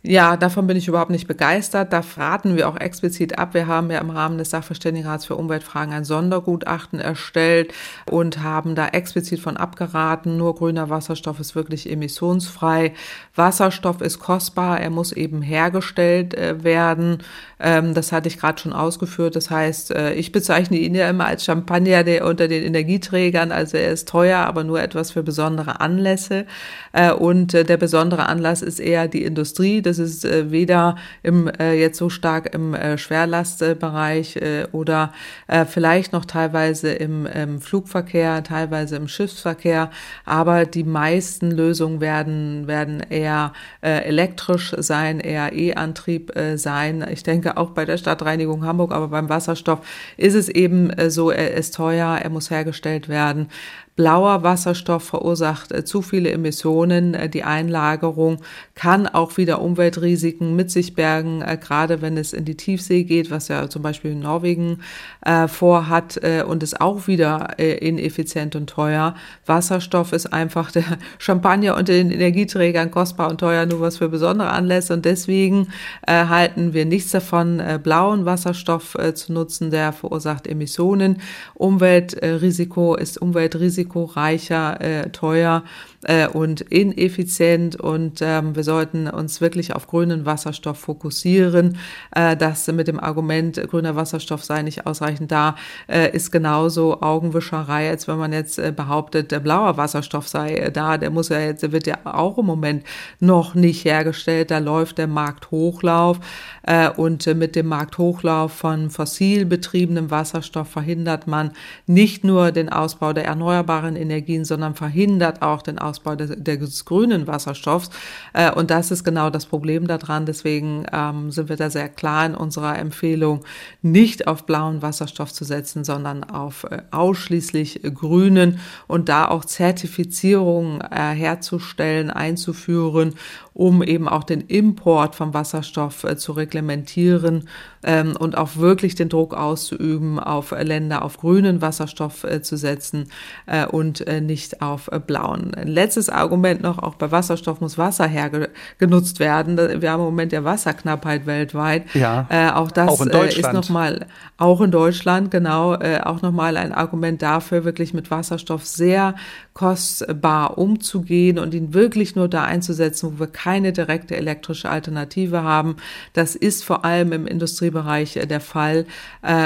Ja, 0.04 0.36
davon 0.36 0.66
bin 0.66 0.78
ich 0.78 0.88
überhaupt 0.88 1.12
nicht 1.12 1.28
begeistert. 1.28 1.94
Da 1.94 2.02
raten 2.18 2.56
wir 2.56 2.68
auch 2.68 2.76
explizit 2.76 3.38
ab. 3.38 3.54
Wir 3.54 3.68
haben 3.68 3.92
ja 3.92 4.00
im 4.00 4.10
Rahmen 4.10 4.40
des 4.40 4.50
Sachverständigenrats 4.50 5.26
für 5.26 5.36
Umweltfragen 5.36 5.94
ein 5.94 6.06
Sondergutachten 6.06 7.00
erstellt 7.00 7.72
und 8.10 8.42
haben 8.42 8.74
da 8.74 8.88
explizit 8.88 9.40
von 9.40 9.58
abgeraten. 9.58 10.38
Nur 10.38 10.56
grüner 10.56 10.90
Wasserstoff 10.90 11.40
ist 11.40 11.54
wirklich 11.54 11.88
emissionsfrei. 11.88 12.96
Wasserstoff 13.36 14.02
ist 14.02 14.18
kostbar. 14.18 14.80
Er 14.80 14.90
muss 14.90 15.12
eben 15.12 15.44
hergestellt 15.44 16.34
äh, 16.34 16.64
werden. 16.64 17.20
Ähm, 17.62 17.94
das 17.94 18.12
hatte 18.12 18.28
ich 18.28 18.40
gerade 18.40 18.60
schon 18.60 18.74
ausgeführt. 18.74 19.36
Das 19.36 19.50
heißt, 19.50 19.92
äh, 19.92 20.14
ich 20.14 20.32
bezeichne 20.32 20.78
ihn 20.78 20.96
ja 20.96 21.10
immer 21.10 21.26
als 21.26 21.46
Champagner 21.46 22.04
der 22.04 22.26
unter 22.26 22.48
den 22.48 22.64
Energieträgern. 22.64 23.52
Also 23.52 23.78
er 23.78 23.92
ist 23.92 24.08
teuer, 24.08 24.40
aber 24.40 24.64
nur 24.64 24.82
etwas 24.82 25.12
für 25.12 25.24
besondere 25.24 25.80
Anlässe. 25.80 26.46
Äh, 26.94 27.12
und 27.12 27.54
der 27.54 27.78
besondere 27.78 28.28
Anlass 28.28 28.62
ist 28.62 28.80
eher 28.80 29.08
die 29.08 29.24
Industrie 29.24 29.82
das 29.82 30.00
ist 30.00 30.26
äh, 30.26 30.52
weder 30.52 30.96
im, 31.24 31.48
äh, 31.48 31.74
jetzt 31.74 31.98
so 31.98 32.10
stark 32.10 32.54
im 32.54 32.74
äh, 32.74 32.98
Schwerlastbereich 32.98 34.38
äh, 34.38 34.68
oder 34.72 35.14
äh, 35.48 35.66
vielleicht 35.66 36.14
noch 36.14 36.26
teilweise 36.26 36.92
im, 36.92 37.26
im 37.26 37.62
Flugverkehr, 37.62 38.44
teilweise 38.44 38.96
im 38.96 39.08
Schiffsverkehr. 39.08 39.92
Aber 40.26 40.66
die 40.66 40.84
meisten 40.84 41.52
Lösungen 41.52 42.02
werden, 42.02 42.68
werden 42.68 43.02
eher 43.10 43.54
äh, 43.82 44.04
elektrisch 44.06 44.74
sein, 44.78 45.20
eher 45.20 45.54
E-Antrieb 45.54 46.36
äh, 46.36 46.58
sein. 46.58 47.06
Ich 47.12 47.24
denke 47.24 47.51
auch 47.58 47.72
bei 47.72 47.86
der 47.86 47.98
Stadtreinigung 47.98 48.66
Hamburg, 48.66 48.92
aber 48.92 49.08
beim 49.10 49.30
Wasserstoff 49.30 49.80
ist 50.18 50.36
es 50.36 50.50
eben 50.50 50.90
äh, 50.92 51.10
so, 51.10 51.32
er 51.32 51.54
ist 51.54 51.76
teuer, 51.76 52.18
er 52.22 52.30
muss 52.30 52.50
hergestellt 52.52 53.10
werden. 53.10 53.50
Blauer 53.98 54.42
Wasserstoff 54.42 55.04
verursacht 55.04 55.74
äh, 55.74 55.84
zu 55.84 56.02
viele 56.02 56.32
Emissionen. 56.32 57.14
Äh, 57.14 57.28
die 57.28 57.44
Einlagerung 57.44 58.38
kann 58.74 59.06
auch 59.06 59.36
wieder 59.36 59.62
Umweltrisiken 59.62 60.56
mit 60.56 60.72
sich 60.72 60.96
bergen, 60.96 61.42
äh, 61.42 61.58
gerade 61.58 62.02
wenn 62.02 62.16
es 62.16 62.32
in 62.32 62.46
die 62.46 62.56
Tiefsee 62.56 63.04
geht, 63.04 63.30
was 63.32 63.50
ja 63.50 63.70
zum 63.70 63.82
Beispiel 63.82 64.16
Norwegen 64.16 64.80
äh, 65.26 65.48
vorhat 65.48 66.20
und 66.48 66.64
ist 66.64 66.80
auch 66.80 67.08
wieder 67.08 67.58
ineffizient 67.60 68.56
und 68.56 68.70
teuer. 68.70 69.16
Wasserstoff 69.46 70.14
ist 70.14 70.32
einfach 70.32 70.72
der 70.72 70.84
Champagner 71.20 71.76
unter 71.76 71.94
den 71.94 72.12
Energieträgern 72.12 72.92
kostbar 72.92 73.30
und 73.30 73.40
teuer, 73.40 73.66
nur 73.66 73.82
was 73.82 73.98
für 73.98 74.10
besondere 74.10 74.50
Anlässe 74.50 74.94
und 74.94 75.06
deswegen 75.06 75.68
halten 76.08 76.74
wir 76.74 76.86
nichts 76.86 77.12
davon, 77.12 77.62
blauen 77.84 78.26
Wasserstoff 78.26 78.98
zu 79.14 79.34
nutzen, 79.34 79.72
der 79.72 79.94
verursacht 79.94 80.48
Emissionen. 80.48 81.22
Umweltrisiko 81.56 82.96
ist 82.96 83.22
Umweltrisiko 83.22 83.81
risikoreicher, 83.82 84.82
äh, 84.82 85.10
teuer 85.10 85.64
äh, 86.04 86.28
und 86.28 86.62
ineffizient 86.62 87.76
und 87.76 88.22
ähm, 88.22 88.56
wir 88.56 88.64
sollten 88.64 89.08
uns 89.08 89.42
wirklich 89.42 89.76
auf 89.76 89.88
grünen 89.88 90.26
Wasserstoff 90.26 90.78
fokussieren. 90.78 91.78
Äh, 92.16 92.36
das 92.36 92.68
mit 92.68 92.88
dem 92.88 93.00
Argument, 93.00 93.62
grüner 93.70 93.96
Wasserstoff 93.96 94.44
sei 94.44 94.62
nicht 94.64 94.86
ausreichend 94.88 95.32
da, 95.32 95.56
äh, 95.88 96.12
ist 96.16 96.32
genauso 96.32 97.02
Augenwischerei, 97.02 97.90
als 97.90 98.08
wenn 98.08 98.18
man 98.18 98.34
jetzt 98.34 98.58
äh, 98.58 98.74
behauptet, 98.76 99.32
der 99.32 99.40
blauer 99.40 99.78
Wasserstoff 99.78 100.28
sei 100.28 100.56
äh, 100.56 100.72
da. 100.72 100.98
Der 100.98 101.10
muss 101.10 101.30
ja 101.30 101.40
jetzt, 101.40 101.64
der 101.64 101.72
wird 101.72 101.88
ja 101.88 101.98
auch 102.04 102.38
im 102.38 102.46
Moment 102.46 102.84
noch 103.20 103.56
nicht 103.56 103.86
hergestellt. 103.86 104.52
Da 104.52 104.58
läuft 104.58 104.98
der 104.98 105.08
Markthochlauf 105.08 106.20
äh, 106.64 106.90
und 106.90 107.28
äh, 107.28 107.36
mit 107.36 107.56
dem 107.56 107.68
Markthochlauf 107.68 108.54
von 108.54 108.90
fossil 108.90 109.46
betriebenem 109.46 110.10
Wasserstoff 110.12 110.70
verhindert 110.70 111.28
man 111.28 111.52
nicht 111.86 112.24
nur 112.24 112.52
den 112.52 112.70
Ausbau 112.70 113.14
der 113.14 113.26
erneuerbaren 113.26 113.96
Energien, 113.96 114.46
sondern 114.46 114.76
verhindert 114.76 115.42
auch 115.42 115.62
den 115.62 115.78
Ausbau 115.78 115.91
des, 116.00 116.32
des 116.38 116.86
grünen 116.86 117.28
Wasserstoffs. 117.28 117.90
Äh, 118.34 118.52
und 118.52 118.72
das 118.72 118.92
ist 118.92 119.04
genau 119.04 119.30
das 119.30 119.46
Problem 119.46 119.88
daran. 119.88 120.26
Deswegen 120.26 120.86
ähm, 120.92 121.32
sind 121.32 121.50
wir 121.50 121.56
da 121.56 121.70
sehr 121.70 121.90
klar 121.90 122.26
in 122.26 122.36
unserer 122.36 122.78
Empfehlung, 122.78 123.44
nicht 123.82 124.28
auf 124.28 124.46
blauen 124.46 124.82
Wasserstoff 124.82 125.34
zu 125.34 125.44
setzen, 125.44 125.84
sondern 125.84 126.24
auf 126.24 126.64
äh, 126.66 126.82
ausschließlich 126.92 127.82
grünen 127.94 128.60
und 128.88 129.10
da 129.10 129.28
auch 129.28 129.46
Zertifizierungen 129.46 130.82
äh, 130.82 131.12
herzustellen, 131.14 132.10
einzuführen, 132.10 133.16
um 133.54 133.84
eben 133.84 134.08
auch 134.08 134.24
den 134.24 134.42
Import 134.42 135.16
von 135.16 135.34
Wasserstoff 135.34 136.04
äh, 136.04 136.18
zu 136.18 136.34
reglementieren 136.34 137.48
ähm, 137.84 138.16
und 138.18 138.38
auch 138.38 138.58
wirklich 138.58 138.96
den 138.96 139.10
Druck 139.10 139.34
auszuüben, 139.34 140.20
auf 140.20 140.52
Länder 140.52 141.04
auf 141.04 141.18
grünen 141.18 141.62
Wasserstoff 141.62 142.24
äh, 142.24 142.42
zu 142.42 142.58
setzen 142.58 143.10
äh, 143.46 143.66
und 143.66 144.08
äh, 144.08 144.22
nicht 144.22 144.62
auf 144.62 144.90
äh, 144.92 145.00
blauen. 145.00 145.54
Ein 145.56 145.68
letztes 145.68 146.10
Argument 146.10 146.62
noch, 146.62 146.80
auch 146.80 146.96
bei 146.96 147.12
Wasserstoff 147.12 147.62
muss 147.62 147.78
Wasser 147.78 148.08
hergenutzt 148.08 149.20
werden. 149.20 149.58
Wir 149.58 149.92
haben 149.92 150.00
im 150.00 150.06
Moment 150.06 150.32
ja 150.32 150.44
Wasserknappheit 150.44 151.26
weltweit. 151.26 151.86
Ja, 151.94 152.28
äh, 152.30 152.52
auch 152.52 152.72
das 152.72 152.90
auch 152.90 153.02
in 153.02 153.10
äh, 153.10 153.40
ist 153.40 153.54
nochmal, 153.54 154.08
auch 154.38 154.62
in 154.62 154.72
Deutschland, 154.72 155.32
genau, 155.32 155.76
auch 155.76 156.22
nochmal 156.22 156.58
ein 156.58 156.74
Argument 156.74 157.22
dafür, 157.22 157.64
wirklich 157.64 157.94
mit 157.94 158.12
Wasserstoff 158.12 158.66
sehr 158.66 159.16
kostbar 159.54 160.58
umzugehen 160.58 161.38
und 161.38 161.54
ihn 161.54 161.74
wirklich 161.74 162.16
nur 162.16 162.30
da 162.30 162.46
einzusetzen, 162.46 163.14
wo 163.14 163.20
wir 163.20 163.28
keine 163.28 163.74
direkte 163.74 164.16
elektrische 164.16 164.70
Alternative 164.70 165.44
haben. 165.44 165.76
Das 166.14 166.36
ist 166.36 166.64
vor 166.64 166.86
allem 166.86 167.12
im 167.12 167.28
Industriebereich 167.28 168.14
der 168.14 168.40
Fall 168.40 168.86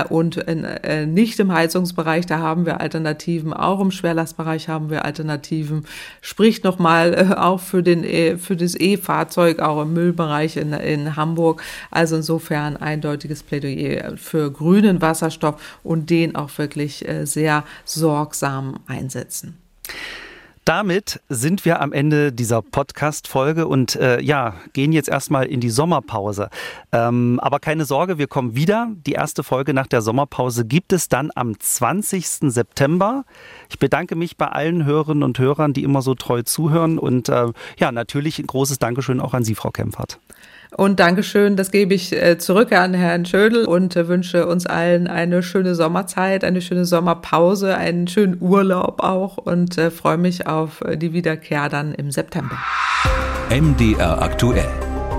und 0.10 0.46
nicht 1.08 1.40
im 1.40 1.52
Heizungsbereich, 1.52 2.28
da 2.28 2.38
haben 2.38 2.68
wir 2.68 2.82
Alternativen, 2.82 3.52
auch 3.52 3.80
im 3.80 3.90
Schwerlastbereich 3.90 4.70
haben 4.70 4.92
wir 4.92 5.06
Alternativen. 5.06 5.86
Spricht 6.22 6.64
nochmal 6.64 7.36
auch 7.36 7.60
für, 7.60 7.82
den, 7.82 8.38
für 8.38 8.56
das 8.56 8.76
E-Fahrzeug, 8.76 9.60
auch 9.60 9.82
im 9.82 9.94
Müllbereich 9.94 10.58
in, 10.58 10.72
in 10.74 11.16
Hamburg. 11.16 11.64
Also 11.90 12.16
insofern 12.18 12.78
eindeutiges 12.78 13.42
Plädoyer 13.42 14.18
für 14.18 14.52
grünen 14.52 15.02
Wasserstoff 15.02 15.80
und 15.84 16.12
den 16.12 16.36
auch 16.36 16.56
wirklich 16.58 17.04
sehr 17.24 17.64
sorgsam 17.86 18.80
einsetzen. 18.86 19.65
Damit 20.66 21.22
sind 21.30 21.64
wir 21.64 21.80
am 21.80 21.94
Ende 21.94 22.32
dieser 22.32 22.64
Podcast-Folge 22.64 23.68
und 23.68 23.96
äh, 23.98 24.20
ja, 24.20 24.56
gehen 24.74 24.94
jetzt 24.94 25.10
erstmal 25.10 25.46
in 25.46 25.60
die 25.60 25.70
Sommerpause. 25.70 26.50
Ähm, 26.92 27.40
aber 27.40 27.60
keine 27.60 27.86
Sorge, 27.86 28.18
wir 28.18 28.26
kommen 28.26 28.56
wieder. 28.56 28.90
Die 29.06 29.12
erste 29.12 29.44
Folge 29.44 29.76
nach 29.76 29.86
der 29.86 30.02
Sommerpause 30.02 30.66
gibt 30.66 30.92
es 30.92 31.08
dann 31.08 31.30
am 31.36 31.60
20. 31.60 32.26
September. 32.52 33.26
Ich 33.70 33.78
bedanke 33.78 34.16
mich 34.16 34.38
bei 34.38 34.48
allen 34.48 34.86
Hörerinnen 34.86 35.22
und 35.22 35.38
Hörern, 35.38 35.74
die 35.74 35.84
immer 35.84 36.02
so 36.02 36.16
treu 36.16 36.42
zuhören 36.42 36.98
und 36.98 37.30
äh, 37.30 37.46
ja, 37.78 37.92
natürlich 37.92 38.40
ein 38.40 38.48
großes 38.48 38.80
Dankeschön 38.80 39.20
auch 39.20 39.36
an 39.36 39.44
Sie, 39.44 39.54
Frau 39.54 39.70
Kempfert. 39.70 40.20
Und 40.78 41.00
Dankeschön, 41.00 41.56
das 41.56 41.72
gebe 41.72 41.94
ich 41.94 42.12
äh, 42.12 42.38
zurück 42.38 42.74
an 42.74 42.94
Herrn 42.94 43.26
Schödel 43.26 43.66
und 43.66 43.96
äh, 43.96 44.10
wünsche 44.10 44.46
uns 44.46 44.66
allen 44.66 45.08
eine 45.08 45.42
schöne 45.42 45.74
Sommerzeit, 45.74 46.44
eine 46.44 46.62
schöne 46.62 46.84
Sommerpause, 46.84 47.78
einen 47.78 48.08
schönen 48.08 48.38
Urlaub 48.42 49.02
auch 49.02 49.38
und 49.38 49.78
äh, 49.78 49.90
freue 49.90 50.18
mich 50.18 50.48
auf 50.48 50.82
die 50.96 51.14
Wiederkehr 51.14 51.70
dann 51.70 51.94
im 51.94 52.12
September. 52.12 52.58
MDR 53.50 54.22
aktuell. 54.22 54.68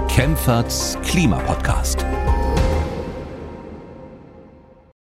Kempferts 0.08 0.98
Klimapodcast. 1.04 2.04